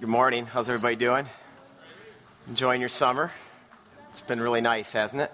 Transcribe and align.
Good 0.00 0.08
morning. 0.08 0.44
How's 0.44 0.68
everybody 0.68 0.96
doing? 0.96 1.24
Enjoying 2.48 2.80
your 2.80 2.88
summer? 2.88 3.30
It's 4.10 4.22
been 4.22 4.40
really 4.40 4.60
nice, 4.60 4.92
hasn't 4.92 5.22
it? 5.22 5.30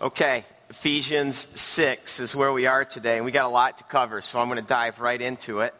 Okay, 0.00 0.44
Ephesians 0.70 1.36
6 1.36 2.20
is 2.20 2.34
where 2.36 2.52
we 2.52 2.68
are 2.68 2.84
today, 2.84 3.16
and 3.16 3.24
we 3.24 3.32
got 3.32 3.44
a 3.44 3.48
lot 3.48 3.78
to 3.78 3.84
cover, 3.84 4.20
so 4.20 4.40
I'm 4.40 4.46
going 4.46 4.60
to 4.60 4.66
dive 4.66 5.00
right 5.00 5.20
into 5.20 5.60
it. 5.60 5.74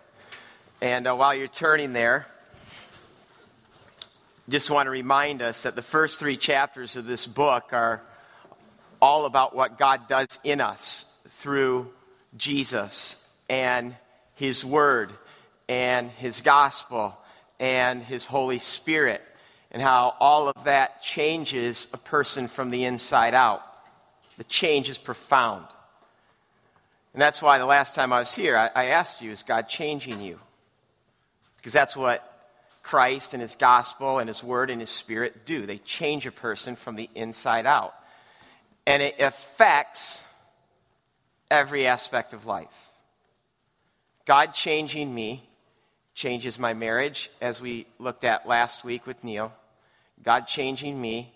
And 0.83 1.07
uh, 1.07 1.15
while 1.15 1.33
you're 1.33 1.47
turning 1.47 1.93
there, 1.93 2.27
just 4.49 4.69
want 4.69 4.89
to 4.89 4.91
remind 4.91 5.41
us 5.41 5.63
that 5.63 5.77
the 5.77 5.81
first 5.81 6.19
three 6.19 6.37
chapters 6.37 6.97
of 6.97 7.07
this 7.07 7.29
book 7.29 7.73
are 7.73 8.03
all 9.01 9.27
about 9.27 9.55
what 9.55 9.79
God 9.79 10.09
does 10.09 10.41
in 10.43 10.61
us 10.61 11.15
through 11.29 11.89
Jesus 12.37 13.31
and 13.49 13.95
His 14.35 14.65
Word 14.65 15.13
and 15.69 16.11
His 16.11 16.41
Gospel 16.41 17.17
and 17.63 18.03
His 18.03 18.27
Holy 18.27 18.59
Spirit, 18.59 19.23
and 19.71 19.81
how 19.81 20.17
all 20.19 20.49
of 20.49 20.65
that 20.65 21.01
changes 21.01 21.87
a 21.95 21.97
person 21.97 22.49
from 22.49 22.71
the 22.71 22.85
inside 22.85 23.35
out. 23.35 23.63
The 24.37 24.45
change 24.45 24.91
is 24.91 24.99
profound. 24.99 25.67
And 27.13 27.23
that's 27.23 27.41
why 27.41 27.59
the 27.59 27.67
last 27.67 27.95
time 27.95 28.13
I 28.13 28.19
was 28.19 28.35
here, 28.35 28.57
I, 28.57 28.71
I 28.75 28.87
asked 28.87 29.23
you, 29.23 29.31
is 29.31 29.45
God 29.45 29.69
changing 29.69 30.21
you? 30.21 30.41
Because 31.57 31.73
that's 31.73 31.97
what 31.97 32.29
Christ 32.83 33.33
and 33.33 33.41
His 33.41 33.55
gospel 33.55 34.19
and 34.19 34.27
His 34.27 34.43
word 34.43 34.69
and 34.69 34.81
His 34.81 34.91
spirit 34.91 35.47
do. 35.47 35.65
They 35.65 35.79
change 35.79 36.27
a 36.27 36.33
person 36.33 36.75
from 36.75 36.97
the 36.97 37.09
inside 37.15 37.65
out. 37.65 37.95
And 38.89 39.01
it 39.01 39.21
affects 39.21 40.25
every 41.49 41.87
aspect 41.87 42.35
of 42.35 42.45
life. 42.45 42.91
God 44.27 44.53
changing 44.53 45.15
me 45.15 45.49
changes 46.23 46.57
my 46.57 46.73
marriage, 46.73 47.33
as 47.41 47.61
we 47.61 47.85
looked 47.99 48.23
at 48.23 48.47
last 48.47 48.85
week 48.85 49.09
with 49.09 49.25
Neil. 49.25 49.53
God 50.23 50.47
changing 50.47 51.01
me 51.01 51.33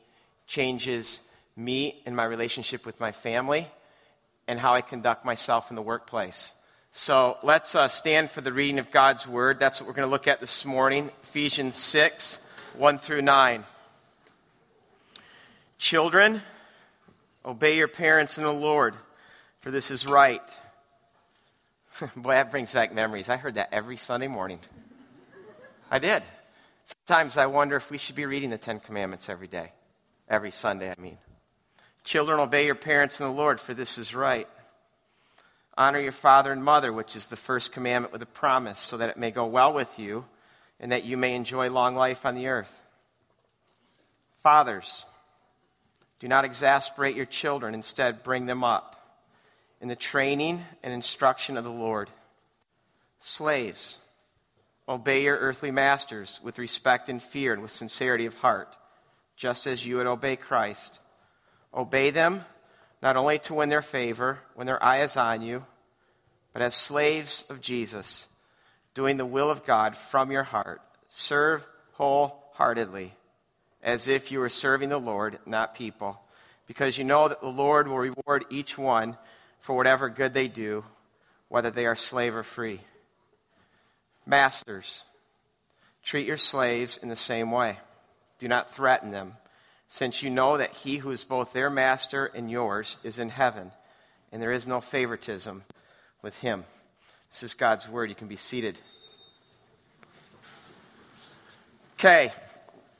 changes 0.46 1.22
me 1.56 2.00
and 2.06 2.14
my 2.14 2.22
relationship 2.22 2.86
with 2.86 3.00
my 3.00 3.10
family 3.10 3.66
and 4.46 4.60
how 4.60 4.74
I 4.74 4.82
conduct 4.82 5.24
myself 5.24 5.70
in 5.70 5.74
the 5.74 5.82
workplace. 5.82 6.52
So 6.92 7.36
let's 7.42 7.74
uh, 7.74 7.88
stand 7.88 8.30
for 8.30 8.42
the 8.42 8.52
reading 8.52 8.78
of 8.78 8.92
God's 8.92 9.26
word. 9.26 9.58
That's 9.58 9.80
what 9.80 9.88
we're 9.88 9.94
going 9.94 10.06
to 10.06 10.10
look 10.12 10.28
at 10.28 10.40
this 10.40 10.64
morning 10.64 11.10
Ephesians 11.24 11.74
6 11.74 12.38
1 12.76 12.98
through 12.98 13.22
9. 13.22 13.64
Children, 15.78 16.42
obey 17.44 17.76
your 17.76 17.88
parents 17.88 18.38
in 18.38 18.44
the 18.44 18.52
Lord, 18.52 18.94
for 19.62 19.72
this 19.72 19.90
is 19.90 20.06
right. 20.06 20.42
Boy, 22.16 22.34
that 22.34 22.50
brings 22.50 22.72
back 22.72 22.94
memories. 22.94 23.28
I 23.28 23.36
heard 23.36 23.54
that 23.54 23.68
every 23.72 23.96
Sunday 23.96 24.28
morning. 24.28 24.58
I 25.90 25.98
did. 25.98 26.22
Sometimes 26.84 27.36
I 27.36 27.46
wonder 27.46 27.76
if 27.76 27.90
we 27.90 27.98
should 27.98 28.16
be 28.16 28.26
reading 28.26 28.50
the 28.50 28.58
Ten 28.58 28.80
Commandments 28.80 29.28
every 29.28 29.46
day. 29.46 29.72
Every 30.28 30.50
Sunday, 30.50 30.90
I 30.90 31.00
mean. 31.00 31.18
Children, 32.04 32.40
obey 32.40 32.66
your 32.66 32.74
parents 32.74 33.20
in 33.20 33.26
the 33.26 33.32
Lord, 33.32 33.60
for 33.60 33.74
this 33.74 33.98
is 33.98 34.14
right. 34.14 34.48
Honor 35.76 36.00
your 36.00 36.12
father 36.12 36.52
and 36.52 36.62
mother, 36.62 36.92
which 36.92 37.16
is 37.16 37.26
the 37.26 37.36
first 37.36 37.72
commandment 37.72 38.12
with 38.12 38.22
a 38.22 38.26
promise, 38.26 38.78
so 38.78 38.96
that 38.96 39.10
it 39.10 39.16
may 39.16 39.30
go 39.30 39.46
well 39.46 39.72
with 39.72 39.98
you 39.98 40.24
and 40.80 40.92
that 40.92 41.04
you 41.04 41.16
may 41.16 41.34
enjoy 41.34 41.70
long 41.70 41.94
life 41.94 42.26
on 42.26 42.34
the 42.34 42.48
earth. 42.48 42.80
Fathers, 44.42 45.06
do 46.20 46.28
not 46.28 46.44
exasperate 46.44 47.16
your 47.16 47.26
children, 47.26 47.74
instead, 47.74 48.22
bring 48.22 48.46
them 48.46 48.62
up 48.62 48.95
in 49.80 49.88
the 49.88 49.96
training 49.96 50.64
and 50.82 50.92
instruction 50.92 51.56
of 51.56 51.64
the 51.64 51.70
Lord. 51.70 52.10
Slaves, 53.20 53.98
obey 54.88 55.24
your 55.24 55.36
earthly 55.36 55.70
masters 55.70 56.40
with 56.42 56.58
respect 56.58 57.08
and 57.08 57.20
fear 57.20 57.52
and 57.52 57.62
with 57.62 57.70
sincerity 57.70 58.26
of 58.26 58.38
heart, 58.38 58.76
just 59.36 59.66
as 59.66 59.84
you 59.84 59.96
would 59.96 60.06
obey 60.06 60.36
Christ. 60.36 61.00
Obey 61.74 62.10
them 62.10 62.44
not 63.02 63.16
only 63.16 63.38
to 63.40 63.54
win 63.54 63.68
their 63.68 63.82
favor 63.82 64.38
when 64.54 64.66
their 64.66 64.82
eye 64.82 65.02
is 65.02 65.16
on 65.16 65.42
you, 65.42 65.64
but 66.52 66.62
as 66.62 66.74
slaves 66.74 67.44
of 67.50 67.60
Jesus, 67.60 68.28
doing 68.94 69.18
the 69.18 69.26
will 69.26 69.50
of 69.50 69.66
God 69.66 69.94
from 69.96 70.30
your 70.30 70.42
heart. 70.42 70.80
Serve 71.08 71.66
wholeheartedly, 71.92 73.12
as 73.82 74.08
if 74.08 74.32
you 74.32 74.38
were 74.38 74.48
serving 74.48 74.88
the 74.88 74.98
Lord, 74.98 75.38
not 75.44 75.74
people, 75.74 76.20
because 76.66 76.96
you 76.96 77.04
know 77.04 77.28
that 77.28 77.42
the 77.42 77.48
Lord 77.48 77.88
will 77.88 77.98
reward 77.98 78.46
each 78.48 78.78
one 78.78 79.18
for 79.66 79.74
whatever 79.74 80.08
good 80.08 80.32
they 80.32 80.46
do, 80.46 80.84
whether 81.48 81.72
they 81.72 81.86
are 81.86 81.96
slave 81.96 82.36
or 82.36 82.44
free. 82.44 82.80
Masters, 84.24 85.02
treat 86.04 86.24
your 86.24 86.36
slaves 86.36 86.96
in 86.96 87.08
the 87.08 87.16
same 87.16 87.50
way. 87.50 87.76
Do 88.38 88.46
not 88.46 88.70
threaten 88.70 89.10
them, 89.10 89.32
since 89.88 90.22
you 90.22 90.30
know 90.30 90.56
that 90.56 90.72
he 90.72 90.98
who 90.98 91.10
is 91.10 91.24
both 91.24 91.52
their 91.52 91.68
master 91.68 92.26
and 92.26 92.48
yours 92.48 92.98
is 93.02 93.18
in 93.18 93.28
heaven, 93.28 93.72
and 94.30 94.40
there 94.40 94.52
is 94.52 94.68
no 94.68 94.80
favoritism 94.80 95.64
with 96.22 96.38
him. 96.38 96.64
This 97.32 97.42
is 97.42 97.54
God's 97.54 97.88
word. 97.88 98.08
You 98.08 98.14
can 98.14 98.28
be 98.28 98.36
seated. 98.36 98.78
Okay, 101.98 102.30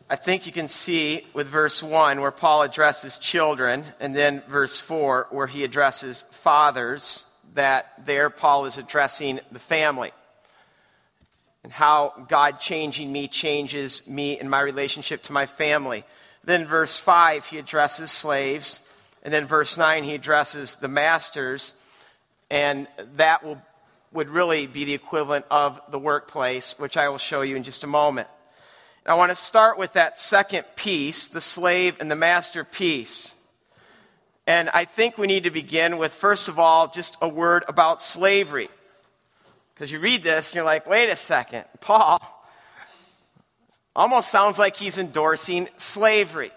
I 0.08 0.14
think 0.14 0.46
you 0.46 0.52
can 0.52 0.68
see 0.68 1.26
with 1.34 1.48
verse 1.48 1.82
1 1.82 2.20
where 2.20 2.30
Paul 2.30 2.62
addresses 2.62 3.18
children, 3.18 3.84
and 3.98 4.14
then 4.14 4.42
verse 4.48 4.78
4 4.78 5.26
where 5.30 5.48
he 5.48 5.64
addresses 5.64 6.24
fathers, 6.30 7.26
that 7.54 7.92
there 8.04 8.30
Paul 8.30 8.66
is 8.66 8.78
addressing 8.78 9.40
the 9.50 9.58
family. 9.58 10.12
And 11.64 11.72
how 11.72 12.26
God 12.28 12.60
changing 12.60 13.10
me 13.10 13.26
changes 13.26 14.06
me 14.06 14.38
and 14.38 14.48
my 14.48 14.60
relationship 14.60 15.24
to 15.24 15.32
my 15.32 15.46
family. 15.46 16.04
Then, 16.44 16.66
verse 16.66 16.96
5, 16.96 17.46
he 17.46 17.58
addresses 17.58 18.12
slaves. 18.12 18.88
And 19.24 19.34
then, 19.34 19.48
verse 19.48 19.76
9, 19.76 20.04
he 20.04 20.14
addresses 20.14 20.76
the 20.76 20.86
masters. 20.86 21.74
And 22.48 22.86
that 23.16 23.42
will, 23.42 23.60
would 24.12 24.28
really 24.28 24.68
be 24.68 24.84
the 24.84 24.94
equivalent 24.94 25.46
of 25.50 25.80
the 25.90 25.98
workplace, 25.98 26.78
which 26.78 26.96
I 26.96 27.08
will 27.08 27.18
show 27.18 27.40
you 27.40 27.56
in 27.56 27.64
just 27.64 27.82
a 27.82 27.88
moment. 27.88 28.28
I 29.06 29.14
want 29.14 29.30
to 29.30 29.36
start 29.36 29.78
with 29.78 29.92
that 29.92 30.18
second 30.18 30.64
piece, 30.74 31.28
the 31.28 31.40
slave 31.40 31.96
and 32.00 32.10
the 32.10 32.16
master 32.16 32.64
piece. 32.64 33.34
And 34.46 34.68
I 34.70 34.84
think 34.84 35.16
we 35.16 35.26
need 35.26 35.44
to 35.44 35.50
begin 35.50 35.98
with, 35.98 36.12
first 36.12 36.48
of 36.48 36.58
all, 36.58 36.88
just 36.88 37.16
a 37.22 37.28
word 37.28 37.64
about 37.68 38.02
slavery. 38.02 38.68
Because 39.74 39.92
you 39.92 39.98
read 39.98 40.22
this 40.22 40.50
and 40.50 40.56
you're 40.56 40.64
like, 40.64 40.86
wait 40.88 41.10
a 41.10 41.16
second, 41.16 41.64
Paul 41.80 42.20
almost 43.94 44.28
sounds 44.28 44.58
like 44.58 44.76
he's 44.76 44.98
endorsing 44.98 45.68
slavery. 45.78 46.50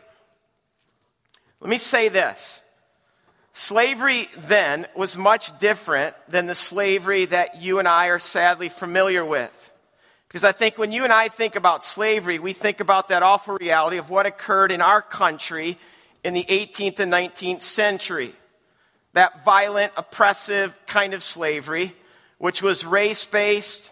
Let 1.62 1.70
me 1.70 1.78
say 1.78 2.10
this 2.10 2.62
slavery 3.54 4.28
then 4.38 4.88
was 4.96 5.18
much 5.18 5.58
different 5.60 6.16
than 6.28 6.46
the 6.46 6.56
slavery 6.56 7.26
that 7.26 7.58
you 7.62 7.80
and 7.80 7.88
I 7.88 8.08
are 8.08 8.20
sadly 8.20 8.70
familiar 8.70 9.26
with. 9.26 9.69
Because 10.30 10.44
I 10.44 10.52
think 10.52 10.78
when 10.78 10.92
you 10.92 11.04
and 11.04 11.12
I 11.12 11.28
think 11.28 11.56
about 11.56 11.84
slavery, 11.84 12.38
we 12.38 12.54
think 12.54 12.80
about 12.80 13.08
that 13.08 13.24
awful 13.24 13.56
reality 13.56 13.98
of 13.98 14.12
what 14.12 14.28
occurred 14.28 14.72
in 14.72 14.80
our 14.80 15.02
country 15.02 15.80
in 16.24 16.36
the 16.36 16.46
18th 16.48 17.00
and 17.00 17.12
19th 17.12 17.64
century. 17.64 18.34
That 19.14 19.44
violent, 19.44 19.92
oppressive 19.98 20.78
kind 20.86 21.16
of 21.16 21.24
slavery, 21.24 21.96
which 22.38 22.62
was 22.62 22.86
race 22.86 23.26
based, 23.26 23.92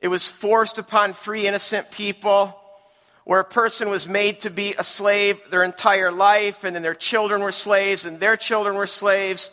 it 0.00 0.06
was 0.06 0.28
forced 0.28 0.78
upon 0.78 1.14
free, 1.14 1.48
innocent 1.48 1.90
people, 1.90 2.56
where 3.24 3.40
a 3.40 3.44
person 3.44 3.90
was 3.90 4.08
made 4.08 4.40
to 4.40 4.50
be 4.50 4.74
a 4.78 4.84
slave 4.84 5.40
their 5.50 5.64
entire 5.64 6.12
life, 6.12 6.62
and 6.62 6.76
then 6.76 6.82
their 6.82 6.94
children 6.94 7.40
were 7.40 7.52
slaves, 7.52 8.06
and 8.06 8.20
their 8.20 8.36
children 8.36 8.76
were 8.76 8.86
slaves. 8.86 9.50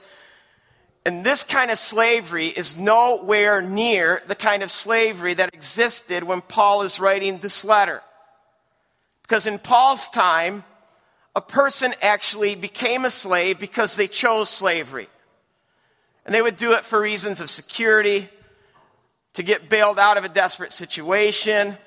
And 1.05 1.25
this 1.25 1.43
kind 1.43 1.71
of 1.71 1.77
slavery 1.77 2.47
is 2.47 2.77
nowhere 2.77 3.61
near 3.61 4.21
the 4.27 4.35
kind 4.35 4.63
of 4.63 4.69
slavery 4.69 5.33
that 5.33 5.53
existed 5.53 6.23
when 6.23 6.41
Paul 6.41 6.81
is 6.81 6.99
writing 6.99 7.37
this 7.37 7.63
letter. 7.63 8.01
Because 9.23 9.47
in 9.47 9.59
Paul's 9.59 10.09
time, 10.09 10.63
a 11.35 11.41
person 11.41 11.93
actually 12.01 12.55
became 12.55 13.05
a 13.05 13.11
slave 13.11 13.59
because 13.59 13.95
they 13.95 14.07
chose 14.07 14.49
slavery. 14.49 15.07
And 16.25 16.35
they 16.35 16.41
would 16.41 16.57
do 16.57 16.73
it 16.73 16.83
for 16.83 16.99
reasons 16.99 17.39
of 17.41 17.49
security, 17.49 18.27
to 19.33 19.43
get 19.43 19.69
bailed 19.69 19.99
out 19.99 20.17
of 20.17 20.23
a 20.23 20.29
desperate 20.29 20.73
situation. 20.73 21.77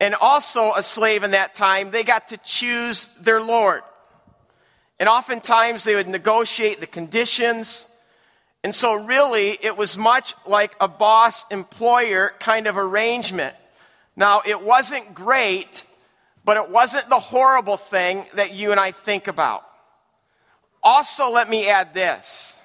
And 0.00 0.14
also, 0.14 0.72
a 0.74 0.82
slave 0.82 1.22
in 1.22 1.32
that 1.32 1.54
time, 1.54 1.90
they 1.90 2.02
got 2.02 2.28
to 2.28 2.38
choose 2.38 3.06
their 3.20 3.42
Lord. 3.42 3.82
And 5.00 5.08
oftentimes, 5.08 5.82
they 5.82 5.96
would 5.96 6.06
negotiate 6.06 6.78
the 6.78 6.86
conditions. 6.86 7.92
And 8.62 8.72
so, 8.72 8.94
really, 8.94 9.58
it 9.62 9.76
was 9.76 9.96
much 9.96 10.34
like 10.46 10.76
a 10.80 10.86
boss 10.86 11.44
employer 11.50 12.34
kind 12.38 12.68
of 12.68 12.76
arrangement. 12.76 13.56
Now, 14.14 14.42
it 14.46 14.62
wasn't 14.62 15.14
great, 15.14 15.84
but 16.44 16.58
it 16.58 16.68
wasn't 16.68 17.08
the 17.08 17.18
horrible 17.18 17.78
thing 17.78 18.26
that 18.34 18.52
you 18.52 18.70
and 18.70 18.78
I 18.78 18.92
think 18.92 19.26
about. 19.26 19.64
Also, 20.82 21.30
let 21.30 21.48
me 21.48 21.68
add 21.68 21.94
this 21.94 22.58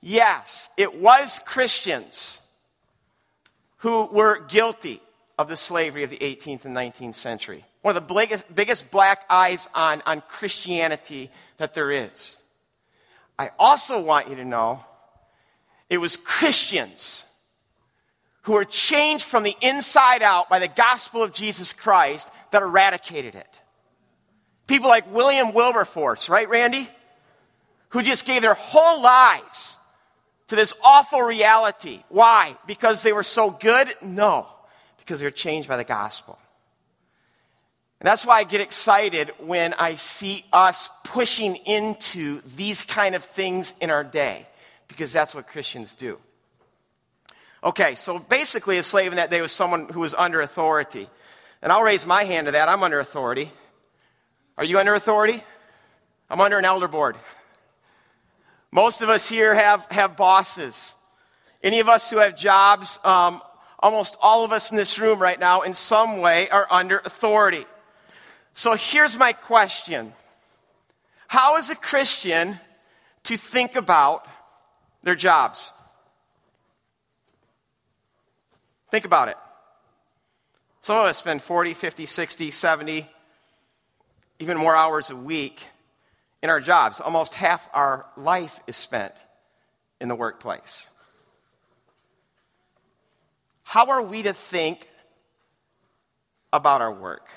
yes, 0.00 0.70
it 0.76 0.94
was 0.94 1.40
Christians 1.44 2.40
who 3.78 4.06
were 4.06 4.40
guilty 4.40 5.00
of 5.38 5.48
the 5.48 5.56
slavery 5.56 6.04
of 6.04 6.10
the 6.10 6.18
18th 6.18 6.64
and 6.64 6.76
19th 6.76 7.14
century. 7.14 7.64
One 7.82 7.96
of 7.96 8.06
the 8.06 8.14
biggest, 8.14 8.54
biggest 8.54 8.90
black 8.90 9.24
eyes 9.28 9.68
on, 9.74 10.02
on 10.06 10.22
Christianity 10.22 11.30
that 11.58 11.74
there 11.74 11.90
is. 11.90 12.38
I 13.38 13.50
also 13.58 14.00
want 14.00 14.28
you 14.30 14.36
to 14.36 14.44
know 14.44 14.84
it 15.90 15.98
was 15.98 16.16
Christians 16.16 17.26
who 18.42 18.52
were 18.52 18.64
changed 18.64 19.24
from 19.24 19.42
the 19.42 19.56
inside 19.60 20.22
out 20.22 20.48
by 20.48 20.58
the 20.58 20.68
gospel 20.68 21.22
of 21.22 21.32
Jesus 21.32 21.72
Christ 21.72 22.30
that 22.50 22.62
eradicated 22.62 23.34
it. 23.34 23.60
People 24.66 24.88
like 24.88 25.12
William 25.12 25.52
Wilberforce, 25.52 26.28
right, 26.28 26.48
Randy? 26.48 26.88
Who 27.90 28.02
just 28.02 28.26
gave 28.26 28.42
their 28.42 28.54
whole 28.54 29.02
lives 29.02 29.76
to 30.52 30.56
this 30.56 30.74
awful 30.84 31.22
reality. 31.22 32.02
Why? 32.10 32.58
Because 32.66 33.02
they 33.02 33.14
were 33.14 33.22
so 33.22 33.50
good? 33.50 33.88
No, 34.02 34.46
because 34.98 35.18
they 35.18 35.26
were 35.26 35.30
changed 35.30 35.66
by 35.66 35.78
the 35.78 35.84
gospel. 35.84 36.38
And 38.02 38.08
that's 38.08 38.26
why 38.26 38.38
I 38.38 38.42
get 38.42 38.60
excited 38.60 39.30
when 39.38 39.74
I 39.74 39.94
see 39.94 40.44
us 40.52 40.90
pushing 41.04 41.54
into 41.54 42.40
these 42.56 42.82
kind 42.82 43.14
of 43.14 43.22
things 43.22 43.74
in 43.80 43.90
our 43.90 44.02
day, 44.02 44.48
because 44.88 45.12
that's 45.12 45.36
what 45.36 45.46
Christians 45.46 45.94
do. 45.94 46.18
Okay, 47.62 47.94
so 47.94 48.18
basically, 48.18 48.78
a 48.78 48.82
slave 48.82 49.12
in 49.12 49.18
that 49.18 49.30
day 49.30 49.40
was 49.40 49.52
someone 49.52 49.88
who 49.88 50.00
was 50.00 50.14
under 50.14 50.40
authority. 50.40 51.06
And 51.62 51.70
I'll 51.70 51.84
raise 51.84 52.04
my 52.04 52.24
hand 52.24 52.48
to 52.48 52.50
that. 52.50 52.68
I'm 52.68 52.82
under 52.82 52.98
authority. 52.98 53.52
Are 54.58 54.64
you 54.64 54.80
under 54.80 54.96
authority? 54.96 55.40
I'm 56.28 56.40
under 56.40 56.58
an 56.58 56.64
elder 56.64 56.88
board. 56.88 57.14
Most 58.72 59.00
of 59.02 59.10
us 59.10 59.28
here 59.28 59.54
have, 59.54 59.86
have 59.92 60.16
bosses. 60.16 60.96
Any 61.62 61.78
of 61.78 61.88
us 61.88 62.10
who 62.10 62.16
have 62.16 62.36
jobs, 62.36 62.98
um, 63.04 63.40
almost 63.78 64.16
all 64.20 64.44
of 64.44 64.50
us 64.50 64.72
in 64.72 64.76
this 64.76 64.98
room 64.98 65.20
right 65.20 65.38
now, 65.38 65.60
in 65.60 65.72
some 65.72 66.18
way, 66.18 66.48
are 66.48 66.66
under 66.68 66.98
authority. 66.98 67.64
So 68.54 68.74
here's 68.74 69.16
my 69.16 69.32
question 69.32 70.12
How 71.28 71.56
is 71.56 71.70
a 71.70 71.74
Christian 71.74 72.58
to 73.24 73.36
think 73.36 73.76
about 73.76 74.26
their 75.02 75.14
jobs? 75.14 75.72
Think 78.90 79.04
about 79.04 79.28
it. 79.28 79.36
Some 80.82 80.98
of 80.98 81.04
us 81.04 81.16
spend 81.16 81.40
40, 81.40 81.74
50, 81.74 82.06
60, 82.06 82.50
70, 82.50 83.08
even 84.38 84.58
more 84.58 84.76
hours 84.76 85.10
a 85.10 85.16
week 85.16 85.62
in 86.42 86.50
our 86.50 86.60
jobs. 86.60 87.00
Almost 87.00 87.34
half 87.34 87.68
our 87.72 88.04
life 88.16 88.60
is 88.66 88.76
spent 88.76 89.14
in 90.00 90.08
the 90.08 90.14
workplace. 90.14 90.90
How 93.62 93.86
are 93.86 94.02
we 94.02 94.22
to 94.24 94.34
think 94.34 94.86
about 96.52 96.82
our 96.82 96.92
work? 96.92 97.28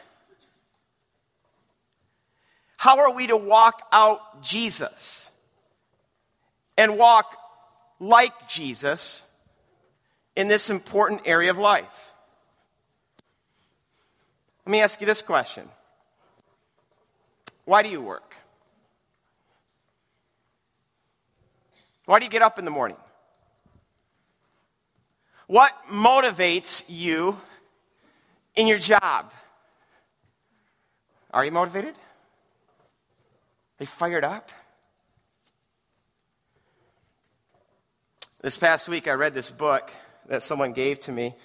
How 2.85 2.99
are 2.99 3.11
we 3.11 3.25
to 3.25 3.35
walk 3.35 3.81
out 3.91 4.43
Jesus 4.43 5.31
and 6.77 6.99
walk 6.99 7.35
like 7.99 8.47
Jesus 8.47 9.25
in 10.35 10.47
this 10.47 10.69
important 10.69 11.21
area 11.25 11.49
of 11.49 11.57
life? 11.57 12.13
Let 14.67 14.71
me 14.71 14.81
ask 14.81 15.01
you 15.01 15.07
this 15.07 15.23
question 15.23 15.67
Why 17.63 17.81
do 17.81 17.89
you 17.89 18.01
work? 18.01 18.35
Why 22.05 22.19
do 22.19 22.25
you 22.25 22.31
get 22.31 22.43
up 22.43 22.59
in 22.59 22.65
the 22.65 22.71
morning? 22.71 22.97
What 25.47 25.73
motivates 25.89 26.85
you 26.87 27.41
in 28.55 28.67
your 28.67 28.77
job? 28.77 29.31
Are 31.31 31.43
you 31.43 31.51
motivated? 31.51 31.95
You 33.77 33.85
fired 33.85 34.23
up? 34.23 34.51
This 38.39 38.55
past 38.55 38.87
week, 38.87 39.09
I 39.09 39.13
read 39.13 39.33
this 39.33 39.51
book 39.51 39.91
that 40.27 40.43
someone 40.43 40.71
gave 40.71 41.01
to 41.01 41.11
me. 41.11 41.35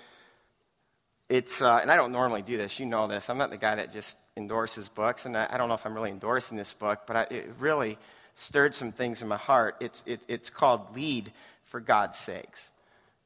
It's, 1.29 1.61
uh, 1.61 1.81
and 1.83 1.91
I 1.91 1.97
don't 1.97 2.13
normally 2.13 2.43
do 2.43 2.57
this, 2.57 2.79
you 2.79 2.87
know 2.87 3.09
this. 3.09 3.31
I'm 3.31 3.39
not 3.39 3.51
the 3.51 3.57
guy 3.57 3.75
that 3.75 3.93
just 3.93 4.17
endorses 4.37 4.89
books, 4.89 5.27
and 5.27 5.37
I, 5.37 5.49
I 5.51 5.59
don't 5.59 5.69
know 5.69 5.75
if 5.75 5.85
I'm 5.85 5.93
really 5.95 6.11
endorsing 6.11 6.57
this 6.57 6.73
book, 6.73 7.01
but 7.05 7.17
I, 7.17 7.23
it 7.35 7.51
really 7.59 7.99
stirred 8.37 8.77
some 8.77 8.93
things 8.93 9.23
in 9.23 9.29
my 9.29 9.37
heart. 9.37 9.75
It's, 9.81 10.05
it, 10.07 10.23
it's 10.29 10.51
called 10.51 10.95
Lead 10.95 11.33
for 11.65 11.81
God's 11.81 12.17
Sakes. 12.17 12.71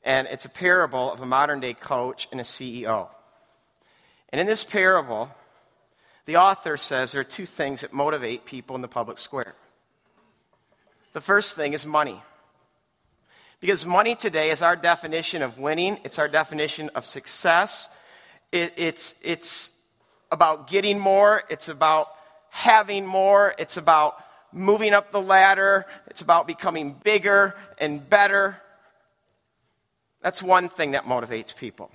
And 0.03 0.29
it's 0.31 0.47
a 0.47 0.51
parable 0.51 1.13
of 1.13 1.21
a 1.21 1.27
modern 1.27 1.61
day 1.61 1.75
coach 1.75 2.27
and 2.33 2.41
a 2.41 2.45
CEO. 2.45 3.09
And 4.31 4.41
in 4.41 4.47
this 4.47 4.65
parable, 4.65 5.31
the 6.27 6.37
author 6.37 6.77
says 6.77 7.13
there 7.13 7.21
are 7.21 7.25
two 7.25 7.47
things 7.47 7.83
that 7.83 7.93
motivate 7.93 8.45
people 8.45 8.77
in 8.77 8.83
the 8.83 8.89
public 8.89 9.19
square. 9.19 9.55
The 11.13 11.21
first 11.21 11.57
thing 11.57 11.73
is 11.73 11.87
money. 11.87 12.21
Because 13.61 13.87
money 13.87 14.15
today 14.15 14.51
is 14.51 14.63
our 14.63 14.77
definition 14.77 15.43
of 15.43 15.59
winning, 15.59 15.99
it's 16.05 16.19
our 16.19 16.29
definition 16.29 16.91
of 16.95 17.07
success. 17.07 17.89
It, 18.53 18.75
it's, 18.77 19.15
it's 19.23 19.81
about 20.31 20.69
getting 20.69 20.99
more, 20.99 21.43
it's 21.49 21.69
about 21.69 22.09
having 22.51 23.07
more, 23.07 23.55
it's 23.59 23.77
about 23.77 24.23
moving 24.53 24.93
up 24.93 25.13
the 25.13 25.21
ladder, 25.21 25.87
it's 26.07 26.21
about 26.21 26.47
becoming 26.47 26.95
bigger 27.05 27.55
and 27.79 28.07
better. 28.09 28.57
That's 30.21 30.43
one 30.43 30.69
thing 30.69 30.93
that 30.93 31.05
motivates 31.05 31.55
people. 31.55 31.91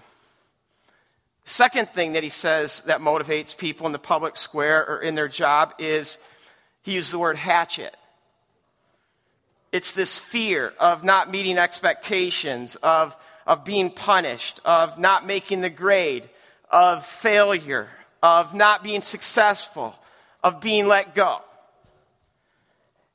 Second 1.50 1.90
thing 1.90 2.13
that 2.13 2.22
he 2.22 2.30
says 2.30 2.81
that 2.81 3.01
motivates 3.01 3.57
people 3.57 3.88
in 3.88 3.92
the 3.92 3.98
public 3.98 4.38
square 4.38 4.88
or 4.88 5.01
in 5.01 5.16
their 5.16 5.28
job 5.28 5.74
is 5.80 6.19
he 6.84 6.94
used 6.94 7.12
the 7.12 7.18
word 7.18 7.38
hatchet. 7.38 7.98
It's 9.72 9.94
this 9.94 10.19
fear 10.19 10.74
of 10.80 11.04
not 11.04 11.31
meeting 11.31 11.57
expectations, 11.57 12.75
of, 12.84 13.18
of 13.48 13.66
being 13.66 13.90
punished, 13.90 14.60
of 14.63 15.00
not 15.00 15.25
making 15.25 15.62
the 15.62 15.72
grade, 15.72 16.30
of 16.69 17.04
failure, 17.04 17.90
of 18.22 18.54
not 18.54 18.84
being 18.84 19.02
successful, 19.02 19.98
of 20.44 20.62
being 20.62 20.88
let 20.88 21.16
go. 21.16 21.42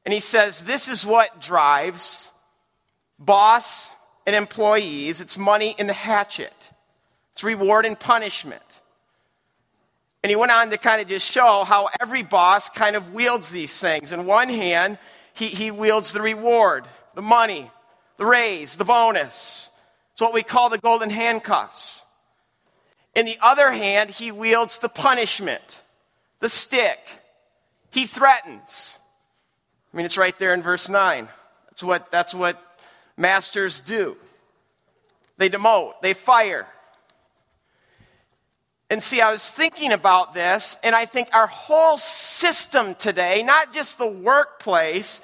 And 0.04 0.12
he 0.12 0.18
says 0.18 0.64
this 0.64 0.88
is 0.88 1.06
what 1.06 1.40
drives 1.40 2.32
boss 3.16 3.94
and 4.26 4.34
employees 4.34 5.20
it's 5.20 5.38
money 5.38 5.76
in 5.78 5.86
the 5.86 5.92
hatchet. 5.92 6.52
It's 7.34 7.42
reward 7.42 7.84
and 7.84 7.98
punishment. 7.98 8.62
And 10.22 10.30
he 10.30 10.36
went 10.36 10.52
on 10.52 10.70
to 10.70 10.78
kind 10.78 11.02
of 11.02 11.08
just 11.08 11.30
show 11.30 11.64
how 11.64 11.88
every 12.00 12.22
boss 12.22 12.70
kind 12.70 12.94
of 12.94 13.12
wields 13.12 13.50
these 13.50 13.78
things. 13.78 14.12
In 14.12 14.24
one 14.24 14.48
hand, 14.48 14.98
he, 15.34 15.48
he 15.48 15.72
wields 15.72 16.12
the 16.12 16.22
reward, 16.22 16.86
the 17.16 17.22
money, 17.22 17.70
the 18.18 18.24
raise, 18.24 18.76
the 18.76 18.84
bonus. 18.84 19.68
It's 20.12 20.20
what 20.20 20.32
we 20.32 20.44
call 20.44 20.70
the 20.70 20.78
golden 20.78 21.10
handcuffs. 21.10 22.04
In 23.16 23.26
the 23.26 23.36
other 23.42 23.72
hand, 23.72 24.10
he 24.10 24.30
wields 24.30 24.78
the 24.78 24.88
punishment, 24.88 25.82
the 26.38 26.48
stick. 26.48 27.00
He 27.90 28.06
threatens. 28.06 28.98
I 29.92 29.96
mean, 29.96 30.06
it's 30.06 30.16
right 30.16 30.38
there 30.38 30.54
in 30.54 30.62
verse 30.62 30.88
9. 30.88 31.28
That's 31.68 31.82
what, 31.82 32.12
that's 32.12 32.32
what 32.32 32.62
masters 33.16 33.80
do. 33.80 34.16
They 35.36 35.50
demote, 35.50 35.94
they 36.00 36.14
fire, 36.14 36.68
and 38.90 39.02
see, 39.02 39.20
I 39.20 39.30
was 39.30 39.48
thinking 39.48 39.92
about 39.92 40.34
this, 40.34 40.76
and 40.84 40.94
I 40.94 41.06
think 41.06 41.28
our 41.32 41.46
whole 41.46 41.96
system 41.96 42.94
today, 42.94 43.42
not 43.42 43.72
just 43.72 43.98
the 43.98 44.06
workplace, 44.06 45.22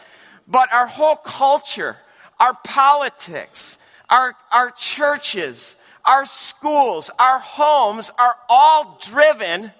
but 0.49 0.73
our 0.73 0.87
whole 0.87 1.17
culture, 1.17 1.97
our 2.39 2.55
politics, 2.65 3.79
our, 4.09 4.35
our 4.51 4.71
churches, 4.71 5.77
our 6.05 6.25
schools, 6.25 7.11
our 7.19 7.39
homes 7.39 8.11
are 8.19 8.35
all 8.49 8.99
driven 9.03 9.73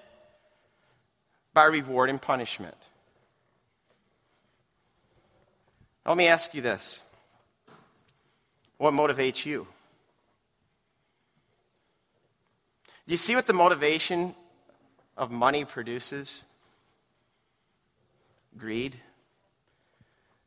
by 1.53 1.65
reward 1.65 2.09
and 2.09 2.21
punishment. 2.21 2.75
Let 6.05 6.17
me 6.17 6.27
ask 6.27 6.53
you 6.53 6.61
this 6.61 7.01
what 8.77 8.93
motivates 8.93 9.45
you? 9.45 9.67
Do 13.00 13.00
you 13.11 13.17
see 13.17 13.35
what 13.35 13.45
the 13.45 13.51
motivation 13.51 14.33
of 15.17 15.31
money 15.31 15.65
produces? 15.65 16.45
Greed, 18.57 18.97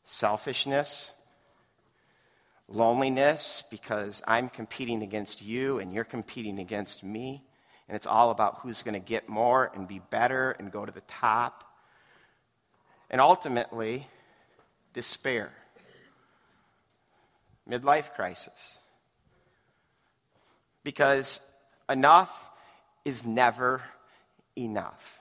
selfishness, 0.02 1.12
loneliness 2.66 3.64
because 3.71 4.23
I'm 4.26 4.49
competing 4.49 5.02
against 5.02 5.42
you 5.42 5.78
and 5.78 5.92
you're 5.92 6.04
competing 6.04 6.59
against 6.59 7.04
me. 7.04 7.42
And 7.87 7.97
it's 7.97 8.06
all 8.06 8.30
about 8.30 8.61
who's 8.61 8.83
going 8.83 8.94
to 8.94 9.06
get 9.06 9.28
more 9.28 9.71
and 9.75 9.87
be 9.87 9.99
better 9.99 10.52
and 10.52 10.73
go 10.73 10.87
to 10.87 10.92
the 10.92 11.02
top. 11.02 11.64
And 13.11 13.21
ultimately, 13.21 14.09
despair, 14.94 15.52
midlife 17.68 18.14
crisis. 18.14 18.78
Because 20.83 21.40
enough 21.90 22.50
is 23.04 23.25
never 23.25 23.82
enough. 24.56 25.20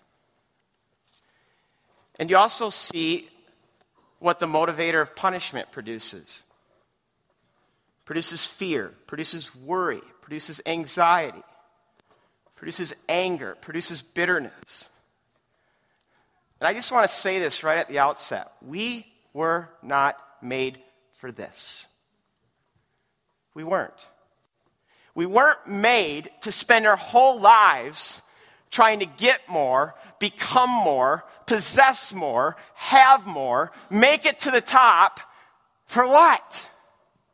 And 2.19 2.29
you 2.29 2.37
also 2.37 2.69
see 2.69 3.27
what 4.19 4.39
the 4.39 4.45
motivator 4.45 5.01
of 5.01 5.15
punishment 5.15 5.71
produces 5.71 6.43
produces 8.05 8.45
fear, 8.45 8.93
produces 9.07 9.55
worry, 9.55 10.01
produces 10.21 10.61
anxiety, 10.65 11.41
produces 12.55 12.93
anger, 13.07 13.55
produces 13.61 14.01
bitterness. 14.01 14.89
And 16.59 16.67
I 16.67 16.73
just 16.73 16.91
want 16.91 17.07
to 17.07 17.13
say 17.13 17.39
this 17.39 17.63
right 17.63 17.77
at 17.77 17.89
the 17.89 17.99
outset. 17.99 18.51
We 18.61 19.05
were 19.33 19.69
not 19.81 20.17
made 20.41 20.79
for 21.13 21.31
this. 21.31 21.87
We 23.53 23.63
weren't. 23.63 24.05
We 25.15 25.25
weren't 25.25 25.67
made 25.67 26.31
to 26.41 26.51
spend 26.51 26.87
our 26.87 26.95
whole 26.95 27.39
lives 27.39 28.21
trying 28.71 28.99
to 28.99 29.05
get 29.05 29.47
more, 29.47 29.93
become 30.17 30.69
more, 30.69 31.23
possess 31.45 32.13
more, 32.13 32.57
have 32.73 33.27
more, 33.27 33.71
make 33.91 34.25
it 34.25 34.39
to 34.41 34.51
the 34.51 34.61
top. 34.61 35.19
For 35.85 36.07
what? 36.07 36.69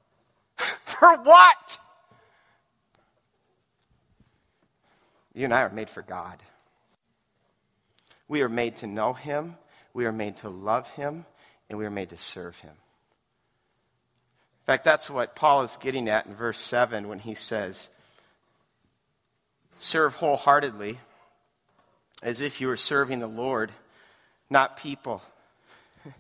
for 0.58 1.16
what? 1.24 1.78
You 5.34 5.46
and 5.46 5.54
I 5.54 5.62
are 5.62 5.70
made 5.70 5.90
for 5.90 6.02
God. 6.02 6.38
We 8.28 8.42
are 8.42 8.50
made 8.50 8.78
to 8.78 8.88
know 8.88 9.14
Him, 9.14 9.56
we 9.94 10.06
are 10.06 10.12
made 10.12 10.38
to 10.38 10.50
love 10.50 10.90
Him, 10.92 11.26
and 11.70 11.80
we 11.80 11.86
are 11.86 11.90
made 11.90 12.10
to 12.10 12.18
serve 12.18 12.58
Him. 12.60 12.74
In 14.70 14.74
fact, 14.74 14.86
that's 14.86 15.10
what 15.10 15.36
Paul 15.36 15.64
is 15.64 15.78
getting 15.78 16.08
at 16.08 16.28
in 16.28 16.36
verse 16.36 16.60
7 16.60 17.08
when 17.08 17.18
he 17.18 17.34
says, 17.34 17.90
Serve 19.80 20.14
wholeheartedly 20.14 21.00
as 22.22 22.40
if 22.40 22.62
you 22.62 22.68
were 22.68 22.78
serving 22.78 23.18
the 23.18 23.26
Lord, 23.26 23.72
not 24.48 24.78
people. 24.78 25.24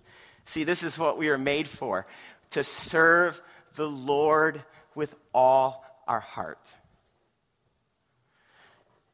See, 0.46 0.63
this 0.63 0.82
is 0.82 0.98
what 0.98 1.15
we 1.15 1.29
are 1.29 1.38
made 1.38 1.68
for 1.68 2.08
to 2.50 2.63
serve 2.63 3.39
the 3.75 3.88
Lord 3.88 4.63
with 4.96 5.13
all 5.32 5.86
our 6.08 6.20
heart. 6.20 6.74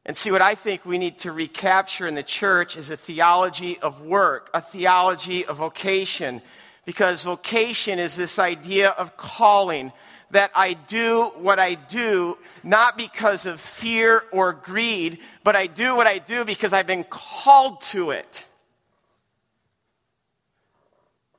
And 0.06 0.16
see, 0.16 0.30
what 0.30 0.40
I 0.40 0.54
think 0.54 0.86
we 0.86 0.96
need 0.96 1.18
to 1.18 1.32
recapture 1.32 2.06
in 2.06 2.14
the 2.14 2.22
church 2.22 2.74
is 2.74 2.88
a 2.88 2.96
theology 2.96 3.78
of 3.80 4.00
work, 4.00 4.48
a 4.54 4.62
theology 4.62 5.44
of 5.44 5.58
vocation, 5.58 6.40
because 6.86 7.24
vocation 7.24 7.98
is 7.98 8.16
this 8.16 8.38
idea 8.38 8.90
of 8.90 9.18
calling 9.18 9.92
that 10.30 10.50
I 10.54 10.72
do 10.72 11.30
what 11.36 11.58
I 11.58 11.74
do 11.74 12.38
not 12.62 12.96
because 12.96 13.44
of 13.46 13.60
fear 13.60 14.24
or 14.32 14.52
greed, 14.52 15.18
but 15.44 15.54
I 15.54 15.66
do 15.66 15.94
what 15.94 16.06
I 16.06 16.18
do 16.18 16.44
because 16.44 16.72
I've 16.72 16.86
been 16.86 17.04
called 17.04 17.80
to 17.92 18.10
it. 18.10 18.46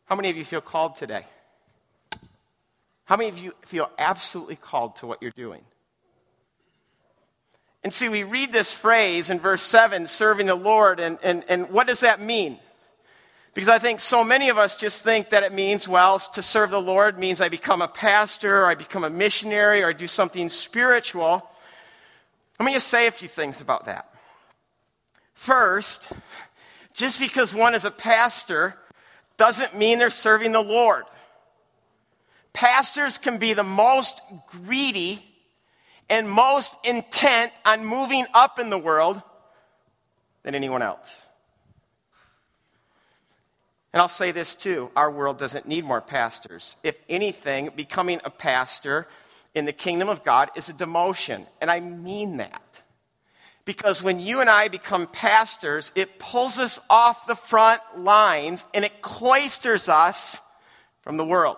How 0.06 0.16
many 0.16 0.30
of 0.30 0.38
you 0.38 0.46
feel 0.46 0.62
called 0.62 0.96
today? 0.96 1.26
How 3.06 3.18
many 3.18 3.30
of 3.30 3.40
you 3.40 3.54
feel 3.66 3.90
absolutely 3.98 4.56
called 4.58 4.98
to 4.98 5.08
what 5.08 5.22
you're 5.22 5.32
doing? 5.32 5.62
And 7.84 7.94
see, 7.94 8.10
we 8.10 8.24
read 8.24 8.52
this 8.52 8.74
phrase 8.74 9.30
in 9.30 9.40
verse 9.40 9.62
7, 9.62 10.08
serving 10.08 10.48
the 10.48 10.56
Lord, 10.56 11.00
and, 11.00 11.18
and, 11.24 11.44
and 11.48 11.70
what 11.70 11.88
does 11.88 12.02
that 12.02 12.22
mean? 12.22 12.58
Because 13.58 13.70
I 13.70 13.80
think 13.80 14.00
so 14.00 14.24
many 14.24 14.50
of 14.50 14.60
us 14.60 14.76
just 14.76 15.02
think 15.02 15.32
that 15.32 15.42
it 15.42 15.52
means, 15.52 15.88
well, 15.88 16.20
to 16.20 16.44
serve 16.44 16.70
the 16.70 16.80
Lord 16.80 17.18
means 17.18 17.42
I 17.42 17.50
become 17.50 17.82
a 17.82 17.88
pastor, 17.88 18.62
or 18.62 18.70
I 18.70 18.76
become 18.76 19.04
a 19.04 19.10
missionary, 19.10 19.82
or 19.82 19.90
I 19.90 19.94
do 19.94 20.06
something 20.06 20.48
spiritual. 20.48 21.50
Let 22.60 22.68
me 22.68 22.74
just 22.74 22.88
say 22.88 23.08
a 23.08 23.12
few 23.12 23.28
things 23.28 23.60
about 23.60 23.86
that. 23.86 24.14
First, 25.34 26.12
just 26.94 27.20
because 27.20 27.56
one 27.56 27.74
is 27.74 27.84
a 27.84 27.90
pastor 27.90 28.76
doesn't 29.38 29.76
mean 29.76 29.98
they're 29.98 30.12
serving 30.12 30.52
the 30.52 30.62
Lord. 30.62 31.06
Pastors 32.54 33.18
can 33.18 33.40
be 33.40 33.54
the 33.54 33.64
most 33.64 34.22
greedy 34.52 35.26
and 36.12 36.30
most 36.30 36.76
intent 36.86 37.52
on 37.66 37.84
moving 37.84 38.28
up 38.36 38.60
in 38.60 38.70
the 38.70 38.78
world 38.78 39.20
than 40.44 40.54
anyone 40.54 40.84
else. 40.84 41.28
And 43.98 44.04
I'll 44.04 44.08
say 44.10 44.32
this 44.32 44.54
too 44.54 44.92
our 44.96 45.10
world 45.10 45.40
doesn't 45.40 45.68
need 45.68 45.84
more 45.84 46.02
pastors. 46.02 46.76
If 46.84 47.00
anything, 47.10 47.72
becoming 47.76 48.22
a 48.24 48.30
pastor 48.30 49.08
in 49.56 49.66
the 49.66 49.74
kingdom 49.74 50.08
of 50.08 50.24
God 50.24 50.52
is 50.56 50.70
a 50.70 50.74
demotion. 50.74 51.48
And 51.60 51.72
I 51.72 51.80
mean 51.80 52.38
that. 52.38 52.84
Because 53.66 54.04
when 54.04 54.20
you 54.20 54.40
and 54.40 54.52
I 54.52 54.68
become 54.68 55.08
pastors, 55.08 55.92
it 55.96 56.20
pulls 56.20 56.60
us 56.60 56.80
off 56.92 57.26
the 57.26 57.34
front 57.34 57.82
lines 57.98 58.66
and 58.72 58.86
it 58.86 59.02
cloisters 59.02 59.90
us 59.90 60.42
from 61.02 61.18
the 61.18 61.26
world. 61.26 61.58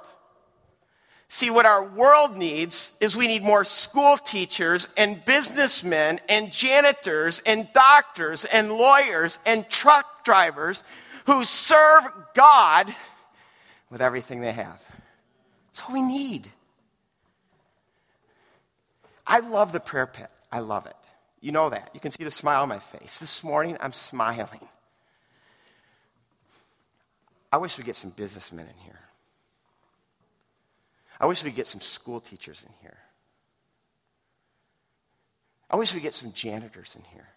See, 1.27 1.49
what 1.49 1.65
our 1.65 1.83
world 1.83 2.37
needs 2.37 2.93
is 3.01 3.17
we 3.17 3.27
need 3.27 3.43
more 3.43 3.65
school 3.65 4.15
teachers 4.15 4.87
and 4.95 5.25
businessmen 5.25 6.21
and 6.29 6.53
janitors 6.53 7.41
and 7.45 7.67
doctors 7.73 8.45
and 8.45 8.71
lawyers 8.71 9.39
and 9.45 9.69
truck 9.69 10.23
drivers 10.23 10.85
who 11.29 11.43
serve 11.43 12.07
God 12.33 12.93
with 13.91 14.01
everything 14.01 14.41
they 14.41 14.51
have. 14.51 14.83
That's 15.67 15.81
what 15.81 15.93
we 15.93 16.01
need. 16.01 16.49
I 19.27 19.39
love 19.39 19.71
the 19.71 19.79
prayer 19.79 20.07
pit. 20.07 20.29
I 20.51 20.59
love 20.59 20.87
it. 20.87 20.95
You 21.39 21.51
know 21.51 21.69
that. 21.69 21.91
You 21.93 21.99
can 21.99 22.09
see 22.09 22.23
the 22.23 22.31
smile 22.31 22.63
on 22.63 22.69
my 22.69 22.79
face. 22.79 23.19
This 23.19 23.43
morning, 23.43 23.77
I'm 23.79 23.93
smiling. 23.93 24.67
I 27.51 27.57
wish 27.57 27.77
we 27.77 27.83
get 27.83 27.95
some 27.95 28.09
businessmen 28.09 28.65
in 28.65 28.83
here. 28.83 28.99
I 31.19 31.27
wish 31.27 31.43
we 31.43 31.51
get 31.51 31.67
some 31.67 31.81
school 31.81 32.19
teachers 32.19 32.65
in 32.65 32.73
here. 32.81 32.97
I 35.69 35.75
wish 35.75 35.93
we 35.93 35.99
get 35.99 36.15
some 36.15 36.33
janitors 36.33 36.95
in 36.95 37.03
here. 37.13 37.27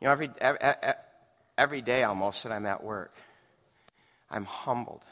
You 0.00 0.06
know, 0.06 0.12
every, 0.12 0.30
every, 0.40 0.60
every 1.56 1.82
day 1.82 2.02
almost 2.04 2.42
that 2.44 2.52
I'm 2.52 2.66
at 2.66 2.82
work, 2.82 3.12
I'm 4.30 4.44
humbled 4.44 5.02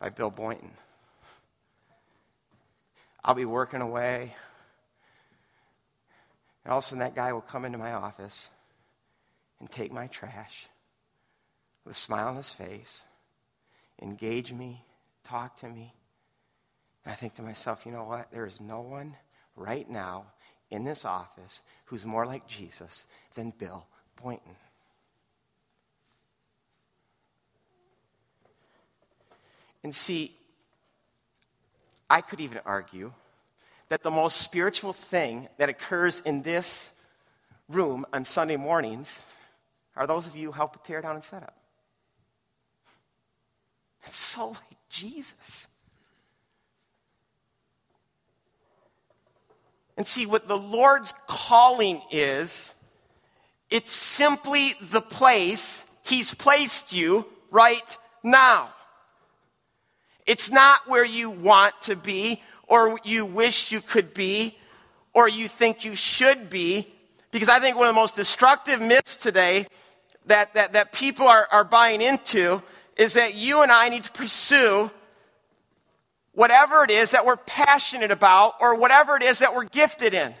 by 0.00 0.10
Bill 0.10 0.30
Boynton. 0.30 0.72
I'll 3.24 3.34
be 3.34 3.44
working 3.44 3.80
away, 3.80 4.34
and 6.64 6.72
all 6.72 6.78
of 6.78 6.84
a 6.84 6.86
sudden 6.86 6.98
that 6.98 7.14
guy 7.14 7.32
will 7.32 7.40
come 7.40 7.64
into 7.64 7.78
my 7.78 7.92
office 7.92 8.50
and 9.60 9.70
take 9.70 9.92
my 9.92 10.06
trash 10.08 10.68
with 11.84 11.96
a 11.96 11.98
smile 11.98 12.28
on 12.28 12.36
his 12.36 12.50
face 12.50 13.04
engage 14.00 14.52
me, 14.52 14.84
talk 15.24 15.56
to 15.58 15.68
me. 15.68 15.94
And 17.04 17.12
I 17.12 17.14
think 17.14 17.34
to 17.34 17.42
myself, 17.42 17.84
you 17.86 17.92
know 17.92 18.04
what? 18.04 18.30
There 18.30 18.46
is 18.46 18.60
no 18.60 18.80
one 18.80 19.16
right 19.56 19.88
now 19.88 20.26
in 20.70 20.84
this 20.84 21.04
office 21.04 21.62
who's 21.86 22.04
more 22.04 22.26
like 22.26 22.46
Jesus 22.46 23.06
than 23.34 23.50
Bill 23.50 23.86
Boynton. 24.22 24.56
And 29.82 29.94
see, 29.94 30.34
I 32.08 32.20
could 32.20 32.40
even 32.40 32.60
argue 32.64 33.12
that 33.88 34.02
the 34.02 34.10
most 34.10 34.38
spiritual 34.38 34.92
thing 34.92 35.48
that 35.58 35.68
occurs 35.68 36.20
in 36.20 36.42
this 36.42 36.92
room 37.68 38.06
on 38.12 38.24
Sunday 38.24 38.56
mornings 38.56 39.20
are 39.94 40.06
those 40.06 40.26
of 40.26 40.36
you 40.36 40.46
who 40.46 40.52
help 40.52 40.82
tear 40.84 41.02
down 41.02 41.14
and 41.14 41.22
set 41.24 41.42
up. 41.42 41.56
It's 44.04 44.16
so 44.16 44.48
like 44.48 44.78
Jesus. 44.88 45.68
And 49.96 50.06
see, 50.06 50.26
what 50.26 50.48
the 50.48 50.56
Lord's 50.56 51.14
calling 51.28 52.02
is, 52.10 52.74
it's 53.74 53.92
simply 53.92 54.74
the 54.80 55.00
place 55.00 55.90
He's 56.04 56.32
placed 56.32 56.92
you 56.92 57.26
right 57.50 57.98
now. 58.22 58.68
It's 60.26 60.48
not 60.48 60.86
where 60.86 61.04
you 61.04 61.28
want 61.28 61.74
to 61.82 61.96
be, 61.96 62.40
or 62.68 63.00
you 63.02 63.26
wish 63.26 63.72
you 63.72 63.80
could 63.80 64.14
be, 64.14 64.56
or 65.12 65.28
you 65.28 65.48
think 65.48 65.84
you 65.84 65.96
should 65.96 66.50
be. 66.50 66.86
Because 67.32 67.48
I 67.48 67.58
think 67.58 67.76
one 67.76 67.88
of 67.88 67.94
the 67.94 68.00
most 68.00 68.14
destructive 68.14 68.80
myths 68.80 69.16
today 69.16 69.66
that, 70.26 70.54
that, 70.54 70.74
that 70.74 70.92
people 70.92 71.26
are, 71.26 71.48
are 71.50 71.64
buying 71.64 72.00
into 72.00 72.62
is 72.96 73.14
that 73.14 73.34
you 73.34 73.62
and 73.62 73.72
I 73.72 73.88
need 73.88 74.04
to 74.04 74.12
pursue 74.12 74.88
whatever 76.30 76.84
it 76.84 76.92
is 76.92 77.10
that 77.10 77.26
we're 77.26 77.38
passionate 77.38 78.12
about 78.12 78.54
or 78.60 78.76
whatever 78.76 79.16
it 79.16 79.24
is 79.24 79.40
that 79.40 79.52
we're 79.52 79.64
gifted 79.64 80.14
in. 80.14 80.32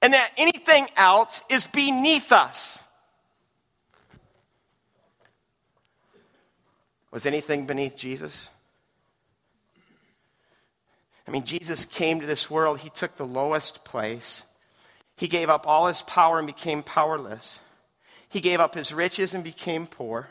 And 0.00 0.12
that 0.12 0.30
anything 0.36 0.86
else 0.96 1.42
is 1.50 1.66
beneath 1.66 2.30
us. 2.32 2.82
Was 7.10 7.26
anything 7.26 7.66
beneath 7.66 7.96
Jesus? 7.96 8.50
I 11.26 11.30
mean, 11.30 11.44
Jesus 11.44 11.84
came 11.84 12.20
to 12.20 12.26
this 12.26 12.50
world, 12.50 12.78
he 12.78 12.90
took 12.90 13.16
the 13.16 13.26
lowest 13.26 13.84
place. 13.84 14.46
He 15.16 15.26
gave 15.26 15.50
up 15.50 15.66
all 15.66 15.88
his 15.88 16.00
power 16.02 16.38
and 16.38 16.46
became 16.46 16.82
powerless. 16.82 17.60
He 18.28 18.40
gave 18.40 18.60
up 18.60 18.74
his 18.74 18.92
riches 18.92 19.34
and 19.34 19.42
became 19.42 19.86
poor. 19.86 20.28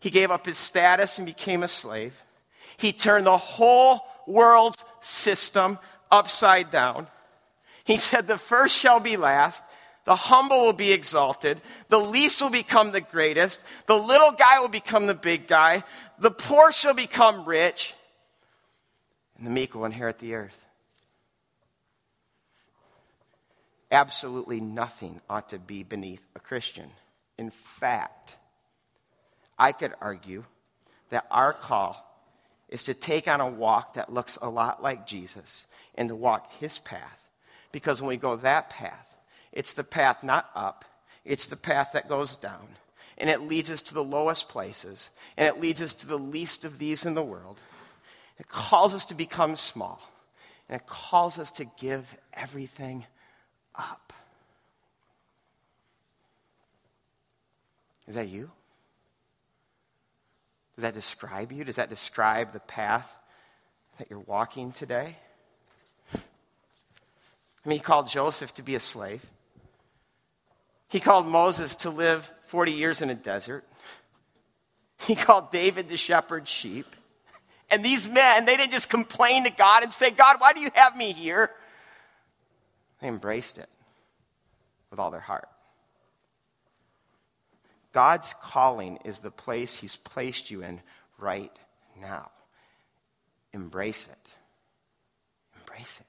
He 0.00 0.10
gave 0.10 0.30
up 0.30 0.46
his 0.46 0.58
status 0.58 1.18
and 1.18 1.26
became 1.26 1.62
a 1.62 1.68
slave. 1.68 2.22
He 2.76 2.92
turned 2.92 3.26
the 3.26 3.36
whole 3.36 4.00
world's 4.26 4.84
system 5.00 5.78
upside 6.10 6.70
down. 6.70 7.06
He 7.88 7.96
said, 7.96 8.26
The 8.26 8.36
first 8.36 8.76
shall 8.76 9.00
be 9.00 9.16
last, 9.16 9.64
the 10.04 10.14
humble 10.14 10.60
will 10.60 10.74
be 10.74 10.92
exalted, 10.92 11.58
the 11.88 11.98
least 11.98 12.42
will 12.42 12.50
become 12.50 12.92
the 12.92 13.00
greatest, 13.00 13.64
the 13.86 13.96
little 13.96 14.30
guy 14.30 14.60
will 14.60 14.68
become 14.68 15.06
the 15.06 15.14
big 15.14 15.48
guy, 15.48 15.82
the 16.18 16.30
poor 16.30 16.70
shall 16.70 16.92
become 16.92 17.46
rich, 17.46 17.94
and 19.38 19.46
the 19.46 19.50
meek 19.50 19.74
will 19.74 19.86
inherit 19.86 20.18
the 20.18 20.34
earth. 20.34 20.66
Absolutely 23.90 24.60
nothing 24.60 25.22
ought 25.30 25.48
to 25.48 25.58
be 25.58 25.82
beneath 25.82 26.26
a 26.36 26.40
Christian. 26.40 26.90
In 27.38 27.48
fact, 27.48 28.36
I 29.58 29.72
could 29.72 29.94
argue 29.98 30.44
that 31.08 31.26
our 31.30 31.54
call 31.54 32.04
is 32.68 32.82
to 32.82 32.92
take 32.92 33.28
on 33.28 33.40
a 33.40 33.48
walk 33.48 33.94
that 33.94 34.12
looks 34.12 34.36
a 34.42 34.50
lot 34.50 34.82
like 34.82 35.06
Jesus 35.06 35.66
and 35.94 36.10
to 36.10 36.14
walk 36.14 36.52
his 36.60 36.78
path. 36.80 37.27
Because 37.72 38.00
when 38.00 38.08
we 38.08 38.16
go 38.16 38.36
that 38.36 38.70
path, 38.70 39.16
it's 39.52 39.72
the 39.72 39.84
path 39.84 40.22
not 40.22 40.50
up, 40.54 40.84
it's 41.24 41.46
the 41.46 41.56
path 41.56 41.90
that 41.92 42.08
goes 42.08 42.36
down. 42.36 42.68
And 43.18 43.28
it 43.28 43.42
leads 43.42 43.70
us 43.70 43.82
to 43.82 43.94
the 43.94 44.04
lowest 44.04 44.48
places, 44.48 45.10
and 45.36 45.48
it 45.48 45.60
leads 45.60 45.82
us 45.82 45.92
to 45.94 46.06
the 46.06 46.18
least 46.18 46.64
of 46.64 46.78
these 46.78 47.04
in 47.04 47.14
the 47.14 47.22
world. 47.22 47.58
It 48.38 48.48
calls 48.48 48.94
us 48.94 49.04
to 49.06 49.14
become 49.14 49.56
small, 49.56 50.00
and 50.68 50.80
it 50.80 50.86
calls 50.86 51.38
us 51.38 51.50
to 51.52 51.64
give 51.78 52.16
everything 52.34 53.04
up. 53.74 54.12
Is 58.06 58.14
that 58.14 58.28
you? 58.28 58.50
Does 60.76 60.82
that 60.82 60.94
describe 60.94 61.50
you? 61.50 61.64
Does 61.64 61.76
that 61.76 61.90
describe 61.90 62.52
the 62.52 62.60
path 62.60 63.18
that 63.98 64.08
you're 64.08 64.20
walking 64.20 64.70
today? 64.70 65.16
I 67.68 67.70
mean, 67.70 67.80
he 67.80 67.82
called 67.82 68.08
Joseph 68.08 68.54
to 68.54 68.62
be 68.62 68.76
a 68.76 68.80
slave. 68.80 69.22
He 70.88 71.00
called 71.00 71.26
Moses 71.26 71.76
to 71.76 71.90
live 71.90 72.32
40 72.46 72.72
years 72.72 73.02
in 73.02 73.10
a 73.10 73.14
desert. 73.14 73.62
He 75.00 75.14
called 75.14 75.50
David 75.50 75.90
to 75.90 75.98
shepherd 75.98 76.48
sheep. 76.48 76.96
And 77.70 77.84
these 77.84 78.08
men, 78.08 78.46
they 78.46 78.56
didn't 78.56 78.72
just 78.72 78.88
complain 78.88 79.44
to 79.44 79.50
God 79.50 79.82
and 79.82 79.92
say, 79.92 80.10
God, 80.10 80.36
why 80.38 80.54
do 80.54 80.62
you 80.62 80.70
have 80.72 80.96
me 80.96 81.12
here? 81.12 81.50
They 83.02 83.08
embraced 83.08 83.58
it 83.58 83.68
with 84.90 84.98
all 84.98 85.10
their 85.10 85.20
heart. 85.20 85.50
God's 87.92 88.34
calling 88.42 88.98
is 89.04 89.18
the 89.18 89.30
place 89.30 89.76
He's 89.76 89.96
placed 89.96 90.50
you 90.50 90.62
in 90.62 90.80
right 91.18 91.52
now. 92.00 92.30
Embrace 93.52 94.08
it. 94.08 94.30
Embrace 95.60 96.00
it. 96.00 96.07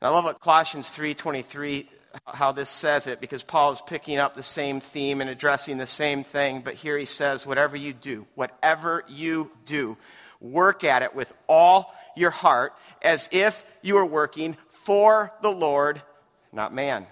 And 0.00 0.08
I 0.08 0.10
love 0.10 0.24
what 0.24 0.40
Colossians 0.40 0.90
3:23 0.90 1.88
how 2.24 2.52
this 2.52 2.70
says 2.70 3.06
it 3.06 3.20
because 3.20 3.42
Paul 3.42 3.72
is 3.72 3.82
picking 3.82 4.18
up 4.18 4.34
the 4.34 4.42
same 4.42 4.80
theme 4.80 5.20
and 5.20 5.28
addressing 5.28 5.78
the 5.78 5.86
same 5.86 6.24
thing, 6.24 6.60
but 6.60 6.74
here 6.74 6.96
he 6.96 7.04
says 7.04 7.46
whatever 7.46 7.76
you 7.76 7.92
do, 7.92 8.26
whatever 8.34 9.04
you 9.08 9.50
do, 9.64 9.96
work 10.40 10.84
at 10.84 11.02
it 11.02 11.14
with 11.14 11.32
all 11.46 11.94
your 12.16 12.30
heart 12.30 12.72
as 13.02 13.28
if 13.32 13.64
you 13.82 13.96
are 13.98 14.06
working 14.06 14.56
for 14.70 15.32
the 15.42 15.50
Lord, 15.50 16.00
not 16.52 16.72
man. 16.72 17.06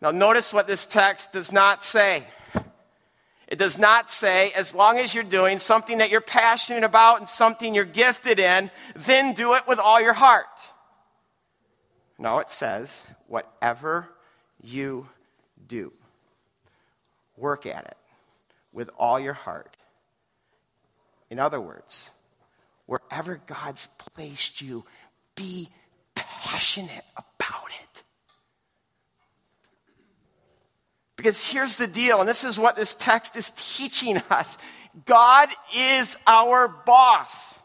Now, 0.00 0.10
notice 0.10 0.52
what 0.52 0.66
this 0.66 0.86
text 0.86 1.32
does 1.32 1.52
not 1.52 1.82
say. 1.82 2.24
It 3.48 3.58
does 3.58 3.78
not 3.78 4.10
say, 4.10 4.52
as 4.56 4.74
long 4.74 4.98
as 4.98 5.14
you're 5.14 5.24
doing 5.24 5.58
something 5.58 5.98
that 5.98 6.10
you're 6.10 6.20
passionate 6.20 6.84
about 6.84 7.18
and 7.18 7.28
something 7.28 7.74
you're 7.74 7.84
gifted 7.84 8.40
in, 8.40 8.70
then 8.94 9.34
do 9.34 9.54
it 9.54 9.68
with 9.68 9.78
all 9.78 10.00
your 10.00 10.12
heart. 10.12 10.72
No, 12.18 12.38
it 12.38 12.50
says, 12.50 13.06
whatever 13.26 14.08
you 14.62 15.08
do, 15.68 15.92
work 17.36 17.66
at 17.66 17.84
it 17.84 17.96
with 18.72 18.90
all 18.98 19.20
your 19.20 19.34
heart. 19.34 19.76
In 21.30 21.38
other 21.38 21.60
words, 21.60 22.10
wherever 22.86 23.40
God's 23.46 23.88
placed 24.14 24.62
you, 24.62 24.84
be 25.34 25.68
passionate 26.14 27.04
about 27.16 27.68
it. 27.82 28.02
Because 31.16 31.50
here's 31.50 31.76
the 31.76 31.86
deal, 31.86 32.20
and 32.20 32.28
this 32.28 32.44
is 32.44 32.58
what 32.58 32.76
this 32.76 32.94
text 32.94 33.36
is 33.36 33.50
teaching 33.56 34.18
us 34.30 34.56
God 35.04 35.50
is 35.76 36.16
our 36.26 36.68
boss. 36.68 37.60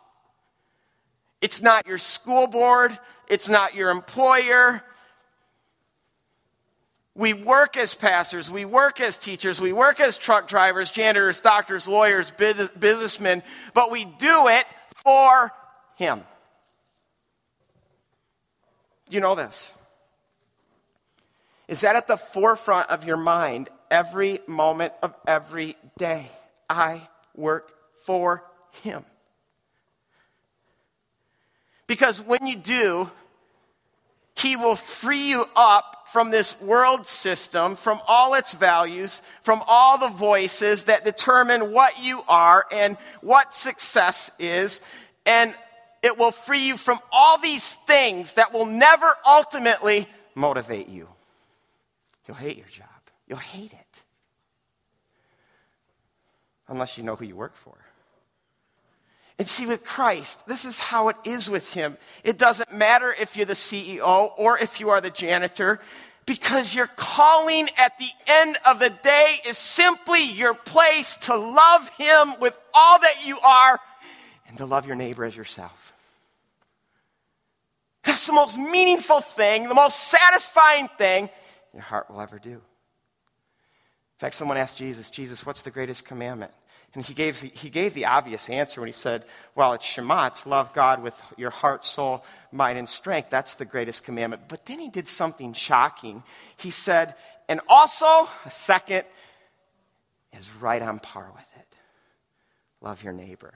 It's 1.40 1.62
not 1.62 1.88
your 1.88 1.98
school 1.98 2.48
board, 2.48 2.98
it's 3.32 3.48
not 3.48 3.76
your 3.76 3.91
employer. 3.91 4.84
We 7.15 7.34
work 7.34 7.78
as 7.78 7.96
pastors, 7.96 8.52
we 8.52 8.65
work 8.65 9.00
as 9.00 9.17
teachers, 9.17 9.62
we 9.62 9.72
work 9.72 10.02
as 10.02 10.17
truck 10.17 10.50
drivers, 10.50 10.91
janitors, 10.91 11.39
doctors, 11.39 11.88
lawyers, 11.88 12.30
businessmen, 12.32 13.41
but 13.74 13.89
we 13.89 14.04
do 14.04 14.50
it 14.50 14.65
for 14.96 15.52
Him. 15.96 16.24
You 19.10 19.22
know 19.22 19.36
this. 19.36 19.78
Is 21.70 21.82
that 21.82 21.96
at 21.96 22.08
the 22.08 22.17
forefront 22.17 22.89
of 22.89 23.06
your 23.06 23.17
mind 23.17 23.70
every 23.89 24.39
moment 24.46 24.91
of 25.02 25.15
every 25.26 25.78
day? 25.98 26.30
I 26.70 27.08
work 27.34 27.72
for 28.06 28.44
Him. 28.84 29.06
Because 31.88 32.22
when 32.22 32.46
you 32.48 32.56
do, 32.56 33.12
He 34.41 34.56
will 34.56 34.75
free 34.75 35.30
you 35.30 35.45
up 35.56 36.08
from 36.08 36.32
this 36.32 36.60
world 36.62 37.06
system, 37.08 37.75
from 37.75 38.01
all 38.08 38.34
its 38.34 38.54
values, 38.54 39.21
from 39.43 39.62
all 39.67 39.97
the 39.97 40.10
voices 40.10 40.86
that 40.86 41.06
determine 41.06 41.71
what 41.71 42.01
you 42.04 42.21
are 42.27 42.65
and 42.71 42.97
what 43.21 43.54
success 43.54 44.32
is. 44.39 44.82
And 45.25 45.54
it 46.01 46.17
will 46.17 46.32
free 46.32 46.67
you 46.67 46.77
from 46.77 46.99
all 47.12 47.38
these 47.38 47.75
things 47.75 48.34
that 48.34 48.51
will 48.51 48.65
never 48.65 49.13
ultimately 49.25 50.08
motivate 50.34 50.89
you. 50.89 51.08
You'll 52.27 52.38
hate 52.38 52.58
your 52.58 52.67
job. 52.67 52.88
You'll 53.27 53.38
hate 53.38 53.73
it. 53.73 54.04
Unless 56.67 56.97
you 56.97 57.04
know 57.04 57.15
who 57.15 57.25
you 57.25 57.36
work 57.36 57.56
for. 57.56 57.77
And 59.41 59.47
see, 59.47 59.65
with 59.65 59.84
Christ, 59.84 60.45
this 60.45 60.65
is 60.65 60.77
how 60.77 61.10
it 61.10 61.15
is 61.23 61.49
with 61.49 61.73
Him. 61.73 61.97
It 62.23 62.38
doesn't 62.38 62.71
matter 62.71 63.12
if 63.19 63.36
you're 63.36 63.47
the 63.47 63.54
CEO 63.54 64.34
or 64.38 64.60
if 64.60 64.80
you 64.80 64.89
are 64.89 65.01
the 65.01 65.10
janitor, 65.10 65.80
because 66.27 66.75
your 66.75 66.86
calling 66.86 67.67
at 67.75 67.97
the 67.97 68.10
end 68.27 68.58
of 68.67 68.77
the 68.77 68.91
day 68.91 69.38
is 69.47 69.58
simply 69.58 70.21
your 70.21 70.54
place 70.54 71.17
to 71.17 71.36
love 71.36 71.89
Him 71.97 72.36
with 72.39 72.56
all 72.71 72.99
that 72.99 73.25
you 73.25 73.39
are 73.39 73.80
and 74.47 74.58
to 74.60 74.67
love 74.67 74.86
your 74.86 74.95
neighbor 74.95 75.25
as 75.25 75.36
yourself. 75.36 75.91
That's 78.04 78.27
the 78.27 78.34
most 78.34 78.60
meaningful 78.60 79.21
thing, 79.21 79.67
the 79.67 79.73
most 79.73 80.01
satisfying 80.01 80.88
thing 80.99 81.32
your 81.73 81.82
heart 81.82 82.12
will 82.12 82.21
ever 82.21 82.38
do. 82.38 82.51
In 82.51 82.60
fact, 84.19 84.36
someone 84.36 84.58
asked 84.58 84.77
Jesus, 84.77 85.10
Jesus, 85.10 85.47
what's 85.47 85.63
the 85.63 85.71
greatest 85.71 86.06
commandment? 86.06 86.51
And 86.93 87.06
he 87.06 87.13
gave, 87.13 87.39
the, 87.39 87.47
he 87.47 87.69
gave 87.69 87.93
the 87.93 88.06
obvious 88.06 88.49
answer 88.49 88.82
when 88.82 88.88
he 88.89 88.93
said, 88.93 89.23
Well, 89.56 89.73
it's 89.73 89.86
Shema, 89.86 90.27
it's 90.27 90.45
love 90.45 90.73
God 90.73 91.01
with 91.01 91.19
your 91.38 91.49
heart, 91.49 91.86
soul, 91.86 92.25
mind, 92.51 92.77
and 92.77 92.89
strength. 92.89 93.30
That's 93.30 93.56
the 93.56 93.65
greatest 93.65 94.04
commandment. 94.04 94.43
But 94.49 94.65
then 94.65 94.80
he 94.80 94.89
did 94.89 95.08
something 95.08 95.54
shocking. 95.54 96.23
He 96.58 96.69
said, 96.69 97.15
And 97.47 97.62
also, 97.69 98.06
a 98.45 98.51
second 98.51 99.06
is 100.38 100.49
right 100.56 100.82
on 100.82 100.99
par 100.99 101.32
with 101.34 101.49
it 101.60 101.67
love 102.82 103.04
your 103.04 103.13
neighbor 103.13 103.54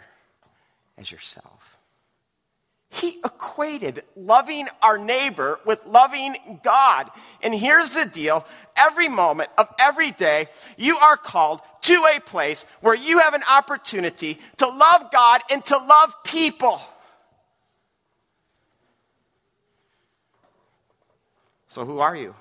as 0.97 1.11
yourself 1.11 1.74
he 2.89 3.19
equated 3.25 4.03
loving 4.15 4.67
our 4.81 4.97
neighbor 4.97 5.59
with 5.65 5.85
loving 5.85 6.35
God. 6.63 7.09
And 7.41 7.53
here's 7.53 7.91
the 7.91 8.05
deal 8.05 8.45
every 8.77 9.09
moment 9.09 9.49
of 9.57 9.67
every 9.79 10.11
day, 10.11 10.47
you 10.77 10.95
are 10.97 11.17
called 11.17 11.61
to 11.81 12.05
a 12.15 12.19
place 12.19 12.65
where 12.81 12.95
you 12.95 13.19
have 13.19 13.33
an 13.33 13.43
opportunity 13.49 14.39
to 14.57 14.67
love 14.67 15.11
God 15.11 15.41
and 15.51 15.63
to 15.65 15.77
love 15.77 16.15
people. 16.23 16.79
So, 21.67 21.83
who 21.83 21.99
are 21.99 22.15
you? 22.15 22.33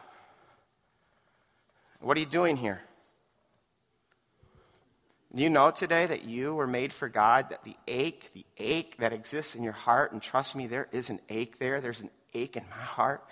What 1.98 2.16
are 2.16 2.20
you 2.20 2.26
doing 2.26 2.56
here? 2.56 2.83
Do 5.34 5.42
you 5.42 5.50
know 5.50 5.72
today 5.72 6.06
that 6.06 6.24
you 6.24 6.54
were 6.54 6.66
made 6.66 6.92
for 6.92 7.08
God, 7.08 7.50
that 7.50 7.64
the 7.64 7.76
ache, 7.88 8.30
the 8.34 8.46
ache 8.56 8.98
that 8.98 9.12
exists 9.12 9.56
in 9.56 9.64
your 9.64 9.72
heart, 9.72 10.12
and 10.12 10.22
trust 10.22 10.54
me, 10.54 10.68
there 10.68 10.86
is 10.92 11.10
an 11.10 11.18
ache 11.28 11.58
there, 11.58 11.80
there's 11.80 12.02
an 12.02 12.10
ache 12.34 12.56
in 12.56 12.64
my 12.70 12.76
heart. 12.76 13.24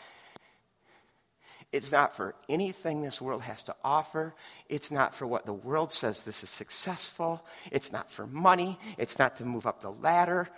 It's 1.71 1.93
not 1.93 2.15
for 2.15 2.35
anything 2.49 3.03
this 3.03 3.21
world 3.21 3.43
has 3.43 3.63
to 3.65 3.77
offer. 3.85 4.35
It's 4.69 4.91
not 4.91 5.15
for 5.15 5.27
what 5.27 5.47
the 5.47 5.55
world 5.55 5.93
says 5.93 6.25
this 6.25 6.43
is 6.43 6.51
successful. 6.51 7.47
It's 7.71 7.93
not 7.93 8.11
for 8.11 8.27
money. 8.27 8.79
It's 8.99 9.19
not 9.19 9.37
to 9.37 9.45
move 9.45 9.67
up 9.67 9.81
the 9.81 9.93
ladder. 9.93 10.49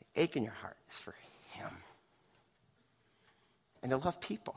The 0.00 0.22
ache 0.22 0.36
in 0.36 0.42
your 0.42 0.52
heart 0.52 0.76
is 0.90 0.98
for 0.98 1.14
Him 1.52 1.70
and 3.82 3.90
to 3.90 3.96
love 3.96 4.20
people. 4.20 4.56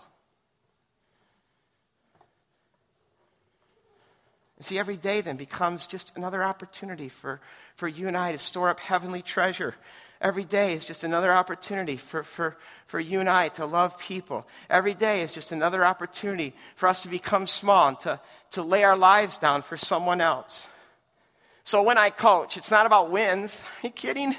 And 4.57 4.65
see, 4.65 4.79
every 4.79 4.97
day 4.97 5.21
then 5.21 5.37
becomes 5.37 5.85
just 5.85 6.15
another 6.15 6.43
opportunity 6.43 7.09
for, 7.09 7.39
for 7.75 7.87
you 7.87 8.07
and 8.07 8.17
I 8.17 8.31
to 8.31 8.37
store 8.37 8.69
up 8.69 8.79
heavenly 8.79 9.21
treasure. 9.21 9.75
Every 10.19 10.43
day 10.43 10.73
is 10.73 10.87
just 10.87 11.03
another 11.03 11.31
opportunity 11.31 11.95
for, 11.95 12.23
for, 12.23 12.57
for 12.87 12.99
you 12.99 13.19
and 13.19 13.29
I 13.29 13.49
to 13.49 13.67
love 13.67 13.99
people. 13.99 14.47
Every 14.69 14.95
day 14.95 15.21
is 15.21 15.31
just 15.31 15.51
another 15.51 15.85
opportunity 15.85 16.53
for 16.75 16.89
us 16.89 17.03
to 17.03 17.09
become 17.09 17.45
small 17.45 17.89
and 17.89 17.99
to, 17.99 18.19
to 18.51 18.63
lay 18.63 18.83
our 18.83 18.97
lives 18.97 19.37
down 19.37 19.61
for 19.61 19.77
someone 19.77 20.21
else. 20.21 20.67
So 21.63 21.83
when 21.83 21.99
I 21.99 22.09
coach, 22.09 22.57
it's 22.57 22.71
not 22.71 22.87
about 22.87 23.11
wins. 23.11 23.63
Are 23.83 23.87
you 23.87 23.91
kidding? 23.91 24.35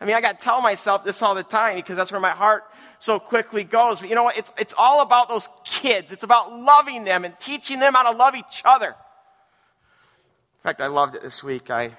I 0.00 0.04
mean, 0.04 0.16
I 0.16 0.20
got 0.20 0.38
to 0.38 0.44
tell 0.44 0.60
myself 0.60 1.02
this 1.02 1.22
all 1.22 1.34
the 1.34 1.42
time 1.42 1.76
because 1.76 1.96
that's 1.96 2.12
where 2.12 2.20
my 2.20 2.32
heart 2.32 2.64
so 2.98 3.18
quickly 3.18 3.64
goes. 3.64 4.00
But 4.00 4.10
you 4.10 4.14
know 4.14 4.24
what? 4.24 4.36
It's, 4.36 4.52
it's 4.58 4.74
all 4.76 5.00
about 5.00 5.30
those 5.30 5.48
kids. 5.64 6.12
It's 6.12 6.24
about 6.24 6.52
loving 6.52 7.04
them 7.04 7.24
and 7.24 7.38
teaching 7.38 7.78
them 7.78 7.94
how 7.94 8.10
to 8.10 8.18
love 8.18 8.34
each 8.34 8.60
other. 8.66 8.94
In 10.64 10.70
fact, 10.70 10.80
I 10.80 10.86
loved 10.86 11.14
it 11.14 11.20
this 11.20 11.44
week. 11.44 11.68
I 11.68 11.90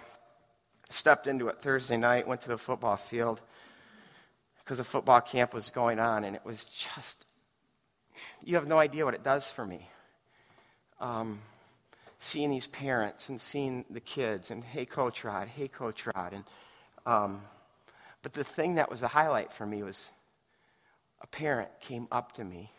stepped 0.90 1.28
into 1.28 1.50
it 1.50 1.60
Thursday 1.60 1.98
night, 1.98 2.28
went 2.28 2.42
to 2.42 2.48
the 2.48 2.58
football 2.58 2.96
field 2.96 3.40
because 4.58 4.80
the 4.80 4.84
football 4.84 5.22
camp 5.22 5.54
was 5.54 5.70
going 5.70 6.00
on, 6.00 6.24
and 6.24 6.36
it 6.36 6.44
was 6.44 6.66
just, 6.66 7.28
you 8.44 8.56
have 8.56 8.68
no 8.68 8.80
idea 8.80 9.06
what 9.06 9.14
it 9.14 9.24
does 9.24 9.52
for 9.52 9.68
me. 9.68 9.88
Um, 11.00 11.42
seeing 12.18 12.50
these 12.50 12.66
parents 12.66 13.30
and 13.30 13.40
seeing 13.40 13.86
the 13.92 14.00
kids, 14.00 14.50
and 14.50 14.64
hey, 14.64 14.86
Coach 14.86 15.24
Rod, 15.24 15.48
hey, 15.48 15.68
Coach 15.68 16.08
Rod. 16.16 16.34
And, 16.34 16.44
um, 17.06 17.42
but 18.24 18.34
the 18.34 18.44
thing 18.44 18.76
that 18.76 18.90
was 18.90 19.04
a 19.04 19.08
highlight 19.08 19.54
for 19.54 19.68
me 19.68 19.84
was 19.84 20.12
a 21.22 21.28
parent 21.28 21.70
came 21.82 22.08
up 22.12 22.32
to 22.32 22.44
me, 22.44 22.72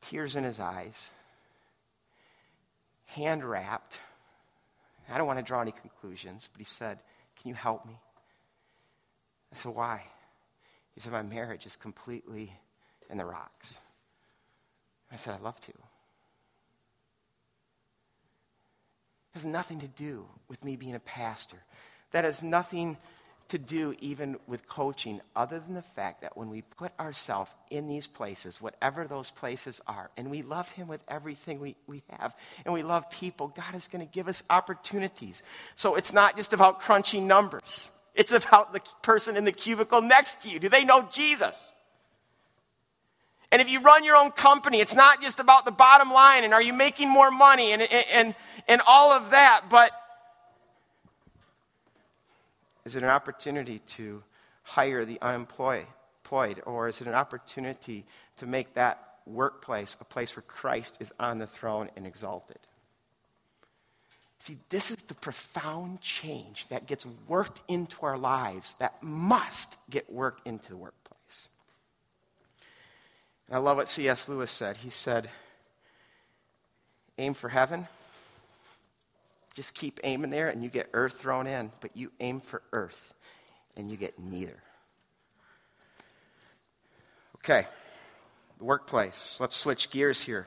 tears 0.00 0.34
in 0.34 0.44
his 0.44 0.58
eyes 0.58 1.10
hand 3.08 3.44
wrapped. 3.44 4.00
I 5.10 5.18
don't 5.18 5.26
want 5.26 5.38
to 5.38 5.44
draw 5.44 5.62
any 5.62 5.72
conclusions, 5.72 6.48
but 6.52 6.58
he 6.58 6.64
said, 6.64 6.98
Can 7.40 7.48
you 7.48 7.54
help 7.54 7.86
me? 7.86 7.98
I 9.52 9.56
said, 9.56 9.74
Why? 9.74 10.04
He 10.94 11.00
said, 11.00 11.12
My 11.12 11.22
marriage 11.22 11.66
is 11.66 11.76
completely 11.76 12.52
in 13.08 13.16
the 13.16 13.24
rocks. 13.24 13.78
I 15.10 15.16
said, 15.16 15.34
I'd 15.34 15.40
love 15.40 15.58
to. 15.60 15.70
It 19.30 19.34
has 19.34 19.46
nothing 19.46 19.80
to 19.80 19.88
do 19.88 20.26
with 20.48 20.62
me 20.64 20.76
being 20.76 20.94
a 20.94 21.00
pastor. 21.00 21.58
That 22.10 22.24
has 22.24 22.42
nothing 22.42 22.98
to 23.48 23.58
do 23.58 23.94
even 24.00 24.36
with 24.46 24.66
coaching 24.66 25.20
other 25.34 25.58
than 25.58 25.74
the 25.74 25.82
fact 25.82 26.20
that 26.20 26.36
when 26.36 26.50
we 26.50 26.62
put 26.62 26.92
ourselves 27.00 27.50
in 27.70 27.88
these 27.88 28.06
places, 28.06 28.60
whatever 28.60 29.06
those 29.06 29.30
places 29.30 29.80
are, 29.86 30.10
and 30.16 30.30
we 30.30 30.42
love 30.42 30.70
Him 30.72 30.86
with 30.86 31.00
everything 31.08 31.58
we, 31.58 31.74
we 31.86 32.02
have, 32.10 32.34
and 32.64 32.74
we 32.74 32.82
love 32.82 33.10
people, 33.10 33.48
God 33.48 33.74
is 33.74 33.88
going 33.88 34.06
to 34.06 34.12
give 34.12 34.28
us 34.28 34.42
opportunities. 34.50 35.42
So 35.74 35.94
it's 35.94 36.12
not 36.12 36.36
just 36.36 36.52
about 36.52 36.80
crunching 36.80 37.26
numbers, 37.26 37.90
it's 38.14 38.32
about 38.32 38.72
the 38.72 38.80
person 39.02 39.36
in 39.36 39.44
the 39.44 39.52
cubicle 39.52 40.02
next 40.02 40.42
to 40.42 40.48
you. 40.48 40.58
Do 40.58 40.68
they 40.68 40.84
know 40.84 41.08
Jesus? 41.10 41.70
And 43.50 43.62
if 43.62 43.68
you 43.68 43.80
run 43.80 44.04
your 44.04 44.16
own 44.16 44.30
company, 44.32 44.80
it's 44.80 44.94
not 44.94 45.22
just 45.22 45.40
about 45.40 45.64
the 45.64 45.70
bottom 45.70 46.12
line 46.12 46.44
and 46.44 46.52
are 46.52 46.60
you 46.60 46.74
making 46.74 47.08
more 47.08 47.30
money 47.30 47.72
and, 47.72 47.80
and, 47.80 48.04
and, 48.12 48.34
and 48.68 48.82
all 48.86 49.10
of 49.10 49.30
that, 49.30 49.62
but 49.70 49.90
is 52.88 52.96
it 52.96 53.02
an 53.02 53.10
opportunity 53.10 53.80
to 53.80 54.22
hire 54.62 55.04
the 55.04 55.20
unemployed? 55.20 55.84
Or 56.64 56.88
is 56.88 57.02
it 57.02 57.06
an 57.06 57.12
opportunity 57.12 58.06
to 58.38 58.46
make 58.46 58.72
that 58.74 59.18
workplace 59.26 59.94
a 60.00 60.06
place 60.06 60.34
where 60.34 60.42
Christ 60.42 60.96
is 60.98 61.12
on 61.20 61.38
the 61.38 61.46
throne 61.46 61.90
and 61.96 62.06
exalted? 62.06 62.56
See, 64.38 64.56
this 64.70 64.90
is 64.90 65.02
the 65.02 65.12
profound 65.12 66.00
change 66.00 66.66
that 66.68 66.86
gets 66.86 67.04
worked 67.26 67.60
into 67.68 68.06
our 68.06 68.16
lives 68.16 68.74
that 68.78 69.02
must 69.02 69.76
get 69.90 70.10
worked 70.10 70.46
into 70.46 70.70
the 70.70 70.76
workplace. 70.78 71.50
And 73.48 73.56
I 73.56 73.58
love 73.58 73.76
what 73.76 73.90
C.S. 73.90 74.30
Lewis 74.30 74.50
said. 74.50 74.78
He 74.78 74.88
said, 74.88 75.28
Aim 77.18 77.34
for 77.34 77.50
heaven 77.50 77.86
just 79.58 79.74
keep 79.74 79.98
aiming 80.04 80.30
there 80.30 80.48
and 80.48 80.62
you 80.62 80.68
get 80.68 80.88
earth 80.94 81.14
thrown 81.14 81.48
in, 81.48 81.72
but 81.80 81.90
you 81.96 82.12
aim 82.20 82.38
for 82.38 82.62
earth 82.72 83.12
and 83.76 83.90
you 83.90 83.96
get 83.96 84.16
neither. 84.16 84.62
Okay, 87.38 87.66
the 88.58 88.64
workplace. 88.64 89.36
Let's 89.40 89.56
switch 89.56 89.90
gears 89.90 90.22
here. 90.22 90.46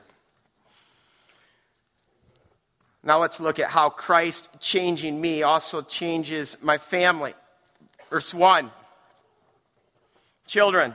Now 3.02 3.18
let's 3.18 3.38
look 3.38 3.58
at 3.58 3.68
how 3.68 3.90
Christ 3.90 4.48
changing 4.60 5.20
me 5.20 5.42
also 5.42 5.82
changes 5.82 6.56
my 6.62 6.78
family. 6.78 7.34
Verse 8.08 8.32
1 8.32 8.70
Children, 10.46 10.94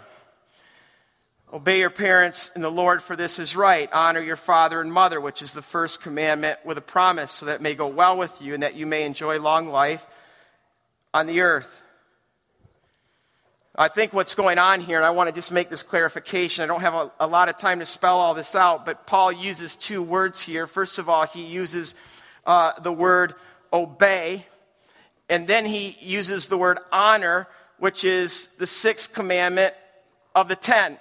Obey 1.53 1.79
your 1.79 1.89
parents 1.89 2.51
in 2.57 2.61
the 2.61 2.69
Lord, 2.69 3.01
for 3.01 3.15
this 3.15 3.39
is 3.39 3.55
right. 3.55 3.89
Honor 3.93 4.21
your 4.21 4.35
father 4.35 4.81
and 4.81 4.91
mother, 4.91 5.21
which 5.21 5.41
is 5.41 5.53
the 5.53 5.61
first 5.61 6.01
commandment 6.01 6.59
with 6.65 6.77
a 6.77 6.81
promise, 6.81 7.31
so 7.31 7.45
that 7.45 7.55
it 7.55 7.61
may 7.61 7.73
go 7.73 7.87
well 7.87 8.17
with 8.17 8.41
you 8.41 8.53
and 8.53 8.63
that 8.63 8.75
you 8.75 8.85
may 8.85 9.05
enjoy 9.05 9.39
long 9.39 9.69
life 9.69 10.05
on 11.13 11.25
the 11.25 11.39
earth. 11.39 11.83
I 13.77 13.87
think 13.87 14.11
what's 14.11 14.35
going 14.35 14.57
on 14.57 14.81
here, 14.81 14.97
and 14.97 15.05
I 15.05 15.11
want 15.11 15.29
to 15.29 15.33
just 15.33 15.53
make 15.53 15.69
this 15.69 15.83
clarification. 15.83 16.63
I 16.63 16.67
don't 16.67 16.81
have 16.81 16.93
a, 16.95 17.11
a, 17.21 17.27
lot 17.27 17.47
of 17.47 17.57
time 17.57 17.79
to 17.79 17.85
spell 17.85 18.17
all 18.17 18.33
this 18.33 18.53
out, 18.53 18.85
but 18.85 19.07
Paul 19.07 19.31
uses 19.31 19.77
two 19.77 20.03
words 20.03 20.41
here. 20.41 20.67
First 20.67 20.99
of 20.99 21.07
all, 21.07 21.25
he 21.25 21.45
uses 21.45 21.95
uh, 22.45 22.73
the 22.81 22.91
word 22.91 23.35
obey, 23.71 24.45
and 25.29 25.47
then 25.47 25.63
he 25.63 25.95
uses 26.01 26.47
the 26.47 26.57
word 26.57 26.79
honor, 26.91 27.47
which 27.77 28.03
is 28.03 28.53
the 28.55 28.67
sixth 28.67 29.13
commandment 29.13 29.75
of 30.35 30.49
the 30.49 30.55
ten. 30.57 30.97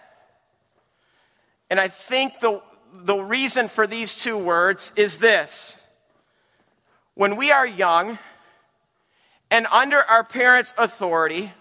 And 1.70 1.80
I 1.80 1.88
think 1.88 2.40
the, 2.40 2.62
the 2.92 3.16
reason 3.16 3.68
for 3.68 3.86
these 3.86 4.14
two 4.14 4.38
words 4.38 4.92
is 4.96 5.18
this. 5.18 5.78
When 7.14 7.36
we 7.36 7.50
are 7.50 7.66
young 7.66 8.18
and 9.50 9.66
under 9.70 9.98
our 9.98 10.22
parents' 10.22 10.74
authority, 10.76 11.52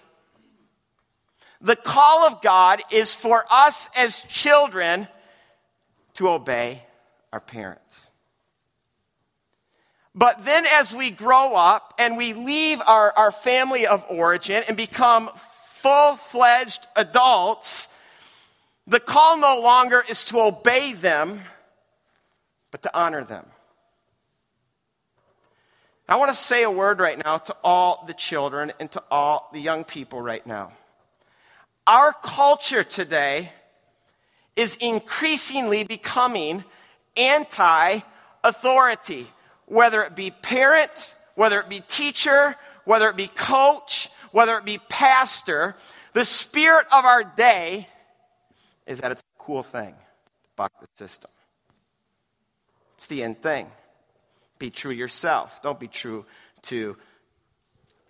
the 1.62 1.76
call 1.76 2.28
of 2.28 2.42
God 2.42 2.82
is 2.92 3.16
for 3.16 3.46
us 3.50 3.90
as 3.98 4.22
children 4.22 5.08
to 6.16 6.30
obey 6.30 6.84
our 7.32 7.40
parents. 7.40 8.12
But 10.14 10.46
then, 10.46 10.66
as 10.66 10.96
we 10.96 11.10
grow 11.10 11.56
up 11.56 11.94
and 12.00 12.16
we 12.16 12.34
leave 12.34 12.82
our, 12.86 13.12
our 13.18 13.32
family 13.32 13.86
of 13.86 14.06
origin 14.10 14.64
and 14.68 14.78
become 14.78 15.30
full 15.36 16.16
fledged 16.16 16.88
adults, 16.96 17.90
the 18.88 19.00
call 19.00 19.38
no 19.38 19.60
longer 19.62 20.04
is 20.08 20.24
to 20.26 20.40
obey 20.40 20.94
them, 20.94 21.42
but 22.72 22.84
to 22.84 22.98
honor 22.98 23.24
them. 23.24 23.46
I 26.08 26.18
want 26.18 26.30
to 26.30 26.38
say 26.38 26.62
a 26.62 26.70
word 26.70 27.00
right 27.00 27.18
now 27.24 27.40
to 27.40 27.56
all 27.64 28.04
the 28.06 28.14
children 28.14 28.72
and 28.80 28.92
to 28.92 29.02
all 29.10 29.50
the 29.54 29.60
young 29.60 29.84
people 29.84 30.22
right 30.22 30.46
now. 30.46 30.72
Our 31.88 32.14
culture 32.14 32.84
today 32.84 33.52
is 34.56 34.76
increasingly 34.76 35.84
becoming 35.84 36.64
anti 37.18 38.00
authority, 38.44 39.28
whether 39.66 40.04
it 40.04 40.16
be 40.16 40.30
parent, 40.30 41.16
whether 41.34 41.60
it 41.60 41.70
be 41.70 41.82
teacher, 41.88 42.56
whether 42.86 43.10
it 43.10 43.16
be 43.16 43.28
coach, 43.28 44.10
whether 44.32 44.58
it 44.58 44.66
be 44.66 44.78
pastor. 44.90 45.76
The 46.14 46.26
spirit 46.26 46.86
of 46.92 47.04
our 47.04 47.24
day 47.24 47.88
is 48.86 49.00
that 49.02 49.12
it's 49.12 49.22
a 49.22 49.44
cool 49.44 49.64
thing 49.64 49.94
to 49.94 50.50
buck 50.56 50.72
the 50.80 50.88
system. 50.94 51.32
It's 52.96 53.08
the 53.08 53.24
end 53.24 53.42
thing. 53.42 53.68
Be 54.60 54.70
true 54.70 54.92
yourself. 54.92 55.62
Don't 55.62 55.80
be 55.80 55.88
true 55.88 56.26
to 56.64 56.98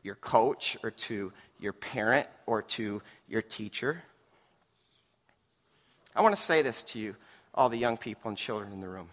your 0.04 0.16
coach 0.16 0.78
or 0.84 0.92
to 0.92 1.34
your 1.60 1.74
parent 1.74 2.28
or 2.46 2.62
to 2.62 3.02
your 3.28 3.42
teacher. 3.42 4.04
I 6.16 6.22
want 6.22 6.36
to 6.36 6.42
say 6.42 6.62
this 6.62 6.84
to 6.84 7.00
you, 7.00 7.16
all 7.54 7.70
the 7.70 7.78
young 7.78 7.98
people 7.98 8.30
and 8.30 8.38
children 8.38 8.72
in 8.72 8.82
the 8.82 8.88
room. 8.88 9.10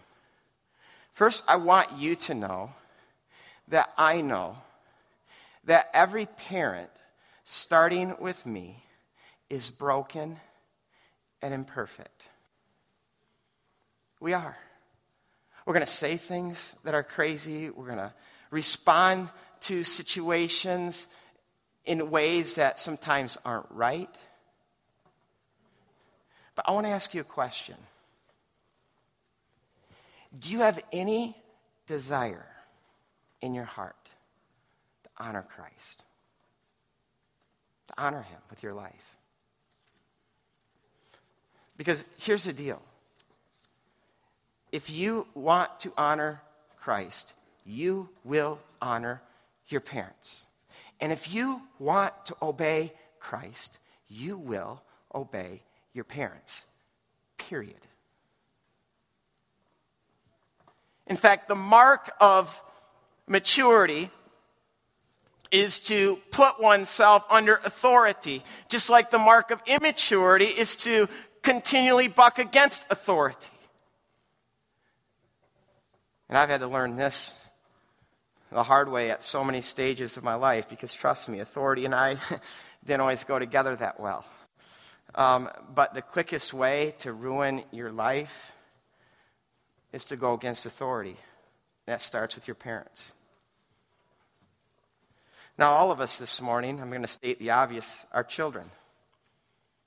First, 1.11 1.43
I 1.47 1.57
want 1.57 1.97
you 1.97 2.15
to 2.15 2.33
know 2.33 2.71
that 3.67 3.91
I 3.97 4.21
know 4.21 4.57
that 5.65 5.89
every 5.93 6.25
parent, 6.25 6.89
starting 7.43 8.15
with 8.19 8.45
me, 8.45 8.83
is 9.49 9.69
broken 9.69 10.39
and 11.43 11.53
imperfect. 11.53 12.23
We 14.21 14.33
are. 14.33 14.57
We're 15.65 15.73
going 15.73 15.85
to 15.85 15.91
say 15.91 16.15
things 16.15 16.75
that 16.85 16.95
are 16.95 17.03
crazy. 17.03 17.69
We're 17.69 17.85
going 17.85 17.97
to 17.97 18.13
respond 18.49 19.29
to 19.61 19.83
situations 19.83 21.07
in 21.85 22.09
ways 22.09 22.55
that 22.55 22.79
sometimes 22.79 23.37
aren't 23.43 23.69
right. 23.69 24.09
But 26.55 26.65
I 26.67 26.71
want 26.71 26.85
to 26.85 26.91
ask 26.91 27.13
you 27.13 27.21
a 27.21 27.25
question 27.25 27.75
Do 30.39 30.49
you 30.49 30.59
have 30.59 30.79
any 30.93 31.35
desire 31.87 32.45
in 33.41 33.53
your 33.53 33.65
heart 33.65 34.09
to 35.03 35.09
honor 35.17 35.45
Christ? 35.55 36.05
To 37.89 37.93
honor 37.97 38.21
Him 38.21 38.39
with 38.49 38.63
your 38.63 38.73
life? 38.73 39.12
Because 41.77 42.05
here's 42.17 42.43
the 42.43 42.53
deal 42.53 42.81
if 44.71 44.89
you 44.89 45.27
want 45.35 45.79
to 45.81 45.93
honor 45.97 46.41
Christ, 46.77 47.33
you 47.65 48.09
will 48.23 48.59
honor 48.81 49.21
your 49.67 49.81
parents. 49.81 50.45
And 50.99 51.11
if 51.11 51.33
you 51.33 51.61
want 51.79 52.13
to 52.25 52.35
obey 52.41 52.93
Christ, 53.19 53.77
you 54.09 54.37
will 54.37 54.81
obey 55.13 55.61
your 55.93 56.03
parents. 56.03 56.65
Period. 57.37 57.87
In 61.07 61.15
fact, 61.15 61.47
the 61.47 61.55
mark 61.55 62.11
of 62.19 62.61
maturity 63.27 64.09
is 65.51 65.77
to 65.77 66.15
put 66.31 66.59
oneself 66.59 67.25
under 67.29 67.55
authority, 67.57 68.43
just 68.69 68.89
like 68.89 69.11
the 69.11 69.19
mark 69.19 69.51
of 69.51 69.61
immaturity 69.67 70.45
is 70.45 70.75
to 70.75 71.07
continually 71.43 72.07
buck 72.07 72.39
against 72.39 72.85
authority. 72.89 73.49
And 76.29 76.37
I've 76.37 76.49
had 76.49 76.61
to 76.61 76.67
learn 76.67 76.95
this 76.95 77.35
the 78.51 78.63
hard 78.63 78.89
way 78.89 79.11
at 79.11 79.23
so 79.23 79.43
many 79.43 79.61
stages 79.61 80.17
of 80.17 80.23
my 80.23 80.35
life 80.35 80.69
because, 80.69 80.93
trust 80.93 81.27
me, 81.27 81.39
authority 81.39 81.85
and 81.85 81.93
I 81.93 82.17
didn't 82.85 83.01
always 83.01 83.23
go 83.23 83.39
together 83.39 83.75
that 83.75 83.99
well. 83.99 84.25
Um, 85.15 85.49
but 85.73 85.93
the 85.93 86.01
quickest 86.01 86.53
way 86.53 86.95
to 86.99 87.13
ruin 87.13 87.63
your 87.71 87.91
life 87.91 88.51
is 89.91 90.03
to 90.05 90.15
go 90.15 90.33
against 90.33 90.65
authority. 90.65 91.17
That 91.85 92.01
starts 92.01 92.35
with 92.35 92.47
your 92.47 92.55
parents. 92.55 93.13
Now, 95.57 95.71
all 95.71 95.91
of 95.91 95.99
us 95.99 96.17
this 96.17 96.41
morning, 96.41 96.81
I'm 96.81 96.89
going 96.89 97.03
to 97.03 97.07
state 97.07 97.37
the 97.37 97.51
obvious, 97.51 98.07
are 98.11 98.23
children. 98.23 98.65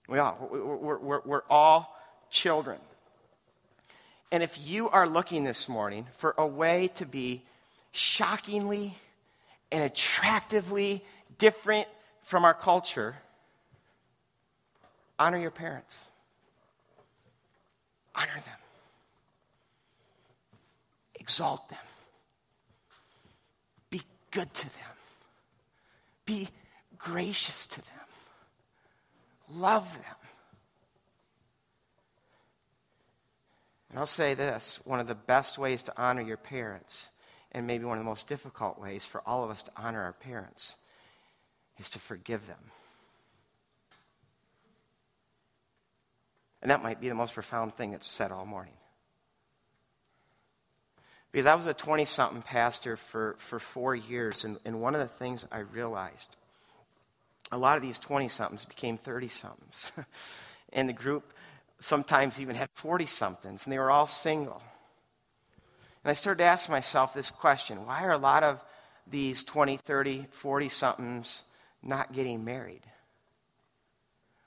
We 0.09 0.19
are. 0.19 0.37
We're, 0.51 0.99
we're, 0.99 1.21
we're 1.25 1.43
all 1.51 1.97
children. 2.31 2.79
And 4.31 4.43
if 4.43 4.59
you 4.63 4.89
are 4.91 5.09
looking 5.09 5.45
this 5.45 5.69
morning 5.69 6.07
for 6.13 6.35
a 6.37 6.47
way 6.47 6.89
to 6.97 7.07
be 7.07 7.43
shockingly 7.93 8.97
and 9.73 9.83
attractively 9.83 11.05
different 11.39 11.89
from 12.23 12.45
our 12.45 12.55
culture, 12.55 13.17
honor 15.19 15.39
your 15.39 15.51
parents. 15.51 16.07
Honor 18.15 18.41
them. 18.45 18.55
Exalt 21.17 21.69
them. 21.69 21.79
Be 23.91 24.03
good 24.31 24.53
to 24.55 24.65
them. 24.65 24.91
Be 26.25 26.49
gracious 26.99 27.67
to 27.69 27.81
them. 27.81 27.96
Love 29.53 29.93
them. 29.95 30.17
And 33.91 33.99
I'll 33.99 34.07
say 34.07 34.35
this 34.35 34.81
one 34.85 35.01
of 35.01 35.07
the 35.07 35.15
best 35.15 35.59
ways 35.59 35.83
to 35.85 35.93
honor 35.97 36.23
your 36.23 36.37
parents 36.37 37.11
and 37.53 37.67
maybe 37.67 37.85
one 37.85 37.97
of 37.97 38.05
the 38.05 38.11
most 38.11 38.29
difficult 38.29 38.79
ways 38.79 39.07
for 39.07 39.23
all 39.27 39.45
of 39.45 39.51
us 39.51 39.63
to 39.63 39.71
honor 39.77 40.03
our 40.03 40.13
parents 40.13 40.77
is 41.79 41.89
to 41.91 41.99
forgive 41.99 42.47
them. 42.47 42.59
And 46.61 46.71
that 46.71 46.83
might 46.83 47.01
be 47.01 47.09
the 47.09 47.15
most 47.15 47.35
profound 47.35 47.75
thing 47.75 47.93
that's 47.93 48.07
said 48.07 48.33
all 48.33 48.45
morning. 48.45 48.75
Because 51.33 51.47
I 51.47 51.55
was 51.55 51.67
a 51.67 51.75
20 51.75 52.05
something 52.05 52.43
pastor 52.43 52.97
for, 52.97 53.37
for 53.39 53.59
four 53.59 53.95
years, 53.95 54.45
and, 54.45 54.59
and 54.65 54.81
one 54.81 54.95
of 54.95 55.01
the 55.01 55.07
things 55.07 55.47
I 55.53 55.59
realized 55.59 56.35
a 57.53 57.59
lot 57.59 57.77
of 57.77 57.83
these 57.83 57.99
20 57.99 58.29
somethings 58.29 58.65
became 58.65 58.99
30 58.99 59.29
somethings. 59.29 59.93
and 60.73 60.89
the 60.89 60.93
group 60.93 61.33
sometimes 61.79 62.41
even 62.41 62.57
had 62.57 62.69
40 62.75 63.07
somethings, 63.07 63.65
and 63.65 63.73
they 63.73 63.79
were 63.79 63.91
all 63.91 64.07
single. 64.07 64.63
And 66.03 66.11
I 66.11 66.15
started 66.15 66.39
to 66.39 66.45
ask 66.45 66.71
myself 66.71 67.15
this 67.15 67.31
question 67.31 67.87
why 67.87 68.05
are 68.05 68.13
a 68.13 68.19
lot 68.19 68.43
of 68.43 68.61
these 69.09 69.43
20, 69.45 69.77
30, 69.77 70.27
40 70.31 70.69
somethings 70.69 71.43
not 71.83 72.13
getting 72.13 72.45
married? 72.45 72.83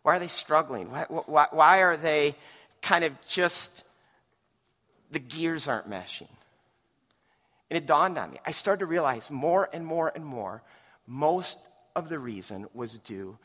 Why 0.03 0.15
are 0.15 0.19
they 0.19 0.27
struggling? 0.27 0.91
Why, 0.91 1.05
why, 1.09 1.47
why 1.51 1.81
are 1.81 1.97
they 1.97 2.35
kind 2.81 3.03
of 3.03 3.13
just, 3.27 3.83
the 5.11 5.19
gears 5.19 5.67
aren't 5.67 5.89
meshing? 5.89 6.29
And 7.69 7.77
it 7.77 7.85
dawned 7.85 8.17
on 8.17 8.31
me. 8.31 8.39
I 8.45 8.51
started 8.51 8.79
to 8.79 8.85
realize 8.85 9.29
more 9.29 9.69
and 9.71 9.85
more 9.85 10.11
and 10.15 10.25
more, 10.25 10.63
most 11.05 11.59
of 11.95 12.09
the 12.09 12.19
reason 12.19 12.67
was 12.73 12.97
due 12.99 13.37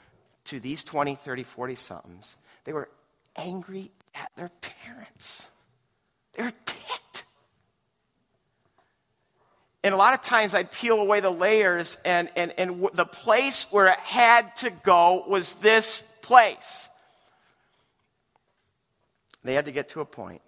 to 0.44 0.60
these 0.60 0.84
20, 0.84 1.14
30, 1.14 1.42
40 1.42 1.74
somethings. 1.74 2.36
They 2.64 2.72
were 2.72 2.88
angry 3.36 3.90
at 4.14 4.30
their 4.36 4.50
parents. 4.60 5.50
They 6.34 6.42
were 6.42 6.52
ticked. 6.64 7.24
And 9.82 9.94
a 9.94 9.98
lot 9.98 10.14
of 10.14 10.22
times 10.22 10.54
I'd 10.54 10.70
peel 10.70 10.98
away 10.98 11.20
the 11.20 11.30
layers, 11.30 11.98
and, 12.04 12.30
and, 12.36 12.54
and 12.56 12.70
w- 12.80 12.90
the 12.94 13.04
place 13.04 13.66
where 13.70 13.88
it 13.88 13.98
had 13.98 14.56
to 14.56 14.70
go 14.70 15.24
was 15.28 15.54
this 15.56 16.10
place. 16.22 16.88
They 19.42 19.54
had 19.54 19.66
to 19.66 19.72
get 19.72 19.90
to 19.90 20.00
a 20.00 20.06
point 20.06 20.40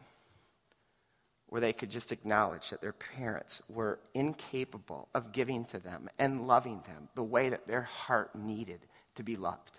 where 1.48 1.60
they 1.60 1.72
could 1.72 1.90
just 1.90 2.12
acknowledge 2.12 2.70
that 2.70 2.80
their 2.80 2.92
parents 2.92 3.62
were 3.68 3.98
incapable 4.14 5.08
of 5.14 5.32
giving 5.32 5.64
to 5.66 5.78
them 5.78 6.08
and 6.18 6.46
loving 6.46 6.82
them 6.86 7.08
the 7.14 7.22
way 7.22 7.48
that 7.48 7.66
their 7.66 7.82
heart 7.82 8.34
needed 8.34 8.80
to 9.14 9.22
be 9.22 9.36
loved. 9.36 9.78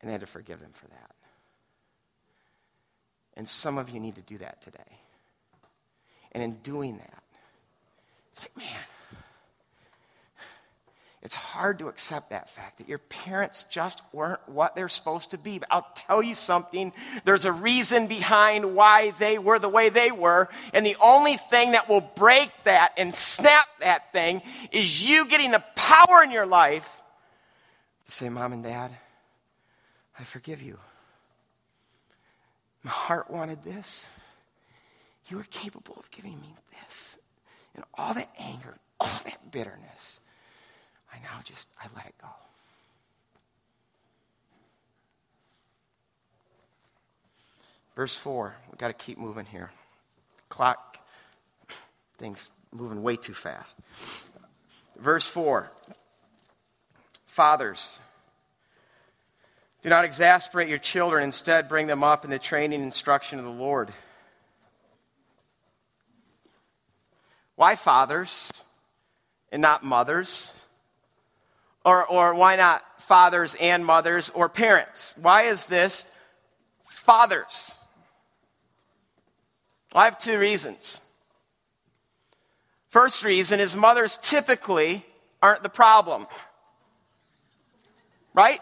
And 0.00 0.08
they 0.08 0.12
had 0.12 0.20
to 0.20 0.26
forgive 0.26 0.60
them 0.60 0.72
for 0.72 0.86
that. 0.88 1.14
And 3.34 3.48
some 3.48 3.78
of 3.78 3.90
you 3.90 4.00
need 4.00 4.16
to 4.16 4.22
do 4.22 4.38
that 4.38 4.62
today. 4.62 5.00
And 6.32 6.42
in 6.42 6.54
doing 6.56 6.98
that, 6.98 7.22
it's 8.32 8.42
like, 8.42 8.56
man, 8.56 8.84
it's 11.26 11.34
hard 11.34 11.80
to 11.80 11.88
accept 11.88 12.30
that 12.30 12.48
fact 12.48 12.78
that 12.78 12.88
your 12.88 12.98
parents 12.98 13.64
just 13.64 14.00
weren't 14.12 14.38
what 14.48 14.76
they're 14.76 14.88
supposed 14.88 15.32
to 15.32 15.38
be. 15.38 15.58
But 15.58 15.66
I'll 15.72 15.88
tell 15.96 16.22
you 16.22 16.36
something 16.36 16.92
there's 17.24 17.44
a 17.44 17.50
reason 17.50 18.06
behind 18.06 18.76
why 18.76 19.10
they 19.18 19.36
were 19.36 19.58
the 19.58 19.68
way 19.68 19.88
they 19.88 20.12
were. 20.12 20.48
And 20.72 20.86
the 20.86 20.96
only 21.02 21.36
thing 21.36 21.72
that 21.72 21.88
will 21.88 22.00
break 22.00 22.52
that 22.62 22.92
and 22.96 23.12
snap 23.12 23.66
that 23.80 24.12
thing 24.12 24.40
is 24.70 25.04
you 25.04 25.26
getting 25.26 25.50
the 25.50 25.64
power 25.74 26.22
in 26.22 26.30
your 26.30 26.46
life 26.46 27.02
to 28.04 28.12
say, 28.12 28.28
Mom 28.28 28.52
and 28.52 28.62
Dad, 28.62 28.92
I 30.20 30.22
forgive 30.22 30.62
you. 30.62 30.78
My 32.84 32.92
heart 32.92 33.32
wanted 33.32 33.64
this. 33.64 34.08
You 35.26 35.38
were 35.38 35.46
capable 35.50 35.96
of 35.98 36.08
giving 36.12 36.40
me 36.40 36.54
this 36.70 37.18
and 37.74 37.84
all 37.94 38.14
that 38.14 38.30
anger, 38.38 38.76
all 39.00 39.20
that 39.24 39.50
bitterness, 39.50 40.20
I 41.16 41.22
now 41.22 41.40
just, 41.44 41.68
I 41.80 41.86
let 41.96 42.06
it 42.06 42.14
go. 42.20 42.28
Verse 47.94 48.14
4, 48.14 48.54
we've 48.70 48.78
got 48.78 48.88
to 48.88 48.92
keep 48.92 49.16
moving 49.16 49.46
here. 49.46 49.70
Clock, 50.50 50.98
things 52.18 52.50
moving 52.70 53.02
way 53.02 53.16
too 53.16 53.32
fast. 53.32 53.78
Verse 54.98 55.26
4 55.26 55.70
Fathers, 57.24 58.00
do 59.82 59.88
not 59.88 60.04
exasperate 60.04 60.68
your 60.68 60.78
children, 60.78 61.24
instead, 61.24 61.68
bring 61.68 61.86
them 61.86 62.04
up 62.04 62.24
in 62.24 62.30
the 62.30 62.38
training 62.38 62.80
and 62.80 62.84
instruction 62.84 63.38
of 63.38 63.44
the 63.44 63.50
Lord. 63.50 63.90
Why 67.54 67.76
fathers 67.76 68.52
and 69.50 69.62
not 69.62 69.82
mothers? 69.82 70.65
Or, 71.86 72.04
or 72.04 72.34
why 72.34 72.56
not 72.56 72.82
fathers 73.00 73.54
and 73.60 73.86
mothers 73.86 74.28
or 74.30 74.48
parents? 74.48 75.14
Why 75.22 75.42
is 75.42 75.66
this 75.66 76.04
fathers? 76.84 77.78
I 79.94 80.04
have 80.06 80.18
two 80.18 80.36
reasons. 80.36 81.00
First 82.88 83.22
reason 83.22 83.60
is 83.60 83.76
mothers 83.76 84.18
typically 84.20 85.06
aren't 85.40 85.62
the 85.62 85.68
problem. 85.68 86.26
Right? 88.34 88.60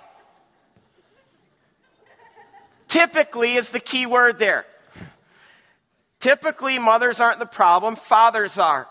Typically 2.88 3.54
is 3.54 3.70
the 3.70 3.80
key 3.80 4.04
word 4.04 4.38
there. 4.38 4.66
Typically, 6.20 6.78
mothers 6.78 7.20
aren't 7.20 7.38
the 7.38 7.46
problem, 7.46 7.96
fathers 7.96 8.58
are. 8.58 8.86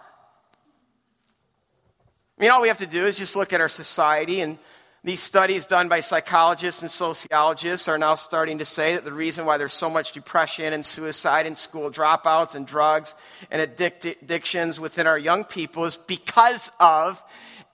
I 2.38 2.42
mean, 2.42 2.52
all 2.52 2.62
we 2.62 2.68
have 2.68 2.80
to 2.80 2.88
do 2.88 3.06
is 3.06 3.18
just 3.18 3.36
look 3.36 3.54
at 3.54 3.62
our 3.62 3.70
society, 3.70 4.42
and 4.42 4.58
these 5.04 5.22
studies 5.22 5.66
done 5.66 5.90
by 5.90 6.00
psychologists 6.00 6.82
and 6.82 6.90
sociologists 6.90 7.88
are 7.88 7.98
now 7.98 8.16
starting 8.16 8.60
to 8.60 8.66
say 8.66 8.96
that 8.96 9.04
the 9.04 9.12
reason 9.12 9.46
why 9.46 9.58
there's 9.58 9.74
so 9.74 9.90
much 9.90 10.14
depression 10.14 10.72
and 10.72 10.86
suicide 10.86 11.46
and 11.46 11.58
school 11.58 11.92
dropouts 11.92 12.56
and 12.56 12.66
drugs 12.66 13.14
and 13.52 13.62
addictions 13.62 14.80
within 14.80 15.06
our 15.06 15.18
young 15.18 15.44
people 15.44 15.84
is 15.84 15.98
because 15.98 16.72
of 16.80 17.22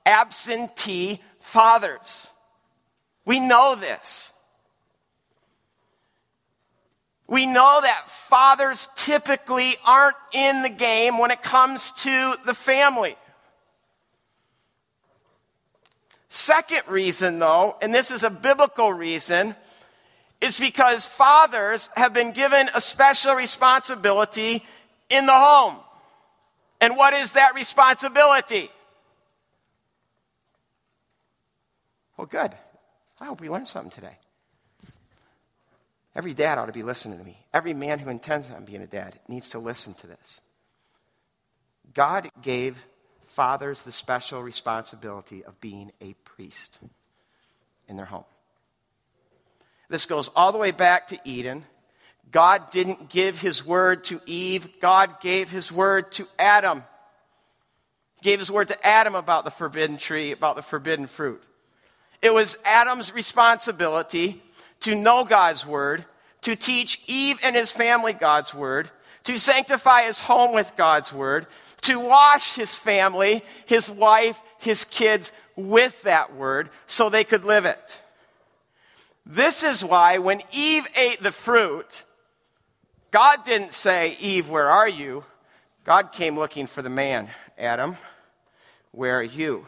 absentee 0.07 1.21
fathers. 1.39 2.31
We 3.25 3.39
know 3.39 3.75
this. 3.75 4.33
We 7.27 7.45
know 7.45 7.79
that 7.79 8.09
fathers 8.09 8.89
typically 8.95 9.75
aren't 9.85 10.15
in 10.33 10.63
the 10.63 10.69
game 10.69 11.19
when 11.19 11.29
it 11.29 11.43
comes 11.43 11.91
to 12.03 12.33
the 12.43 12.55
family. 12.55 13.15
Second 16.29 16.83
reason, 16.87 17.39
though, 17.39 17.75
and 17.81 17.93
this 17.93 18.11
is 18.11 18.23
a 18.23 18.29
biblical 18.29 18.93
reason, 18.93 19.55
is 20.41 20.59
because 20.59 21.05
fathers 21.05 21.89
have 21.95 22.13
been 22.13 22.31
given 22.31 22.69
a 22.75 22.79
special 22.79 23.33
responsibility 23.33 24.63
in 25.09 25.25
the 25.25 25.33
home. 25.33 25.75
And 26.79 26.95
what 26.95 27.13
is 27.13 27.33
that 27.33 27.55
responsibility? 27.55 28.69
Well, 32.15 32.27
good. 32.27 32.53
I 33.19 33.25
hope 33.25 33.41
we 33.41 33.49
learned 33.49 33.67
something 33.67 33.91
today. 33.91 34.17
Every 36.15 36.33
dad 36.33 36.57
ought 36.57 36.67
to 36.67 36.71
be 36.71 36.83
listening 36.83 37.17
to 37.17 37.23
me. 37.23 37.37
Every 37.53 37.73
man 37.73 37.99
who 37.99 38.09
intends 38.09 38.49
on 38.51 38.65
being 38.65 38.81
a 38.81 38.87
dad 38.87 39.19
needs 39.27 39.49
to 39.49 39.59
listen 39.59 39.93
to 39.95 40.07
this. 40.07 40.41
God 41.93 42.29
gave 42.41 42.77
fathers 43.39 43.83
the 43.83 43.91
special 43.93 44.43
responsibility 44.43 45.45
of 45.45 45.61
being 45.61 45.93
a 46.01 46.13
priest 46.25 46.77
in 47.87 47.95
their 47.95 48.05
home. 48.05 48.25
This 49.87 50.05
goes 50.05 50.29
all 50.35 50.51
the 50.51 50.57
way 50.57 50.71
back 50.71 51.07
to 51.07 51.19
Eden. 51.23 51.63
God 52.33 52.69
didn't 52.69 53.07
give 53.07 53.39
his 53.39 53.65
word 53.65 54.03
to 54.03 54.19
Eve, 54.25 54.81
God 54.81 55.21
gave 55.21 55.49
his 55.49 55.71
word 55.71 56.11
to 56.11 56.27
Adam. 56.37 56.83
He 58.15 58.29
gave 58.29 58.39
his 58.39 58.51
word 58.51 58.67
to 58.67 58.85
Adam 58.85 59.15
about 59.15 59.45
the 59.45 59.51
forbidden 59.51 59.95
tree, 59.95 60.33
about 60.33 60.57
the 60.57 60.61
forbidden 60.61 61.07
fruit. 61.07 61.41
It 62.21 62.33
was 62.33 62.57
Adam's 62.65 63.13
responsibility 63.13 64.43
to 64.81 64.95
know 64.95 65.23
God's 65.23 65.65
word, 65.65 66.03
to 66.41 66.57
teach 66.57 67.01
Eve 67.07 67.39
and 67.45 67.55
his 67.55 67.71
family 67.71 68.11
God's 68.11 68.53
word, 68.53 68.89
to 69.23 69.37
sanctify 69.37 70.03
his 70.03 70.19
home 70.19 70.53
with 70.53 70.71
God's 70.75 71.13
word, 71.13 71.47
to 71.81 71.99
wash 71.99 72.55
his 72.55 72.77
family, 72.77 73.43
his 73.65 73.89
wife, 73.89 74.41
his 74.57 74.85
kids 74.85 75.31
with 75.55 76.01
that 76.03 76.35
word 76.35 76.69
so 76.87 77.09
they 77.09 77.23
could 77.23 77.45
live 77.45 77.65
it. 77.65 78.01
This 79.25 79.63
is 79.63 79.83
why 79.83 80.17
when 80.17 80.41
Eve 80.51 80.87
ate 80.97 81.21
the 81.21 81.31
fruit, 81.31 82.03
God 83.11 83.43
didn't 83.43 83.73
say, 83.73 84.17
Eve, 84.19 84.49
where 84.49 84.69
are 84.69 84.89
you? 84.89 85.23
God 85.83 86.11
came 86.11 86.37
looking 86.37 86.67
for 86.67 86.81
the 86.81 86.89
man. 86.89 87.29
Adam, 87.57 87.95
where 88.91 89.19
are 89.19 89.23
you? 89.23 89.65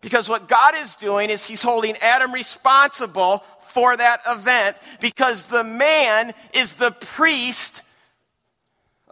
Because 0.00 0.28
what 0.28 0.48
God 0.48 0.74
is 0.76 0.96
doing 0.96 1.30
is 1.30 1.46
He's 1.46 1.62
holding 1.62 1.96
Adam 1.98 2.32
responsible 2.32 3.44
for 3.60 3.96
that 3.96 4.20
event 4.28 4.76
because 5.00 5.46
the 5.46 5.64
man 5.64 6.32
is 6.52 6.74
the 6.74 6.90
priest 6.90 7.82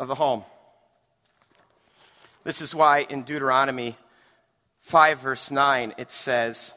of 0.00 0.08
the 0.08 0.16
home. 0.16 0.42
This 2.42 2.60
is 2.60 2.74
why 2.74 3.06
in 3.08 3.22
Deuteronomy 3.22 3.96
5, 4.80 5.20
verse 5.20 5.52
9, 5.52 5.94
it 5.96 6.10
says, 6.10 6.74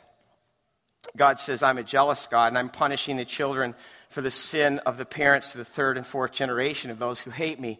God 1.17 1.39
says, 1.39 1.63
I'm 1.63 1.79
a 1.79 1.83
jealous 1.83 2.27
God, 2.27 2.49
and 2.49 2.57
I'm 2.59 2.69
punishing 2.69 3.17
the 3.17 3.25
children 3.25 3.73
for 4.09 4.21
the 4.21 4.29
sin 4.29 4.77
of 4.85 4.99
the 4.99 5.05
parents 5.05 5.53
to 5.53 5.57
the 5.57 5.65
third 5.65 5.97
and 5.97 6.05
fourth 6.05 6.33
generation 6.33 6.91
of 6.91 6.99
those 6.99 7.19
who 7.19 7.31
hate 7.31 7.59
me. 7.59 7.79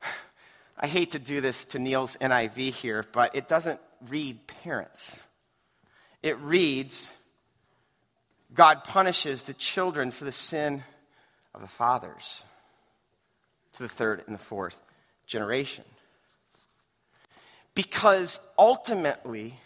I 0.78 0.86
hate 0.86 1.10
to 1.10 1.18
do 1.18 1.40
this 1.40 1.64
to 1.66 1.80
Neil's 1.80 2.16
NIV 2.20 2.72
here, 2.74 3.04
but 3.10 3.34
it 3.34 3.48
doesn't 3.48 3.80
read 4.08 4.46
parents 4.46 5.24
it 6.22 6.38
reads 6.38 7.12
God 8.54 8.84
punishes 8.84 9.44
the 9.44 9.54
children 9.54 10.10
for 10.10 10.24
the 10.24 10.32
sin 10.32 10.84
of 11.54 11.60
the 11.60 11.66
fathers 11.66 12.44
the 13.82 13.88
third 13.88 14.22
and 14.26 14.34
the 14.34 14.42
fourth 14.42 14.80
generation. 15.26 15.84
Because 17.74 18.40
ultimately, 18.58 19.58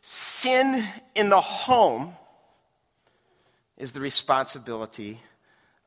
sin 0.00 0.84
in 1.14 1.28
the 1.28 1.40
home 1.40 2.14
is 3.76 3.92
the 3.92 4.00
responsibility 4.00 5.20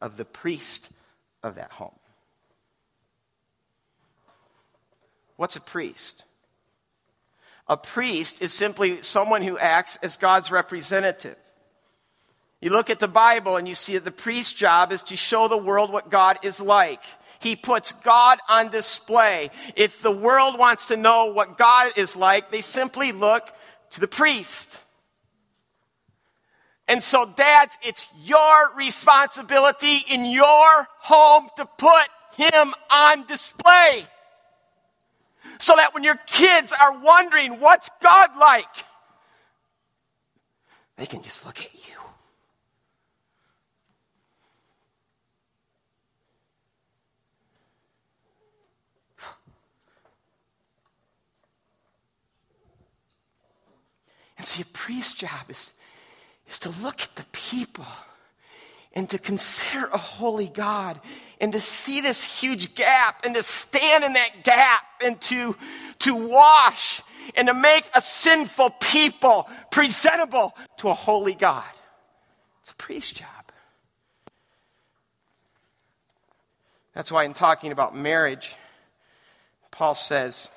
of 0.01 0.17
the 0.17 0.25
priest 0.25 0.91
of 1.43 1.55
that 1.55 1.71
home. 1.71 1.97
What's 5.37 5.55
a 5.55 5.61
priest? 5.61 6.25
A 7.67 7.77
priest 7.77 8.41
is 8.41 8.53
simply 8.53 9.01
someone 9.01 9.41
who 9.41 9.57
acts 9.57 9.97
as 9.97 10.17
God's 10.17 10.51
representative. 10.51 11.35
You 12.61 12.71
look 12.71 12.89
at 12.89 12.99
the 12.99 13.07
Bible 13.07 13.57
and 13.57 13.67
you 13.67 13.75
see 13.75 13.93
that 13.93 14.05
the 14.05 14.11
priest's 14.11 14.53
job 14.53 14.91
is 14.91 15.03
to 15.03 15.15
show 15.15 15.47
the 15.47 15.57
world 15.57 15.91
what 15.91 16.09
God 16.09 16.39
is 16.43 16.59
like. 16.59 17.01
He 17.39 17.55
puts 17.55 17.91
God 17.91 18.39
on 18.49 18.69
display. 18.69 19.51
If 19.75 20.01
the 20.01 20.11
world 20.11 20.57
wants 20.57 20.87
to 20.87 20.97
know 20.97 21.27
what 21.27 21.57
God 21.57 21.91
is 21.97 22.15
like, 22.15 22.51
they 22.51 22.61
simply 22.61 23.11
look 23.11 23.49
to 23.91 23.99
the 23.99 24.07
priest. 24.07 24.81
And 26.87 27.01
so, 27.01 27.25
dads, 27.25 27.77
it's 27.81 28.07
your 28.23 28.73
responsibility 28.75 30.03
in 30.09 30.25
your 30.25 30.87
home 30.99 31.49
to 31.57 31.65
put 31.65 32.09
him 32.37 32.73
on 32.91 33.25
display 33.25 34.05
so 35.59 35.75
that 35.75 35.93
when 35.93 36.03
your 36.03 36.19
kids 36.27 36.73
are 36.79 36.99
wondering, 36.99 37.59
what's 37.59 37.89
God 38.01 38.31
like? 38.39 38.65
They 40.97 41.05
can 41.05 41.23
just 41.23 41.45
look 41.45 41.59
at 41.59 41.73
you. 41.73 41.94
And 54.37 54.45
see, 54.45 54.61
a 54.61 54.65
priest's 54.65 55.13
job 55.13 55.49
is, 55.49 55.73
is 56.49 56.59
to 56.59 56.69
look 56.81 57.01
at 57.01 57.15
the 57.15 57.25
people 57.31 57.85
and 58.93 59.09
to 59.09 59.17
consider 59.17 59.87
a 59.87 59.97
holy 59.97 60.47
God 60.47 60.99
and 61.41 61.51
to 61.51 61.59
see 61.59 62.01
this 62.01 62.39
huge 62.39 62.75
gap 62.75 63.25
and 63.25 63.35
to 63.35 63.43
stand 63.43 64.03
in 64.03 64.13
that 64.13 64.43
gap 64.43 64.83
and 65.03 65.19
to, 65.21 65.55
to 65.99 66.15
wash 66.15 67.01
and 67.35 67.47
to 67.47 67.53
make 67.53 67.83
a 67.93 68.01
sinful 68.01 68.69
people 68.81 69.49
presentable 69.71 70.55
to 70.77 70.89
a 70.89 70.93
holy 70.93 71.33
God. 71.33 71.63
It's 72.61 72.71
a 72.71 72.75
priest's 72.75 73.13
job. 73.13 73.27
That's 76.93 77.11
why, 77.11 77.25
in 77.25 77.33
talking 77.33 77.73
about 77.73 77.95
marriage, 77.95 78.55
Paul 79.69 79.95
says, 79.95 80.49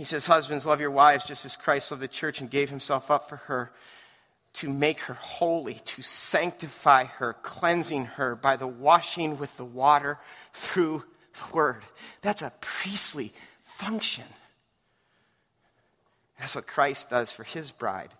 he 0.00 0.04
says, 0.04 0.24
Husbands, 0.24 0.64
love 0.64 0.80
your 0.80 0.90
wives 0.90 1.26
just 1.26 1.44
as 1.44 1.56
Christ 1.56 1.90
loved 1.90 2.02
the 2.02 2.08
church 2.08 2.40
and 2.40 2.48
gave 2.48 2.70
himself 2.70 3.10
up 3.10 3.28
for 3.28 3.36
her 3.36 3.70
to 4.54 4.70
make 4.70 5.00
her 5.00 5.12
holy, 5.12 5.74
to 5.74 6.00
sanctify 6.00 7.04
her, 7.04 7.34
cleansing 7.42 8.06
her 8.06 8.34
by 8.34 8.56
the 8.56 8.66
washing 8.66 9.36
with 9.36 9.54
the 9.58 9.64
water 9.64 10.18
through 10.54 11.04
the 11.34 11.54
word. 11.54 11.82
That's 12.22 12.40
a 12.40 12.50
priestly 12.62 13.34
function. 13.62 14.24
That's 16.38 16.54
what 16.54 16.66
Christ 16.66 17.10
does 17.10 17.30
for 17.30 17.44
his 17.44 17.70
bride. 17.70 18.14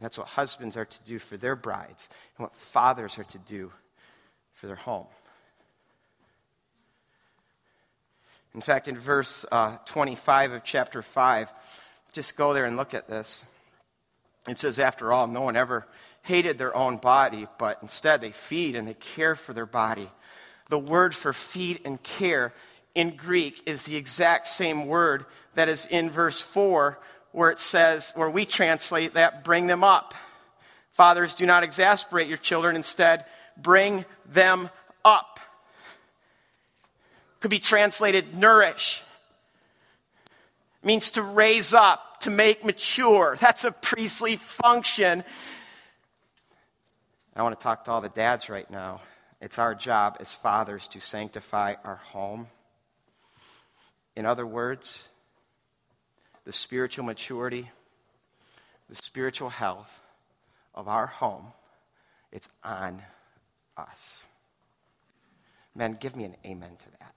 that's 0.00 0.16
what 0.16 0.28
husbands 0.28 0.74
are 0.78 0.86
to 0.86 1.04
do 1.04 1.18
for 1.18 1.36
their 1.36 1.54
brides, 1.54 2.08
and 2.38 2.44
what 2.44 2.56
fathers 2.56 3.18
are 3.18 3.24
to 3.24 3.38
do 3.40 3.70
for 4.54 4.68
their 4.68 4.76
home. 4.76 5.08
In 8.54 8.60
fact, 8.60 8.88
in 8.88 8.96
verse 8.96 9.44
uh, 9.50 9.78
25 9.84 10.52
of 10.52 10.64
chapter 10.64 11.02
5, 11.02 11.52
just 12.12 12.36
go 12.36 12.54
there 12.54 12.64
and 12.64 12.76
look 12.76 12.94
at 12.94 13.08
this. 13.08 13.44
It 14.48 14.58
says, 14.58 14.78
after 14.78 15.12
all, 15.12 15.26
no 15.26 15.40
one 15.40 15.56
ever 15.56 15.86
hated 16.22 16.56
their 16.56 16.74
own 16.76 16.96
body, 16.96 17.46
but 17.58 17.78
instead 17.82 18.20
they 18.20 18.30
feed 18.30 18.76
and 18.76 18.86
they 18.86 18.94
care 18.94 19.34
for 19.34 19.52
their 19.52 19.66
body. 19.66 20.10
The 20.70 20.78
word 20.78 21.14
for 21.14 21.32
feed 21.32 21.80
and 21.84 22.02
care 22.02 22.54
in 22.94 23.16
Greek 23.16 23.62
is 23.66 23.82
the 23.82 23.96
exact 23.96 24.46
same 24.46 24.86
word 24.86 25.26
that 25.54 25.68
is 25.68 25.86
in 25.86 26.10
verse 26.10 26.40
4, 26.40 26.98
where 27.32 27.50
it 27.50 27.58
says, 27.58 28.12
where 28.14 28.30
we 28.30 28.44
translate 28.44 29.14
that, 29.14 29.44
bring 29.44 29.66
them 29.66 29.82
up. 29.82 30.14
Fathers, 30.92 31.34
do 31.34 31.44
not 31.44 31.64
exasperate 31.64 32.28
your 32.28 32.38
children. 32.38 32.76
Instead, 32.76 33.24
bring 33.56 34.04
them 34.26 34.70
up. 35.04 35.33
Could 37.44 37.50
be 37.50 37.58
translated 37.58 38.34
nourish. 38.34 39.02
It 40.82 40.86
means 40.86 41.10
to 41.10 41.20
raise 41.20 41.74
up, 41.74 42.20
to 42.20 42.30
make 42.30 42.64
mature. 42.64 43.36
That's 43.38 43.64
a 43.64 43.70
priestly 43.70 44.36
function. 44.36 45.22
I 47.36 47.42
want 47.42 47.58
to 47.58 47.62
talk 47.62 47.84
to 47.84 47.90
all 47.90 48.00
the 48.00 48.08
dads 48.08 48.48
right 48.48 48.70
now. 48.70 49.02
It's 49.42 49.58
our 49.58 49.74
job 49.74 50.16
as 50.20 50.32
fathers 50.32 50.88
to 50.88 51.00
sanctify 51.00 51.74
our 51.84 51.96
home. 51.96 52.46
In 54.16 54.24
other 54.24 54.46
words, 54.46 55.10
the 56.46 56.52
spiritual 56.52 57.04
maturity, 57.04 57.70
the 58.88 58.96
spiritual 58.96 59.50
health 59.50 60.00
of 60.74 60.88
our 60.88 61.08
home, 61.08 61.48
it's 62.32 62.48
on 62.64 63.02
us. 63.76 64.26
Men, 65.74 65.98
give 66.00 66.16
me 66.16 66.24
an 66.24 66.36
amen 66.46 66.78
to 66.78 66.90
that. 67.00 67.13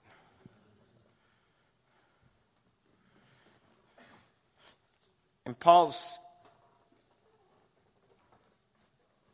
In 5.47 5.53
Paul's 5.53 6.19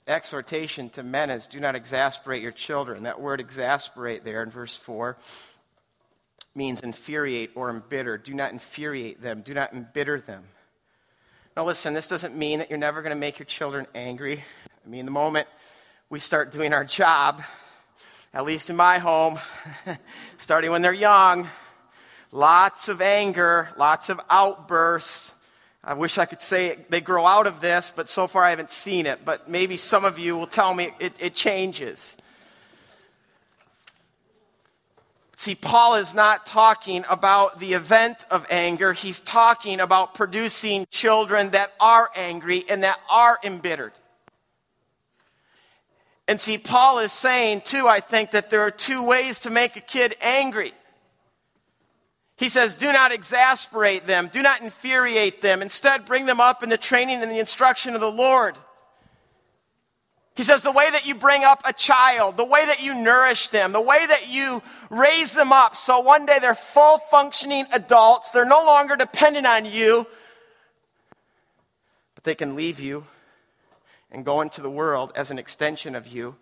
exhortation 0.06 0.92
to 0.92 1.02
men 1.02 1.32
is 1.32 1.48
do 1.48 1.60
not 1.60 1.74
exasperate 1.74 2.40
your 2.40 2.52
children. 2.52 3.04
That 3.04 3.20
word 3.20 3.40
exasperate 3.40 4.24
there 4.24 4.44
in 4.44 4.52
verse 4.52 4.78
4 4.78 5.18
means 6.54 6.82
infuriate 6.82 7.50
or 7.56 7.72
embitter. 7.72 8.20
Do 8.20 8.36
not 8.36 8.52
infuriate 8.52 9.24
them, 9.24 9.42
do 9.42 9.56
not 9.56 9.74
embitter 9.74 10.20
them. 10.20 10.44
Now, 11.58 11.66
listen, 11.66 11.96
this 11.96 12.06
doesn't 12.06 12.38
mean 12.38 12.60
that 12.60 12.70
you're 12.70 12.78
never 12.78 13.02
going 13.02 13.16
to 13.16 13.20
make 13.20 13.40
your 13.40 13.48
children 13.48 13.88
angry. 13.96 14.44
I 14.86 14.88
mean, 14.88 15.06
the 15.06 15.12
moment 15.12 15.48
we 16.12 16.20
start 16.20 16.52
doing 16.52 16.74
our 16.74 16.86
job, 16.86 17.42
at 18.36 18.46
least 18.46 18.70
in 18.70 18.76
my 18.76 19.00
home, 19.00 19.40
starting 20.38 20.70
when 20.70 20.84
they're 20.84 20.94
young, 20.94 21.50
lots 22.32 22.88
of 22.88 23.02
anger, 23.02 23.70
lots 23.78 24.10
of 24.10 24.22
outbursts. 24.30 25.34
I 25.84 25.96
wish 25.96 26.18
I 26.18 26.26
could 26.26 26.42
say 26.42 26.78
they 26.90 27.02
grow 27.02 27.26
out 27.26 27.46
of 27.46 27.60
this, 27.60 27.92
but 27.94 28.08
so 28.08 28.26
far 28.28 28.44
I 28.44 28.52
haven't 28.52 28.72
seen 28.72 29.06
it. 29.06 29.26
But 29.26 29.50
maybe 29.50 29.76
some 29.76 30.06
of 30.06 30.18
you 30.18 30.38
will 30.38 30.48
tell 30.48 30.74
me 30.74 30.92
it, 31.00 31.14
it 31.20 31.36
changes. 31.36 32.16
See, 35.36 35.56
Paul 35.56 35.96
is 35.96 36.16
not 36.16 36.46
talking 36.46 37.04
about 37.10 37.60
the 37.60 37.74
event 37.74 38.24
of 38.32 38.46
anger. 38.50 38.94
He's 38.94 39.20
talking 39.20 39.82
about 39.82 40.14
producing 40.14 40.86
children 40.90 41.50
that 41.50 41.74
are 41.82 42.10
angry 42.16 42.64
and 42.70 42.84
that 42.84 43.00
are 43.10 43.38
embittered. 43.44 43.92
And 46.30 46.40
see, 46.40 46.58
Paul 46.58 47.00
is 47.00 47.12
saying, 47.12 47.64
too, 47.66 47.90
I 47.90 48.00
think, 48.00 48.32
that 48.32 48.50
there 48.50 48.62
are 48.62 48.72
two 48.72 49.04
ways 49.04 49.40
to 49.40 49.50
make 49.50 49.76
a 49.76 49.82
kid 49.82 50.16
angry. 50.22 50.74
He 52.36 52.50
says, 52.50 52.74
Do 52.74 52.92
not 52.92 53.12
exasperate 53.12 54.06
them, 54.06 54.30
do 54.32 54.42
not 54.42 54.62
infuriate 54.62 55.42
them. 55.42 55.62
Instead, 55.62 56.06
bring 56.06 56.26
them 56.26 56.40
up 56.40 56.64
in 56.64 56.70
the 56.70 56.78
training 56.78 57.22
and 57.22 57.32
the 57.32 57.40
instruction 57.40 57.94
of 57.96 58.02
the 58.02 58.12
Lord. 58.12 58.58
He 60.36 60.42
says, 60.42 60.64
the 60.64 60.72
way 60.72 60.90
that 60.90 61.06
you 61.06 61.14
bring 61.14 61.44
up 61.44 61.62
a 61.64 61.74
child, 61.74 62.38
the 62.38 62.46
way 62.46 62.66
that 62.66 62.82
you 62.82 62.96
nourish 62.96 63.50
them, 63.50 63.72
the 63.72 63.82
way 63.82 64.04
that 64.06 64.30
you 64.30 64.64
raise 64.90 65.34
them 65.34 65.54
up 65.54 65.76
so 65.76 66.00
one 66.00 66.26
day 66.26 66.40
they're 66.42 66.56
full 66.56 66.98
functioning 66.98 67.66
adults, 67.72 68.32
they're 68.32 68.44
no 68.44 68.66
longer 68.66 68.96
dependent 68.96 69.46
on 69.46 69.66
you, 69.66 70.08
but 72.16 72.24
they 72.24 72.34
can 72.34 72.56
leave 72.56 72.80
you 72.80 73.06
and 74.12 74.26
go 74.26 74.42
into 74.42 74.62
the 74.62 74.72
world 74.72 75.12
as 75.16 75.30
an 75.30 75.38
extension 75.38 75.94
of 75.94 76.08
you. 76.08 76.36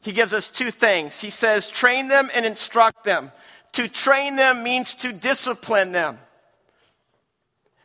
He 0.00 0.10
gives 0.10 0.32
us 0.32 0.50
two 0.50 0.72
things. 0.72 1.20
He 1.20 1.30
says, 1.30 1.68
train 1.68 2.08
them 2.08 2.28
and 2.34 2.44
instruct 2.44 3.04
them. 3.04 3.30
To 3.76 3.88
train 3.88 4.36
them 4.36 4.62
means 4.62 4.94
to 4.94 5.12
discipline 5.12 5.92
them. 5.92 6.18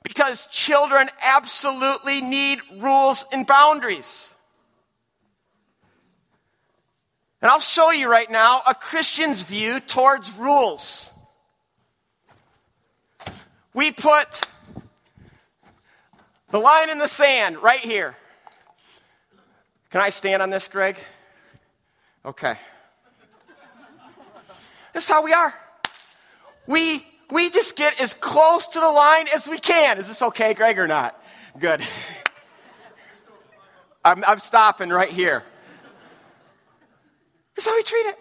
Because 0.04 0.48
children 0.48 1.10
absolutely 1.22 2.22
need 2.22 2.60
rules 2.78 3.26
and 3.34 3.46
boundaries. 3.46 4.34
And 7.42 7.52
I'll 7.52 7.60
show 7.60 7.92
you 7.92 8.10
right 8.10 8.32
now 8.32 8.62
a 8.66 8.74
Christian's 8.74 9.42
view 9.42 9.82
towards 9.82 10.32
rules. 10.32 11.10
We 13.74 13.92
put 13.92 14.44
the 16.52 16.60
line 16.60 16.90
in 16.90 17.00
the 17.00 17.10
sand 17.10 17.62
right 17.62 17.82
here. 17.82 18.16
Can 19.90 20.00
I 20.00 20.08
stand 20.08 20.42
on 20.42 20.52
this, 20.52 20.70
Greg? 20.70 20.98
Okay. 22.24 22.56
This 24.94 25.04
is 25.04 25.10
how 25.10 25.22
we 25.22 25.34
are 25.34 25.54
we, 26.68 27.06
we 27.30 27.50
just 27.50 27.76
get 27.76 28.00
as 28.02 28.14
close 28.14 28.68
to 28.70 28.80
the 28.80 28.90
line 28.90 29.28
as 29.34 29.48
we 29.48 29.58
can. 29.58 29.98
Is 29.98 30.08
this 30.08 30.22
okay, 30.22 30.54
Greg, 30.54 30.80
or 30.80 30.88
not? 30.88 31.22
Good. 31.60 31.82
I'm, 34.06 34.24
I'm 34.24 34.40
stopping 34.40 34.90
right 34.90 35.10
here. 35.10 35.44
That's 37.56 37.68
how 37.68 37.76
we 37.76 37.84
treat 37.84 38.06
it. 38.08 38.16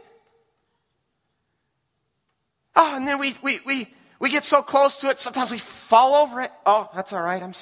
Oh, 2.76 2.96
and 2.96 3.06
then 3.06 3.18
we, 3.18 3.34
we, 3.42 3.60
we, 3.66 3.88
we 4.18 4.30
get 4.30 4.44
so 4.44 4.62
close 4.62 4.98
to 4.98 5.08
it, 5.08 5.20
sometimes 5.20 5.50
we 5.50 5.58
fall 5.58 6.22
over 6.22 6.42
it. 6.42 6.52
Oh, 6.66 6.88
that's 6.94 7.12
all 7.12 7.22
right. 7.22 7.42
I'm 7.42 7.54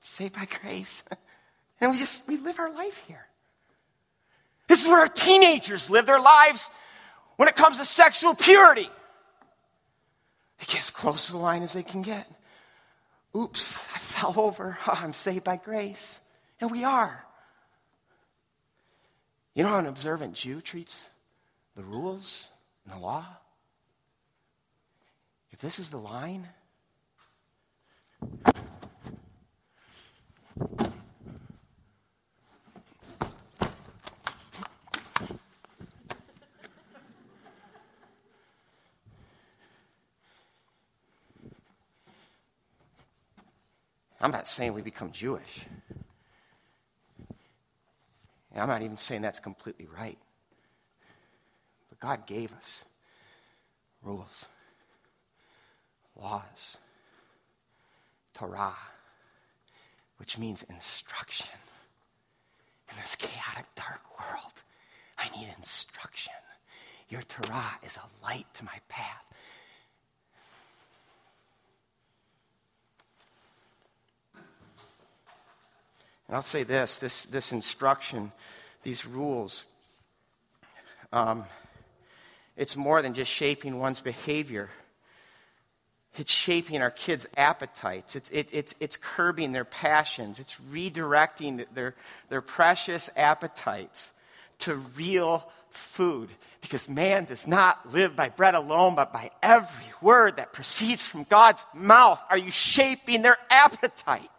saved 0.00 0.34
by 0.34 0.46
grace. 0.62 1.04
and 1.80 1.90
we 1.90 1.98
just, 1.98 2.26
we 2.26 2.38
live 2.38 2.58
our 2.58 2.72
life 2.72 3.04
here. 3.06 3.26
This 4.68 4.82
is 4.82 4.88
where 4.88 5.00
our 5.00 5.08
teenagers 5.08 5.90
live 5.90 6.06
their 6.06 6.20
lives 6.20 6.70
when 7.36 7.48
it 7.48 7.54
comes 7.54 7.78
to 7.78 7.84
sexual 7.84 8.34
purity. 8.34 8.90
They 10.66 10.72
get 10.72 10.82
as 10.82 10.90
close 10.90 11.26
to 11.26 11.32
the 11.32 11.38
line 11.38 11.62
as 11.62 11.72
they 11.72 11.82
can 11.82 12.02
get. 12.02 12.30
Oops, 13.36 13.88
I 13.94 13.98
fell 13.98 14.34
over. 14.38 14.78
Oh, 14.86 14.98
I'm 15.02 15.12
saved 15.12 15.44
by 15.44 15.56
grace. 15.56 16.20
And 16.60 16.70
we 16.70 16.84
are. 16.84 17.24
You 19.54 19.62
know 19.62 19.70
how 19.70 19.78
an 19.78 19.86
observant 19.86 20.34
Jew 20.34 20.60
treats 20.60 21.08
the 21.76 21.82
rules 21.82 22.50
and 22.84 22.94
the 22.94 23.04
law? 23.04 23.24
If 25.50 25.60
this 25.60 25.78
is 25.78 25.88
the 25.88 25.96
line, 25.96 26.48
I'm 44.20 44.30
not 44.30 44.48
saying 44.48 44.72
we 44.72 44.82
become 44.82 45.10
Jewish. 45.10 45.66
And 48.52 48.62
I'm 48.62 48.68
not 48.68 48.82
even 48.82 48.96
saying 48.96 49.22
that's 49.22 49.40
completely 49.40 49.86
right. 49.98 50.18
But 51.90 52.00
God 52.00 52.26
gave 52.26 52.52
us 52.54 52.84
rules, 54.02 54.46
laws, 56.20 56.78
Torah, 58.32 58.76
which 60.16 60.38
means 60.38 60.62
instruction. 60.70 61.58
In 62.90 62.96
this 63.00 63.16
chaotic, 63.16 63.66
dark 63.74 64.00
world, 64.18 64.52
I 65.18 65.28
need 65.36 65.48
instruction. 65.58 66.32
Your 67.08 67.22
Torah 67.22 67.78
is 67.82 67.98
a 67.98 68.24
light 68.24 68.46
to 68.54 68.64
my 68.64 68.78
path. 68.88 69.26
And 76.28 76.36
I'll 76.36 76.42
say 76.42 76.62
this 76.62 76.98
this, 76.98 77.26
this 77.26 77.52
instruction, 77.52 78.32
these 78.82 79.06
rules, 79.06 79.66
um, 81.12 81.44
it's 82.56 82.76
more 82.76 83.02
than 83.02 83.14
just 83.14 83.30
shaping 83.30 83.78
one's 83.78 84.00
behavior. 84.00 84.70
It's 86.18 86.32
shaping 86.32 86.80
our 86.80 86.90
kids' 86.90 87.26
appetites. 87.36 88.16
It's, 88.16 88.30
it, 88.30 88.48
it's, 88.50 88.74
it's 88.80 88.96
curbing 88.96 89.52
their 89.52 89.66
passions. 89.66 90.40
It's 90.40 90.56
redirecting 90.72 91.66
their, 91.74 91.94
their 92.30 92.40
precious 92.40 93.10
appetites 93.16 94.10
to 94.60 94.76
real 94.96 95.46
food. 95.68 96.30
Because 96.62 96.88
man 96.88 97.26
does 97.26 97.46
not 97.46 97.92
live 97.92 98.16
by 98.16 98.30
bread 98.30 98.54
alone, 98.54 98.94
but 98.94 99.12
by 99.12 99.30
every 99.42 99.92
word 100.00 100.38
that 100.38 100.54
proceeds 100.54 101.02
from 101.02 101.24
God's 101.24 101.66
mouth. 101.74 102.22
Are 102.30 102.38
you 102.38 102.50
shaping 102.50 103.20
their 103.20 103.36
appetite? 103.50 104.30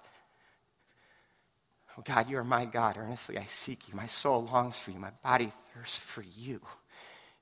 Oh 1.97 2.03
God, 2.05 2.29
you 2.29 2.37
are 2.37 2.43
my 2.43 2.65
God. 2.65 2.95
Earnestly 2.97 3.37
I 3.37 3.45
seek 3.45 3.87
you. 3.87 3.95
My 3.95 4.07
soul 4.07 4.43
longs 4.45 4.77
for 4.77 4.91
you. 4.91 4.99
My 4.99 5.11
body 5.23 5.51
thirsts 5.73 5.97
for 5.97 6.23
you. 6.37 6.61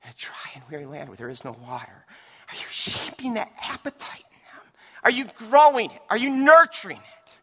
In 0.04 0.10
a 0.10 0.14
dry 0.18 0.52
and 0.54 0.64
weary 0.72 0.86
land 0.86 1.10
where 1.10 1.18
there 1.18 1.30
is 1.30 1.44
no 1.44 1.58
water. 1.68 2.06
Are 2.50 2.56
you 2.56 2.68
shaping 2.70 3.34
that 3.34 3.52
appetite 3.62 4.24
in 4.32 4.38
them? 4.54 4.72
Are 5.04 5.12
you 5.12 5.26
growing 5.50 5.92
it? 5.92 6.02
Are 6.10 6.18
you 6.18 6.30
nurturing 6.30 6.98
it? 6.98 7.36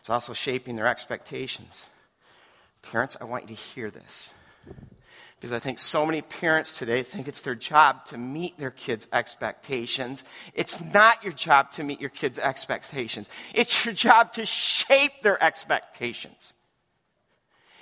It's 0.00 0.10
also 0.10 0.32
shaping 0.32 0.76
their 0.76 0.86
expectations. 0.86 1.86
Parents, 2.82 3.16
I 3.20 3.24
want 3.24 3.48
you 3.48 3.56
to 3.56 3.62
hear 3.62 3.90
this. 3.90 4.32
Because 5.44 5.52
I 5.52 5.58
think 5.58 5.78
so 5.78 6.06
many 6.06 6.22
parents 6.22 6.78
today 6.78 7.02
think 7.02 7.28
it's 7.28 7.42
their 7.42 7.54
job 7.54 8.06
to 8.06 8.16
meet 8.16 8.56
their 8.56 8.70
kids' 8.70 9.06
expectations. 9.12 10.24
It's 10.54 10.82
not 10.82 11.22
your 11.22 11.34
job 11.34 11.70
to 11.72 11.84
meet 11.84 12.00
your 12.00 12.08
kids' 12.08 12.38
expectations, 12.38 13.28
it's 13.52 13.84
your 13.84 13.92
job 13.92 14.32
to 14.32 14.46
shape 14.46 15.12
their 15.22 15.44
expectations. 15.44 16.54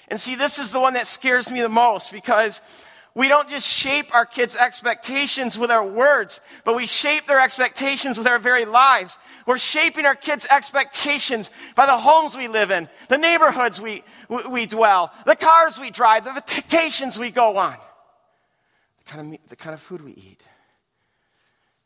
And 0.09 0.21
see, 0.21 0.35
this 0.35 0.59
is 0.59 0.73
the 0.73 0.81
one 0.81 0.95
that 0.95 1.07
scares 1.07 1.53
me 1.53 1.63
the 1.63 1.69
most 1.69 2.11
because 2.11 2.61
we 3.15 3.29
don't 3.29 3.51
just 3.51 3.67
shape 3.67 4.15
our 4.15 4.25
kids' 4.25 4.57
expectations 4.57 5.59
with 5.59 5.71
our 5.71 5.87
words, 5.87 6.41
but 6.65 6.75
we 6.75 6.87
shape 6.87 7.27
their 7.27 7.41
expectations 7.41 8.17
with 8.17 8.27
our 8.27 8.39
very 8.39 8.65
lives. 8.65 9.19
We're 9.47 9.59
shaping 9.59 10.07
our 10.07 10.15
kids' 10.15 10.47
expectations 10.51 11.51
by 11.75 11.85
the 11.87 11.99
homes 11.99 12.37
we 12.37 12.49
live 12.49 12.71
in, 12.71 12.89
the 13.09 13.19
neighborhoods 13.19 13.81
we, 13.81 14.03
we 14.49 14.65
dwell, 14.65 15.13
the 15.27 15.37
cars 15.37 15.79
we 15.79 15.91
drive, 15.91 16.25
the 16.25 16.33
vacations 16.33 17.19
we 17.19 17.31
go 17.31 17.59
on, 17.59 17.77
the 18.99 19.05
kind 19.05 19.35
of, 19.35 19.49
the 19.49 19.57
kind 19.57 19.75
of 19.75 19.81
food 19.81 20.03
we 20.03 20.13
eat. 20.13 20.43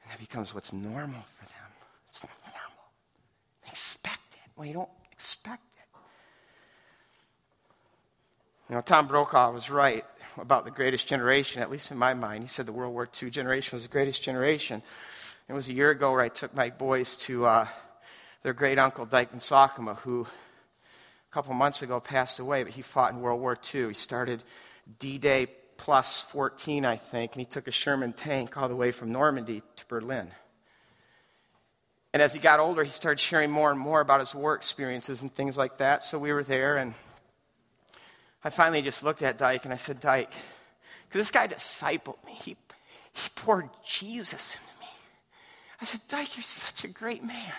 And 0.05 0.13
that 0.13 0.21
becomes 0.21 0.55
what's 0.55 0.73
normal 0.73 1.23
for 1.39 1.47
them. 1.47 1.71
It's 2.09 2.23
normal. 2.23 2.85
They 3.65 3.71
expect 3.71 4.35
it. 4.35 4.51
Well, 4.55 4.67
you 4.69 4.75
don't 4.75 4.89
expect 5.11 5.75
it. 5.75 5.99
You 8.69 8.77
know, 8.77 8.81
Tom 8.81 9.09
Brokaw 9.09 9.53
was 9.53 9.71
right 9.71 10.05
about 10.39 10.65
the 10.65 10.71
greatest 10.71 11.09
generation, 11.09 11.63
at 11.63 11.71
least 11.71 11.91
in 11.91 11.99
my 11.99 12.15
mind. 12.15 12.43
He 12.43 12.49
said 12.49 12.67
the 12.67 12.73
World 12.73 12.93
War 12.93 13.09
II 13.23 13.31
generation 13.31 13.77
was 13.77 13.83
the 13.83 13.89
greatest 13.89 14.23
generation. 14.23 14.83
It 15.49 15.53
was 15.53 15.69
a 15.69 15.73
year 15.73 15.91
ago 15.91 16.13
where 16.13 16.23
I 16.23 16.29
took 16.29 16.55
my 16.55 16.71
boys 16.71 17.17
to 17.19 17.47
uh, 17.47 17.69
their 18.43 18.53
great 18.53 18.79
uncle, 18.79 19.07
Dykeman 19.07 19.41
Sakama, 19.41 19.97
who 19.99 20.23
a 20.23 21.35
couple 21.35 21.55
months 21.55 21.83
ago 21.83 22.01
passed 22.01 22.39
away, 22.39 22.65
but 22.65 22.73
he 22.73 22.83
fought 22.83 23.13
in 23.13 23.21
World 23.21 23.41
War 23.41 23.57
II. 23.75 23.89
He 23.89 23.95
started 23.95 24.43
D 24.99 25.19
Day 25.19 25.47
plus 25.77 26.23
14, 26.23 26.85
I 26.85 26.97
think, 26.97 27.33
and 27.33 27.41
he 27.41 27.47
took 27.47 27.69
a 27.69 27.71
Sherman 27.71 28.13
tank 28.13 28.57
all 28.57 28.69
the 28.69 28.77
way 28.77 28.93
from 28.93 29.13
Normandy 29.13 29.63
to 29.77 29.87
Berlin. 29.87 30.31
And 32.13 32.23
as 32.23 32.33
he 32.33 32.41
got 32.41 32.61
older, 32.61 32.83
he 32.83 32.91
started 32.91 33.21
sharing 33.21 33.51
more 33.51 33.71
and 33.71 33.79
more 33.79 34.01
about 34.01 34.21
his 34.21 34.35
war 34.35 34.55
experiences 34.55 35.23
and 35.23 35.35
things 35.35 35.59
like 35.59 35.79
that. 35.79 36.03
So 36.03 36.19
we 36.19 36.33
were 36.33 36.45
there, 36.45 36.79
and 36.79 36.95
I 38.47 38.51
finally 38.51 38.81
just 38.81 39.03
looked 39.03 39.23
at 39.23 39.39
Dyke 39.39 39.65
and 39.65 39.73
I 39.73 39.77
said, 39.77 39.99
Dyke, 39.99 40.31
because 41.09 41.21
this 41.21 41.33
guy 41.33 41.49
discipled 41.49 42.25
me. 42.25 42.33
He, 42.33 42.57
he 43.13 43.29
poured 43.35 43.69
Jesus 43.85 44.55
into 44.55 44.81
me. 44.81 44.87
I 45.83 45.85
said, 45.85 46.01
Dyke, 46.07 46.37
you're 46.37 46.45
such 46.45 46.85
a 46.85 46.89
great 46.89 47.25
man. 47.25 47.53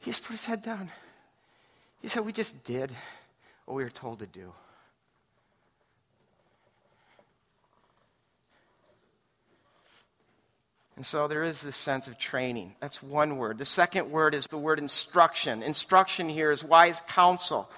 He 0.00 0.10
just 0.10 0.24
put 0.24 0.32
his 0.32 0.44
head 0.44 0.60
down. 0.60 0.90
He 2.02 2.08
said, 2.08 2.26
We 2.26 2.32
just 2.32 2.64
did 2.64 2.92
what 3.64 3.74
we 3.74 3.82
were 3.82 3.88
told 3.88 4.18
to 4.18 4.26
do. 4.26 4.52
And 10.96 11.06
so 11.06 11.26
there 11.28 11.44
is 11.44 11.62
this 11.62 11.76
sense 11.76 12.08
of 12.08 12.18
training. 12.18 12.74
That's 12.80 13.02
one 13.02 13.38
word. 13.38 13.56
The 13.56 13.64
second 13.64 14.10
word 14.10 14.34
is 14.34 14.48
the 14.48 14.58
word 14.58 14.78
instruction. 14.78 15.62
Instruction 15.62 16.28
here 16.28 16.50
is 16.50 16.62
wise 16.62 17.02
counsel. 17.08 17.70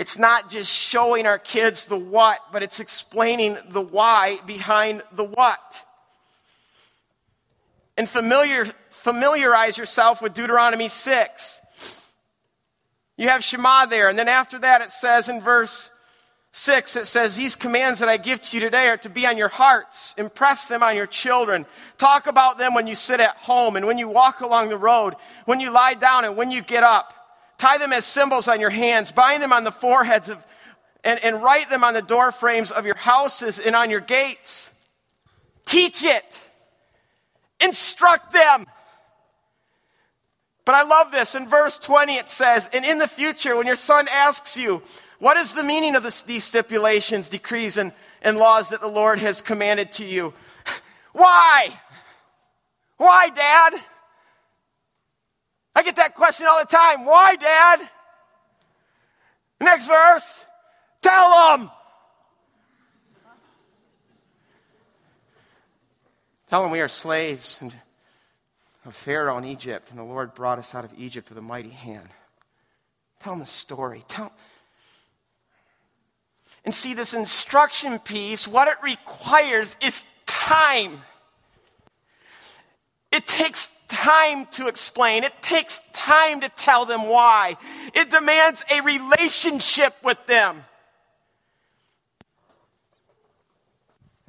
It's 0.00 0.16
not 0.16 0.48
just 0.48 0.72
showing 0.72 1.26
our 1.26 1.38
kids 1.38 1.84
the 1.84 1.98
what, 1.98 2.40
but 2.52 2.62
it's 2.62 2.80
explaining 2.80 3.58
the 3.68 3.82
why 3.82 4.38
behind 4.46 5.02
the 5.12 5.24
what. 5.24 5.84
And 7.98 8.08
familiar, 8.08 8.64
familiarize 8.88 9.76
yourself 9.76 10.22
with 10.22 10.32
Deuteronomy 10.32 10.88
6. 10.88 11.60
You 13.18 13.28
have 13.28 13.44
Shema 13.44 13.84
there, 13.84 14.08
and 14.08 14.18
then 14.18 14.26
after 14.26 14.58
that 14.60 14.80
it 14.80 14.90
says 14.90 15.28
in 15.28 15.42
verse 15.42 15.90
6, 16.52 16.96
it 16.96 17.06
says, 17.06 17.36
These 17.36 17.54
commands 17.54 17.98
that 17.98 18.08
I 18.08 18.16
give 18.16 18.40
to 18.40 18.56
you 18.56 18.62
today 18.62 18.88
are 18.88 18.96
to 18.96 19.10
be 19.10 19.26
on 19.26 19.36
your 19.36 19.48
hearts. 19.48 20.14
Impress 20.16 20.66
them 20.66 20.82
on 20.82 20.96
your 20.96 21.06
children. 21.06 21.66
Talk 21.98 22.26
about 22.26 22.56
them 22.56 22.72
when 22.72 22.86
you 22.86 22.94
sit 22.94 23.20
at 23.20 23.36
home 23.36 23.76
and 23.76 23.86
when 23.86 23.98
you 23.98 24.08
walk 24.08 24.40
along 24.40 24.70
the 24.70 24.78
road, 24.78 25.14
when 25.44 25.60
you 25.60 25.70
lie 25.70 25.92
down 25.92 26.24
and 26.24 26.38
when 26.38 26.50
you 26.50 26.62
get 26.62 26.84
up. 26.84 27.19
Tie 27.60 27.76
them 27.76 27.92
as 27.92 28.06
symbols 28.06 28.48
on 28.48 28.58
your 28.58 28.70
hands, 28.70 29.12
bind 29.12 29.42
them 29.42 29.52
on 29.52 29.64
the 29.64 29.70
foreheads 29.70 30.30
of, 30.30 30.42
and, 31.04 31.22
and 31.22 31.42
write 31.42 31.68
them 31.68 31.84
on 31.84 31.92
the 31.92 32.00
door 32.00 32.32
frames 32.32 32.70
of 32.70 32.86
your 32.86 32.96
houses 32.96 33.58
and 33.58 33.76
on 33.76 33.90
your 33.90 34.00
gates. 34.00 34.72
Teach 35.66 36.02
it. 36.02 36.40
Instruct 37.62 38.32
them. 38.32 38.64
But 40.64 40.74
I 40.74 40.84
love 40.84 41.12
this. 41.12 41.34
In 41.34 41.46
verse 41.46 41.76
20, 41.76 42.14
it 42.14 42.30
says, 42.30 42.70
And 42.72 42.82
in 42.82 42.96
the 42.96 43.06
future, 43.06 43.54
when 43.54 43.66
your 43.66 43.76
son 43.76 44.08
asks 44.10 44.56
you, 44.56 44.80
What 45.18 45.36
is 45.36 45.52
the 45.52 45.62
meaning 45.62 45.96
of 45.96 46.02
this, 46.02 46.22
these 46.22 46.44
stipulations, 46.44 47.28
decrees, 47.28 47.76
and, 47.76 47.92
and 48.22 48.38
laws 48.38 48.70
that 48.70 48.80
the 48.80 48.86
Lord 48.86 49.18
has 49.18 49.42
commanded 49.42 49.92
to 49.92 50.06
you? 50.06 50.32
Why? 51.12 51.78
Why, 52.96 53.28
Dad? 53.28 53.82
I 55.74 55.82
get 55.82 55.96
that 55.96 56.14
question 56.14 56.46
all 56.48 56.60
the 56.60 56.66
time. 56.66 57.04
Why, 57.04 57.36
Dad? 57.36 57.80
Next 59.60 59.86
verse. 59.86 60.44
Tell 61.02 61.56
them. 61.56 61.70
Tell 66.48 66.62
them 66.62 66.72
we 66.72 66.80
are 66.80 66.88
slaves 66.88 67.62
of 68.84 68.94
Pharaoh 68.94 69.38
in 69.38 69.44
Egypt, 69.44 69.90
and 69.90 69.98
the 69.98 70.04
Lord 70.04 70.34
brought 70.34 70.58
us 70.58 70.74
out 70.74 70.84
of 70.84 70.92
Egypt 70.98 71.28
with 71.28 71.38
a 71.38 71.42
mighty 71.42 71.70
hand. 71.70 72.08
Tell 73.20 73.32
them 73.32 73.40
the 73.40 73.46
story. 73.46 74.02
Tell 74.08 74.32
and 76.64 76.74
see 76.74 76.94
this 76.94 77.14
instruction 77.14 77.98
piece, 78.00 78.46
what 78.46 78.68
it 78.68 78.76
requires 78.82 79.76
is 79.82 80.04
time. 80.26 81.00
It 83.12 83.26
takes 83.26 83.80
time 83.88 84.46
to 84.52 84.68
explain. 84.68 85.24
It 85.24 85.42
takes 85.42 85.80
time 85.92 86.40
to 86.40 86.48
tell 86.48 86.84
them 86.84 87.08
why. 87.08 87.56
It 87.94 88.10
demands 88.10 88.64
a 88.70 88.80
relationship 88.82 89.94
with 90.04 90.24
them. 90.26 90.64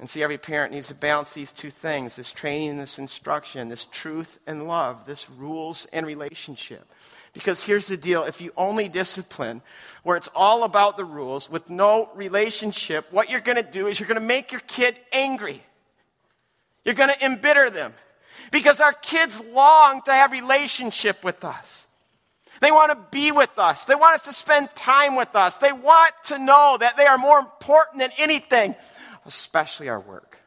And 0.00 0.10
see, 0.10 0.20
every 0.20 0.36
parent 0.36 0.72
needs 0.72 0.88
to 0.88 0.96
balance 0.96 1.32
these 1.32 1.52
two 1.52 1.70
things 1.70 2.16
this 2.16 2.32
training 2.32 2.70
and 2.70 2.80
this 2.80 2.98
instruction, 2.98 3.68
this 3.68 3.84
truth 3.84 4.40
and 4.48 4.66
love, 4.66 5.06
this 5.06 5.30
rules 5.30 5.86
and 5.92 6.04
relationship. 6.04 6.84
Because 7.32 7.62
here's 7.62 7.86
the 7.86 7.96
deal 7.96 8.24
if 8.24 8.40
you 8.40 8.52
only 8.56 8.88
discipline 8.88 9.62
where 10.02 10.16
it's 10.16 10.28
all 10.34 10.64
about 10.64 10.96
the 10.96 11.04
rules 11.04 11.48
with 11.48 11.70
no 11.70 12.10
relationship, 12.16 13.06
what 13.12 13.30
you're 13.30 13.40
going 13.40 13.62
to 13.62 13.70
do 13.70 13.86
is 13.86 14.00
you're 14.00 14.08
going 14.08 14.20
to 14.20 14.26
make 14.26 14.50
your 14.50 14.60
kid 14.62 14.98
angry. 15.12 15.62
You're 16.84 16.96
going 16.96 17.10
to 17.10 17.24
embitter 17.24 17.70
them 17.70 17.94
because 18.50 18.80
our 18.80 18.92
kids 18.92 19.40
long 19.52 20.02
to 20.02 20.12
have 20.12 20.32
relationship 20.32 21.24
with 21.24 21.44
us. 21.44 21.86
They 22.60 22.70
want 22.70 22.90
to 22.92 22.98
be 23.10 23.32
with 23.32 23.58
us. 23.58 23.84
They 23.84 23.94
want 23.96 24.14
us 24.14 24.22
to 24.22 24.32
spend 24.32 24.70
time 24.74 25.16
with 25.16 25.34
us. 25.34 25.56
They 25.56 25.72
want 25.72 26.12
to 26.26 26.38
know 26.38 26.76
that 26.78 26.96
they 26.96 27.06
are 27.06 27.18
more 27.18 27.38
important 27.38 27.98
than 27.98 28.10
anything, 28.18 28.76
especially 29.26 29.88
our 29.88 29.98
work. 29.98 30.38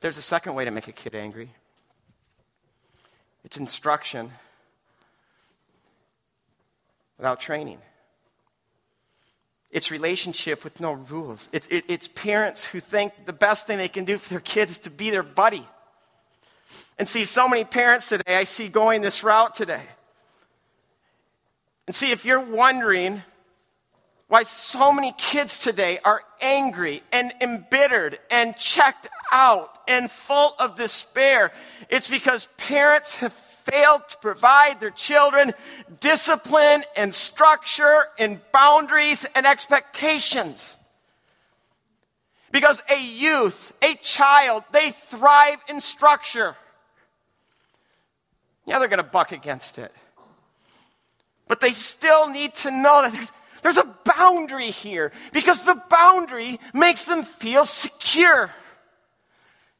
There's 0.00 0.16
a 0.16 0.22
second 0.22 0.54
way 0.54 0.64
to 0.64 0.70
make 0.70 0.88
a 0.88 0.92
kid 0.92 1.14
angry 1.14 1.50
it's 3.44 3.56
instruction 3.56 4.30
without 7.16 7.40
training. 7.40 7.78
It's 9.70 9.90
relationship 9.90 10.64
with 10.64 10.80
no 10.80 10.92
rules. 10.92 11.48
It's, 11.52 11.66
it, 11.68 11.84
it's 11.88 12.08
parents 12.08 12.64
who 12.64 12.80
think 12.80 13.12
the 13.26 13.32
best 13.32 13.66
thing 13.66 13.78
they 13.78 13.88
can 13.88 14.04
do 14.04 14.18
for 14.18 14.30
their 14.30 14.40
kids 14.40 14.72
is 14.72 14.78
to 14.80 14.90
be 14.90 15.10
their 15.10 15.22
buddy. 15.22 15.66
And 16.98 17.08
see, 17.08 17.24
so 17.24 17.48
many 17.48 17.64
parents 17.64 18.08
today, 18.08 18.36
I 18.36 18.44
see 18.44 18.68
going 18.68 19.00
this 19.00 19.22
route 19.22 19.54
today. 19.54 19.82
And 21.86 21.94
see, 21.94 22.10
if 22.10 22.24
you're 22.24 22.40
wondering 22.40 23.22
why 24.28 24.42
so 24.44 24.92
many 24.92 25.12
kids 25.18 25.58
today 25.58 25.98
are 26.04 26.22
angry 26.40 27.02
and 27.12 27.32
embittered 27.40 28.18
and 28.30 28.56
checked 28.56 29.08
out 29.32 29.78
and 29.88 30.10
full 30.10 30.54
of 30.58 30.76
despair, 30.76 31.52
it's 31.88 32.08
because 32.08 32.48
parents 32.56 33.16
have 33.16 33.32
failed 33.70 34.02
to 34.08 34.18
provide 34.18 34.80
their 34.80 34.90
children 34.90 35.52
discipline 36.00 36.82
and 36.96 37.14
structure 37.14 38.04
and 38.18 38.40
boundaries 38.52 39.26
and 39.34 39.46
expectations. 39.46 40.76
Because 42.52 42.82
a 42.90 43.00
youth, 43.00 43.72
a 43.82 43.94
child, 44.02 44.64
they 44.72 44.90
thrive 44.90 45.58
in 45.68 45.80
structure. 45.80 46.56
Yeah, 48.66 48.78
they're 48.78 48.88
going 48.88 48.98
to 48.98 49.04
buck 49.04 49.32
against 49.32 49.78
it. 49.78 49.92
But 51.46 51.60
they 51.60 51.72
still 51.72 52.28
need 52.28 52.54
to 52.56 52.70
know 52.70 53.02
that 53.02 53.12
there's, 53.12 53.32
there's 53.62 53.76
a 53.76 53.94
boundary 54.04 54.70
here 54.70 55.12
because 55.32 55.64
the 55.64 55.80
boundary 55.88 56.58
makes 56.72 57.04
them 57.04 57.22
feel 57.22 57.64
secure. 57.64 58.50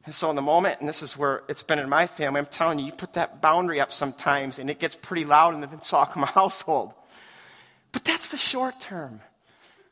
And 0.05 0.15
so, 0.15 0.29
in 0.31 0.35
the 0.35 0.41
moment, 0.41 0.79
and 0.79 0.89
this 0.89 1.03
is 1.03 1.15
where 1.15 1.43
it's 1.47 1.61
been 1.61 1.77
in 1.77 1.87
my 1.87 2.07
family, 2.07 2.39
I'm 2.39 2.47
telling 2.47 2.79
you, 2.79 2.85
you 2.85 2.91
put 2.91 3.13
that 3.13 3.41
boundary 3.41 3.79
up 3.79 3.91
sometimes 3.91 4.57
and 4.57 4.69
it 4.69 4.79
gets 4.79 4.95
pretty 4.95 5.25
loud 5.25 5.53
in 5.53 5.61
the 5.61 5.67
Vinsakama 5.67 6.27
household. 6.33 6.93
But 7.91 8.03
that's 8.03 8.29
the 8.29 8.37
short 8.37 8.79
term. 8.79 9.21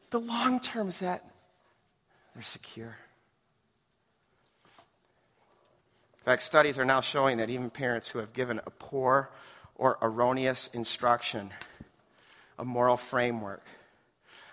The 0.09 0.19
long 0.19 0.59
term 0.59 0.87
is 0.87 0.99
that 0.99 1.23
they're 2.33 2.41
secure. 2.41 2.97
In 6.17 6.25
fact, 6.25 6.41
studies 6.41 6.79
are 6.79 6.85
now 6.85 7.01
showing 7.01 7.37
that 7.37 7.49
even 7.49 7.69
parents 7.69 8.09
who 8.09 8.19
have 8.19 8.33
given 8.33 8.59
a 8.65 8.71
poor 8.71 9.29
or 9.75 9.97
erroneous 10.01 10.69
instruction, 10.73 11.51
a 12.57 12.65
moral 12.65 12.97
framework, 12.97 13.63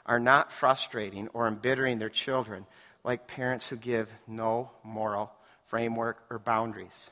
are 0.05 0.21
not 0.21 0.53
frustrating 0.53 1.29
or 1.29 1.49
embittering 1.49 1.99
their 1.99 2.11
children 2.11 2.67
like 3.05 3.27
parents 3.27 3.69
who 3.69 3.77
give 3.77 4.13
no 4.27 4.71
moral 4.85 5.33
framework 5.67 6.25
or 6.31 6.39
boundaries. 6.39 7.11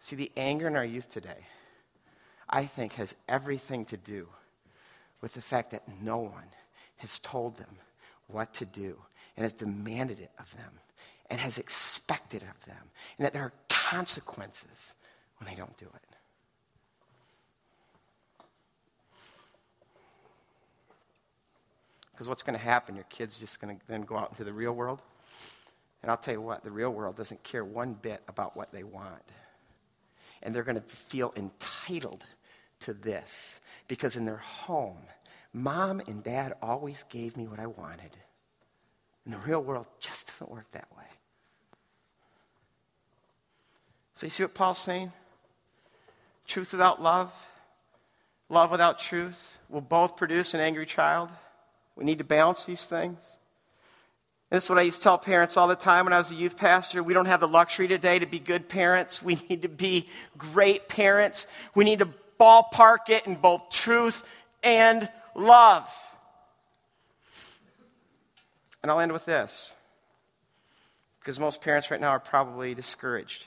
See, 0.00 0.16
the 0.16 0.32
anger 0.36 0.66
in 0.66 0.76
our 0.76 0.84
youth 0.84 1.10
today, 1.10 1.46
I 2.48 2.64
think, 2.64 2.94
has 2.94 3.14
everything 3.28 3.84
to 3.86 3.96
do 3.96 4.28
with 5.20 5.34
the 5.34 5.42
fact 5.42 5.70
that 5.70 5.82
no 6.02 6.18
one 6.18 6.50
has 6.98 7.18
told 7.20 7.56
them 7.56 7.78
what 8.26 8.52
to 8.54 8.64
do 8.64 8.96
and 9.36 9.44
has 9.44 9.52
demanded 9.52 10.18
it 10.18 10.30
of 10.38 10.54
them 10.56 10.70
and 11.30 11.40
has 11.40 11.56
expected 11.56 12.42
of 12.42 12.64
them, 12.66 12.90
and 13.16 13.24
that 13.24 13.32
there 13.32 13.42
are 13.42 13.52
consequences 13.70 14.92
when 15.38 15.48
they 15.48 15.54
don't 15.54 15.76
do 15.78 15.86
it. 15.86 16.16
Because 22.10 22.28
what's 22.28 22.42
going 22.42 22.58
to 22.58 22.62
happen? 22.62 22.94
Your 22.94 23.06
kid's 23.08 23.38
just 23.38 23.60
going 23.60 23.78
to 23.78 23.86
then 23.86 24.02
go 24.02 24.16
out 24.16 24.30
into 24.30 24.44
the 24.44 24.52
real 24.52 24.74
world. 24.74 25.00
And 26.02 26.10
I'll 26.10 26.16
tell 26.16 26.34
you 26.34 26.40
what, 26.40 26.64
the 26.64 26.70
real 26.70 26.90
world 26.90 27.16
doesn't 27.16 27.42
care 27.44 27.64
one 27.64 27.94
bit 27.94 28.22
about 28.28 28.56
what 28.56 28.72
they 28.72 28.82
want. 28.82 29.22
And 30.42 30.54
they're 30.54 30.64
going 30.64 30.76
to 30.76 30.82
feel 30.82 31.32
entitled 31.36 32.24
to 32.80 32.92
this 32.92 33.60
because 33.86 34.16
in 34.16 34.24
their 34.24 34.38
home, 34.38 34.98
mom 35.52 36.00
and 36.00 36.22
dad 36.22 36.54
always 36.60 37.04
gave 37.04 37.36
me 37.36 37.46
what 37.46 37.60
I 37.60 37.66
wanted. 37.66 38.16
And 39.24 39.32
the 39.32 39.38
real 39.38 39.62
world 39.62 39.86
just 40.00 40.26
doesn't 40.26 40.50
work 40.50 40.70
that 40.72 40.88
way. 40.96 41.04
So 44.16 44.26
you 44.26 44.30
see 44.30 44.42
what 44.42 44.54
Paul's 44.54 44.78
saying? 44.78 45.12
Truth 46.46 46.72
without 46.72 47.00
love, 47.00 47.32
love 48.48 48.70
without 48.70 48.98
truth 48.98 49.58
will 49.68 49.80
both 49.80 50.16
produce 50.16 50.54
an 50.54 50.60
angry 50.60 50.86
child. 50.86 51.30
We 51.94 52.04
need 52.04 52.18
to 52.18 52.24
balance 52.24 52.64
these 52.64 52.86
things. 52.86 53.38
This 54.52 54.64
is 54.64 54.70
what 54.70 54.78
I 54.78 54.82
used 54.82 54.98
to 54.98 55.04
tell 55.04 55.16
parents 55.16 55.56
all 55.56 55.66
the 55.66 55.74
time 55.74 56.04
when 56.04 56.12
I 56.12 56.18
was 56.18 56.30
a 56.30 56.34
youth 56.34 56.58
pastor. 56.58 57.02
We 57.02 57.14
don't 57.14 57.24
have 57.24 57.40
the 57.40 57.48
luxury 57.48 57.88
today 57.88 58.18
to 58.18 58.26
be 58.26 58.38
good 58.38 58.68
parents. 58.68 59.22
We 59.22 59.36
need 59.48 59.62
to 59.62 59.68
be 59.70 60.10
great 60.36 60.90
parents. 60.90 61.46
We 61.74 61.86
need 61.86 62.00
to 62.00 62.08
ballpark 62.38 63.08
it 63.08 63.26
in 63.26 63.36
both 63.36 63.70
truth 63.70 64.28
and 64.62 65.08
love. 65.34 65.90
And 68.82 68.92
I'll 68.92 69.00
end 69.00 69.12
with 69.12 69.24
this 69.24 69.72
because 71.20 71.40
most 71.40 71.62
parents 71.62 71.90
right 71.90 72.00
now 72.00 72.10
are 72.10 72.20
probably 72.20 72.74
discouraged. 72.74 73.46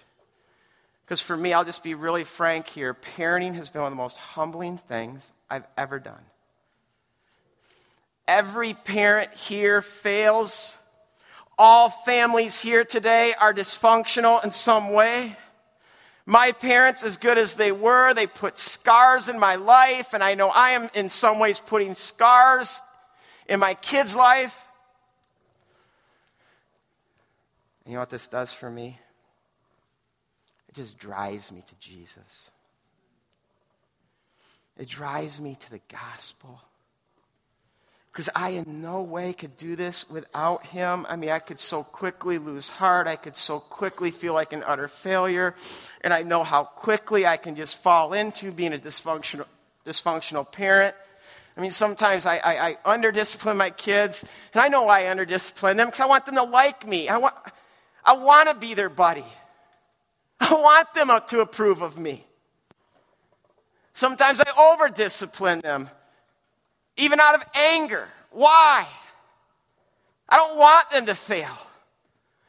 Because 1.06 1.22
for 1.22 1.38
me, 1.38 1.54
I'll 1.54 1.66
just 1.66 1.84
be 1.84 1.94
really 1.94 2.24
frank 2.24 2.68
here 2.68 2.96
parenting 2.96 3.54
has 3.54 3.70
been 3.70 3.84
one 3.84 3.92
of 3.92 3.96
the 3.96 4.02
most 4.02 4.18
humbling 4.18 4.80
things 4.80 5.32
I've 5.52 5.68
ever 5.78 6.00
done. 6.00 6.24
Every 8.28 8.74
parent 8.74 9.36
here 9.36 9.82
fails. 9.82 10.80
All 11.58 11.90
families 11.90 12.62
here 12.62 12.84
today 12.84 13.34
are 13.40 13.54
dysfunctional 13.54 14.44
in 14.44 14.52
some 14.52 14.90
way. 14.90 15.38
My 16.26 16.52
parents, 16.52 17.04
as 17.04 17.18
good 17.18 17.38
as 17.38 17.54
they 17.54 17.72
were, 17.72 18.14
they 18.14 18.28
put 18.28 18.58
scars 18.58 19.30
in 19.30 19.40
my 19.40 19.56
life, 19.56 20.14
and 20.14 20.24
I 20.24 20.34
know 20.34 20.50
I 20.50 20.72
am 20.72 20.90
in 20.94 21.10
some 21.10 21.40
ways 21.40 21.60
putting 21.60 21.94
scars 21.94 22.82
in 23.48 23.60
my 23.60 23.76
kids' 23.76 24.16
life. 24.16 24.60
And 27.86 27.92
you 27.92 27.96
know 27.96 28.02
what 28.02 28.10
this 28.10 28.28
does 28.28 28.52
for 28.52 28.70
me? 28.70 29.00
It 30.68 30.76
just 30.76 30.98
drives 30.98 31.52
me 31.52 31.62
to 31.62 31.76
Jesus. 31.80 32.52
It 34.78 34.90
drives 34.90 35.40
me 35.40 35.56
to 35.56 35.72
the 35.72 35.82
gospel 35.90 36.60
because 38.16 38.30
I 38.34 38.52
in 38.52 38.82
no 38.82 39.02
way 39.02 39.34
could 39.34 39.58
do 39.58 39.76
this 39.76 40.10
without 40.10 40.66
him. 40.68 41.06
I 41.10 41.18
mean, 41.18 41.32
I 41.32 41.40
could 41.40 41.60
so 41.60 41.84
quickly 41.84 42.38
lose 42.38 42.70
heart. 42.70 43.08
I 43.08 43.18
could 43.18 43.36
so 43.36 43.60
quickly 43.60 44.10
feel 44.10 44.34
like 44.34 44.54
an 44.54 44.64
utter 44.66 44.88
failure. 44.88 45.54
And 46.00 46.14
I 46.14 46.24
know 46.24 46.42
how 46.42 46.64
quickly 46.64 47.28
I 47.28 47.36
can 47.36 47.58
just 47.58 47.76
fall 47.76 48.14
into 48.14 48.54
being 48.54 48.72
a 48.74 48.78
dysfunctional, 48.78 49.48
dysfunctional 49.86 50.50
parent. 50.50 50.96
I 51.58 51.60
mean, 51.60 51.72
sometimes 51.72 52.26
I, 52.26 52.38
I, 52.38 52.70
I 52.70 52.98
underdiscipline 52.98 53.58
my 53.58 53.70
kids, 53.70 54.24
and 54.54 54.62
I 54.62 54.70
know 54.70 54.84
why 54.84 55.10
I 55.10 55.14
underdiscipline 55.14 55.76
them 55.76 55.88
because 55.88 56.00
I 56.00 56.06
want 56.06 56.26
them 56.26 56.36
to 56.36 56.44
like 56.44 56.88
me. 56.88 57.10
I 57.10 57.18
want, 57.18 57.36
I 58.06 58.14
want 58.14 58.48
to 58.48 58.56
be 58.56 58.76
their 58.76 58.88
buddy. 58.88 59.26
I 60.40 60.54
want 60.54 60.94
them 60.94 61.10
to 61.28 61.42
approve 61.42 61.82
of 61.82 61.98
me. 61.98 62.26
Sometimes 63.92 64.40
I 64.40 64.46
overdiscipline 64.46 65.62
them 65.64 65.90
even 66.98 67.20
out 67.20 67.36
of 67.36 67.44
anger. 67.56 68.08
Why? 68.32 68.86
I 70.28 70.36
don't 70.38 70.58
want 70.58 70.90
them 70.90 71.06
to 71.08 71.16
fail. 71.16 71.56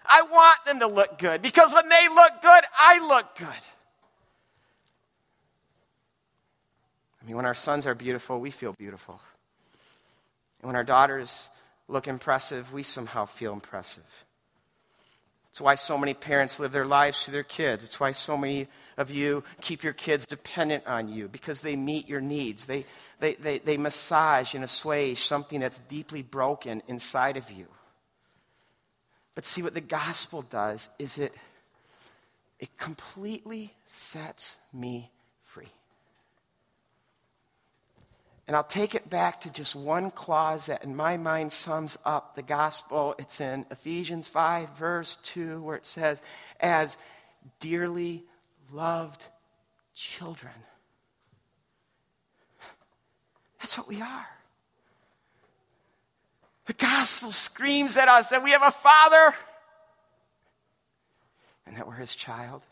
I 0.05 0.23
want 0.23 0.65
them 0.65 0.81
to 0.81 0.87
look 0.87 1.19
good 1.19 1.43
because 1.43 1.73
when 1.73 1.89
they 1.89 2.09
look 2.09 2.43
good, 2.43 2.65
I 2.79 3.07
look 3.07 3.37
good. 3.37 3.49
I 7.21 7.27
mean, 7.27 7.37
when 7.37 7.45
our 7.45 7.55
sons 7.55 7.87
are 7.87 7.95
beautiful, 7.95 8.39
we 8.39 8.53
feel 8.53 8.73
beautiful. 8.73 9.21
And 10.61 10.69
when 10.69 10.77
our 10.77 10.85
daughters 10.85 11.49
look 11.89 12.07
impressive, 12.07 12.73
we 12.73 12.85
somehow 12.85 13.27
feel 13.27 13.53
impressive. 13.53 14.26
It's 15.57 15.61
why 15.63 15.77
so 15.77 15.97
many 15.97 16.13
parents 16.13 16.61
live 16.61 16.73
their 16.73 16.85
lives 16.85 17.25
to 17.25 17.31
their 17.31 17.43
kids. 17.43 17.83
It's 17.83 17.99
why 17.99 18.13
so 18.13 18.37
many 18.37 18.69
of 18.99 19.11
you 19.11 19.43
keep 19.63 19.83
your 19.83 19.95
kids 19.95 20.27
dependent 20.27 20.87
on 20.87 21.09
you 21.09 21.29
because 21.29 21.63
they 21.63 21.77
meet 21.77 22.07
your 22.07 22.21
needs. 22.21 22.67
They, 22.67 22.85
they, 23.21 23.37
they, 23.37 23.57
they 23.61 23.79
massage 23.79 24.55
and 24.55 24.63
assuage 24.63 25.23
something 25.23 25.59
that's 25.59 25.79
deeply 25.89 26.21
broken 26.21 26.83
inside 26.89 27.39
of 27.39 27.51
you. 27.51 27.69
But 29.35 29.47
see, 29.47 29.63
what 29.63 29.73
the 29.73 29.81
gospel 29.81 30.43
does 30.43 30.91
is 30.99 31.17
it, 31.17 31.33
it 32.61 32.77
completely 32.77 33.73
sets 33.87 34.59
me 34.75 35.11
free. 35.43 35.73
And 38.47 38.55
I'll 38.55 38.65
take 38.65 38.95
it 38.95 39.11
back 39.11 39.41
to 39.41 39.51
just 39.51 39.75
one 39.75 40.11
clause 40.13 40.67
that, 40.67 40.85
in 40.85 40.95
my 40.95 41.17
mind, 41.17 41.53
sums 41.53 41.99
up 42.05 42.37
the 42.37 42.43
gospel. 42.43 43.15
It's 43.19 43.41
in 43.41 43.67
Ephesians 43.71 44.29
5, 44.29 44.77
verse 44.77 45.17
2, 45.25 45.61
where 45.63 45.77
it 45.77 45.85
says, 45.85 46.23
As 46.61 46.97
dearly 47.59 48.25
loved 48.73 49.25
children. 49.95 50.53
That's 53.59 53.77
what 53.77 53.89
we 53.89 54.01
are. 54.01 54.29
The 56.67 56.73
gospel 56.75 57.33
screams 57.33 57.97
at 57.97 58.09
us 58.09 58.29
that 58.29 58.45
we 58.45 58.51
have 58.53 58.63
a 58.63 58.71
father 58.71 59.35
and 61.67 61.77
that 61.77 61.87
we're 61.87 61.95
his 61.95 62.15
child. 62.15 62.63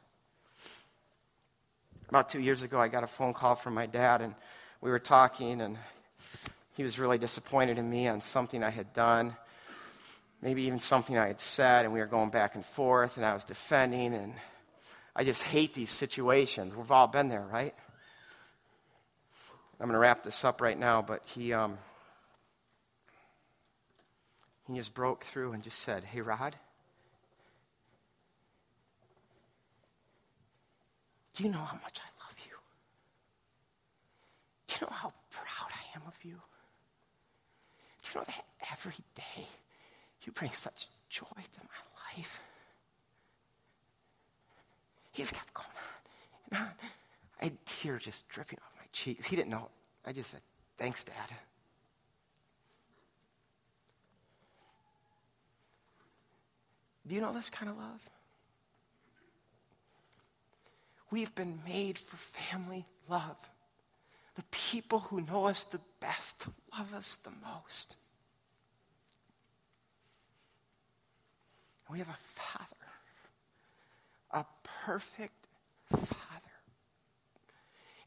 About 2.08 2.28
two 2.28 2.40
years 2.40 2.62
ago, 2.62 2.80
I 2.80 2.88
got 2.88 3.02
a 3.02 3.08
phone 3.08 3.32
call 3.32 3.56
from 3.56 3.74
my 3.74 3.86
dad, 3.86 4.20
and 4.20 4.34
we 4.84 4.90
were 4.90 4.98
talking, 4.98 5.62
and 5.62 5.78
he 6.76 6.82
was 6.82 6.98
really 6.98 7.16
disappointed 7.16 7.78
in 7.78 7.88
me 7.88 8.06
on 8.06 8.20
something 8.20 8.62
I 8.62 8.68
had 8.68 8.92
done, 8.92 9.34
maybe 10.42 10.64
even 10.64 10.78
something 10.78 11.16
I 11.16 11.26
had 11.26 11.40
said, 11.40 11.86
and 11.86 11.94
we 11.94 12.00
were 12.00 12.06
going 12.06 12.28
back 12.28 12.54
and 12.54 12.62
forth, 12.62 13.16
and 13.16 13.24
I 13.24 13.32
was 13.32 13.44
defending, 13.44 14.12
and 14.12 14.34
I 15.16 15.24
just 15.24 15.42
hate 15.42 15.72
these 15.72 15.88
situations. 15.88 16.76
We've 16.76 16.90
all 16.90 17.06
been 17.06 17.30
there, 17.30 17.46
right? 17.50 17.74
I'm 19.80 19.86
going 19.86 19.94
to 19.94 19.98
wrap 19.98 20.22
this 20.22 20.44
up 20.44 20.60
right 20.60 20.78
now, 20.78 21.00
but 21.00 21.22
he, 21.24 21.54
um, 21.54 21.78
he 24.68 24.76
just 24.76 24.92
broke 24.92 25.24
through 25.24 25.52
and 25.52 25.62
just 25.62 25.78
said, 25.78 26.04
Hey, 26.04 26.20
Rod, 26.20 26.56
do 31.32 31.42
you 31.42 31.50
know 31.50 31.58
how 31.58 31.78
much 31.82 32.00
I? 32.06 32.13
You 34.74 34.86
know 34.86 34.92
how 34.92 35.12
proud 35.30 35.70
I 35.70 35.96
am 35.96 36.02
of 36.06 36.16
you? 36.24 36.40
Do 38.02 38.10
you 38.12 38.20
know 38.20 38.24
that 38.26 38.44
every 38.72 38.96
day 39.14 39.46
you 40.22 40.32
bring 40.32 40.52
such 40.52 40.88
joy 41.08 41.26
to 41.26 41.60
my 41.60 42.16
life? 42.16 42.40
He 45.12 45.22
just 45.22 45.34
kept 45.34 45.54
going 45.54 45.68
on 45.68 46.58
and 46.58 46.60
on. 46.60 46.74
I 47.40 47.44
had 47.44 47.66
tears 47.66 48.02
just 48.02 48.28
dripping 48.28 48.58
off 48.64 48.72
my 48.76 48.86
cheeks. 48.92 49.26
He 49.26 49.36
didn't 49.36 49.50
know. 49.50 49.68
I 50.04 50.12
just 50.12 50.30
said, 50.30 50.40
Thanks, 50.76 51.04
Dad. 51.04 51.14
Do 57.06 57.14
you 57.14 57.20
know 57.20 57.32
this 57.32 57.50
kind 57.50 57.70
of 57.70 57.76
love? 57.76 58.08
We've 61.10 61.32
been 61.34 61.60
made 61.64 61.96
for 61.98 62.16
family 62.16 62.86
love. 63.08 63.36
The 64.34 64.44
people 64.50 65.00
who 65.00 65.20
know 65.20 65.46
us 65.46 65.64
the 65.64 65.80
best 66.00 66.48
love 66.76 66.92
us 66.94 67.16
the 67.16 67.30
most. 67.30 67.96
We 71.90 71.98
have 71.98 72.08
a 72.08 72.16
Father, 72.18 72.66
a 74.32 74.44
perfect 74.64 75.46
Father. 75.90 76.10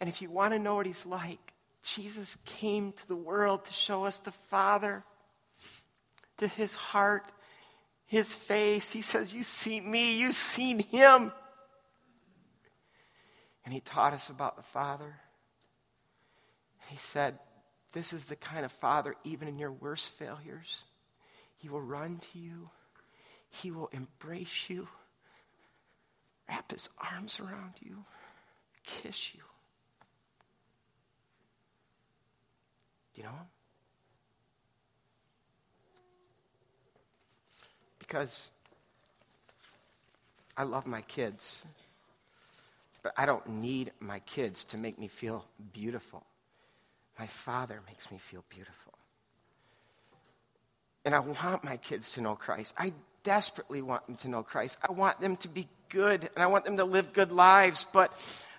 And 0.02 0.10
if 0.10 0.22
you 0.22 0.30
want 0.30 0.54
to 0.54 0.60
know 0.60 0.76
what 0.76 0.86
He's 0.86 1.06
like, 1.06 1.54
Jesus 1.84 2.38
came 2.44 2.92
to 2.92 3.08
the 3.08 3.16
world 3.16 3.64
to 3.66 3.74
show 3.74 4.04
us 4.04 4.20
the 4.20 4.32
Father, 4.32 5.04
to 6.38 6.48
His 6.48 6.76
heart, 6.76 7.32
His 8.06 8.34
face. 8.34 8.92
He 8.92 9.02
says, 9.02 9.34
You 9.34 9.44
see 9.44 9.80
me, 9.80 10.18
you've 10.18 10.36
seen 10.36 10.80
Him. 10.80 11.32
And 13.64 13.74
He 13.74 13.80
taught 13.80 14.14
us 14.14 14.30
about 14.30 14.58
the 14.58 14.64
Father. 14.64 15.16
He 16.90 16.98
said, 16.98 17.40
This 17.92 18.14
is 18.14 18.26
the 18.26 18.36
kind 18.36 18.66
of 18.66 18.72
Father, 18.72 19.16
even 19.24 19.48
in 19.48 19.60
your 19.60 19.72
worst 19.72 20.12
failures, 20.14 20.86
He 21.58 21.70
will 21.70 21.82
run 21.82 22.18
to 22.34 22.40
you 22.40 22.70
he 23.50 23.72
will 23.72 23.90
embrace 23.92 24.70
you, 24.70 24.88
wrap 26.48 26.72
his 26.72 26.90
arms 27.12 27.40
around 27.40 27.74
you, 27.82 28.04
kiss 28.84 29.34
you. 29.34 29.42
You 33.16 33.24
know 33.24 33.30
him? 33.30 33.48
Because 38.00 38.52
I 40.56 40.64
love 40.64 40.86
my 40.86 41.02
kids, 41.02 41.66
but 43.02 43.12
I 43.18 43.26
don't 43.26 43.48
need 43.48 43.92
my 44.00 44.20
kids 44.20 44.64
to 44.66 44.78
make 44.78 45.00
me 45.00 45.08
feel 45.08 45.46
beautiful. 45.74 46.24
My 47.20 47.28
father 47.28 47.82
makes 47.88 48.11
me 48.11 48.18
feel 48.18 48.43
beautiful. 48.49 48.93
And 51.05 51.15
I 51.15 51.20
want 51.20 51.63
my 51.63 51.78
kids 51.78 52.13
to 52.13 52.22
know 52.22 52.36
Christ. 52.36 52.76
I 52.78 52.93
desperately 53.24 53.82
want 53.82 54.05
them 54.07 54.15
to 54.18 54.28
know 54.28 54.43
Christ. 54.43 54.78
I 54.88 54.91
want 54.91 55.20
them 55.20 55.36
to 55.38 55.47
be 55.47 55.68
good 55.89 56.30
and 56.36 56.43
I 56.43 56.47
want 56.47 56.65
them 56.65 56.78
to 56.78 56.86
live 56.86 57.13
good 57.13 57.32
lives, 57.32 57.86
but 57.91 58.11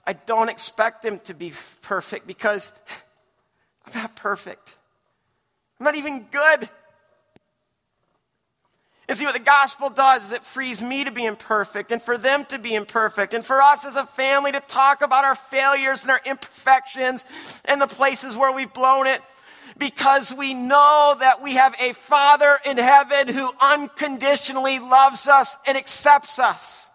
I 0.06 0.14
don't 0.14 0.48
expect 0.48 1.02
them 1.02 1.18
to 1.20 1.34
be 1.34 1.52
perfect 1.82 2.26
because 2.26 2.72
I'm 3.86 4.00
not 4.00 4.16
perfect. 4.16 4.74
I'm 5.78 5.84
not 5.84 5.94
even 5.94 6.26
good. 6.30 6.68
See 9.19 9.25
what 9.25 9.35
the 9.35 9.41
gospel 9.41 9.91
does 9.91 10.27
is 10.27 10.33
it 10.33 10.45
frees 10.45 10.81
me 10.81 11.03
to 11.03 11.11
be 11.11 11.25
imperfect 11.25 11.91
and 11.91 12.01
for 12.01 12.16
them 12.16 12.45
to 12.45 12.57
be 12.57 12.77
imperfect 12.77 13.35
and 13.35 13.45
for 13.45 13.61
us 13.61 13.85
as 13.85 13.97
a 13.97 14.07
family 14.07 14.53
to 14.53 14.61
talk 14.61 15.03
about 15.03 15.25
our 15.25 15.35
failures 15.35 16.03
and 16.03 16.12
our 16.12 16.21
imperfections 16.25 17.25
and 17.64 17.83
the 17.83 17.89
places 17.89 18.37
where 18.37 18.53
we've 18.53 18.73
blown 18.73 19.09
it 19.09 19.21
because 19.77 20.33
we 20.33 20.55
know 20.55 21.16
that 21.19 21.43
we 21.43 21.55
have 21.55 21.75
a 21.81 21.95
Father 21.95 22.61
in 22.64 22.79
heaven 22.79 23.27
who 23.27 23.51
unconditionally 23.61 24.79
loves 24.79 25.27
us 25.27 25.59
and 25.66 25.77
accepts 25.77 26.39
us. 26.39 26.89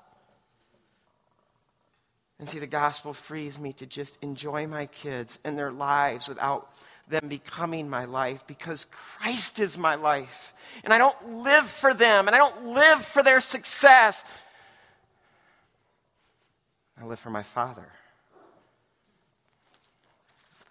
And 2.39 2.47
see, 2.47 2.59
the 2.59 2.67
gospel 2.67 3.11
frees 3.11 3.59
me 3.59 3.73
to 3.73 3.85
just 3.85 4.17
enjoy 4.21 4.65
my 4.65 4.85
kids 4.85 5.39
and 5.43 5.57
their 5.57 5.73
lives 5.73 6.29
without 6.29 6.69
them 7.13 7.29
becoming 7.29 7.89
my 7.89 8.05
life 8.05 8.45
because 8.47 8.85
Christ 8.85 9.59
is 9.59 9.77
my 9.77 9.95
life. 9.95 10.53
And 10.83 10.91
I 10.91 10.97
don't 10.97 11.43
live 11.43 11.69
for 11.69 11.93
them 11.93 12.27
and 12.27 12.35
I 12.35 12.39
don't 12.39 12.65
live 12.67 13.05
for 13.05 13.23
their 13.23 13.39
success. 13.39 14.25
I 16.99 17.05
live 17.05 17.19
for 17.19 17.29
my 17.29 17.43
Father. 17.43 17.87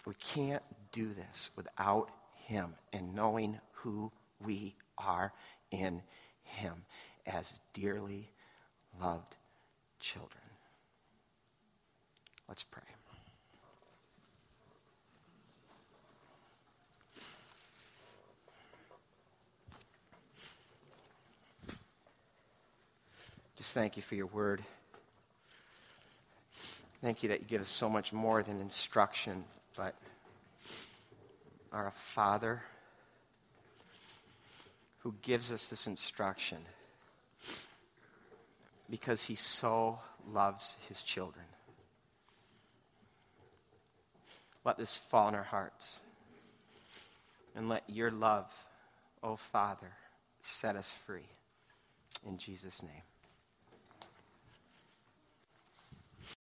We 0.06 0.14
can't 0.14 0.62
do 0.90 1.08
this 1.12 1.50
without 1.56 2.10
Him 2.46 2.74
and 2.92 3.14
knowing 3.14 3.60
who 3.72 4.10
we 4.44 4.74
are 4.98 5.32
in 5.70 6.02
Him 6.42 6.84
as 7.24 7.60
dearly 7.72 8.30
loved 9.00 9.36
children. 10.00 10.42
Let's 12.48 12.64
pray. 12.64 12.91
Just 23.62 23.74
thank 23.74 23.96
you 23.96 24.02
for 24.02 24.16
your 24.16 24.26
word. 24.26 24.60
Thank 27.00 27.22
you 27.22 27.28
that 27.28 27.42
you 27.42 27.46
give 27.46 27.60
us 27.60 27.68
so 27.68 27.88
much 27.88 28.12
more 28.12 28.42
than 28.42 28.60
instruction, 28.60 29.44
but 29.76 29.94
are 31.70 31.86
a 31.86 31.92
father 31.92 32.64
who 34.98 35.14
gives 35.22 35.52
us 35.52 35.68
this 35.68 35.86
instruction 35.86 36.58
because 38.90 39.26
he 39.26 39.36
so 39.36 40.00
loves 40.26 40.74
his 40.88 41.00
children. 41.00 41.46
Let 44.64 44.76
this 44.76 44.96
fall 44.96 45.28
in 45.28 45.36
our 45.36 45.44
hearts. 45.44 46.00
And 47.54 47.68
let 47.68 47.84
your 47.86 48.10
love, 48.10 48.52
O 49.22 49.30
oh 49.30 49.36
Father, 49.36 49.92
set 50.40 50.74
us 50.74 50.92
free. 51.06 51.28
In 52.26 52.38
Jesus' 52.38 52.82
name. 52.82 53.02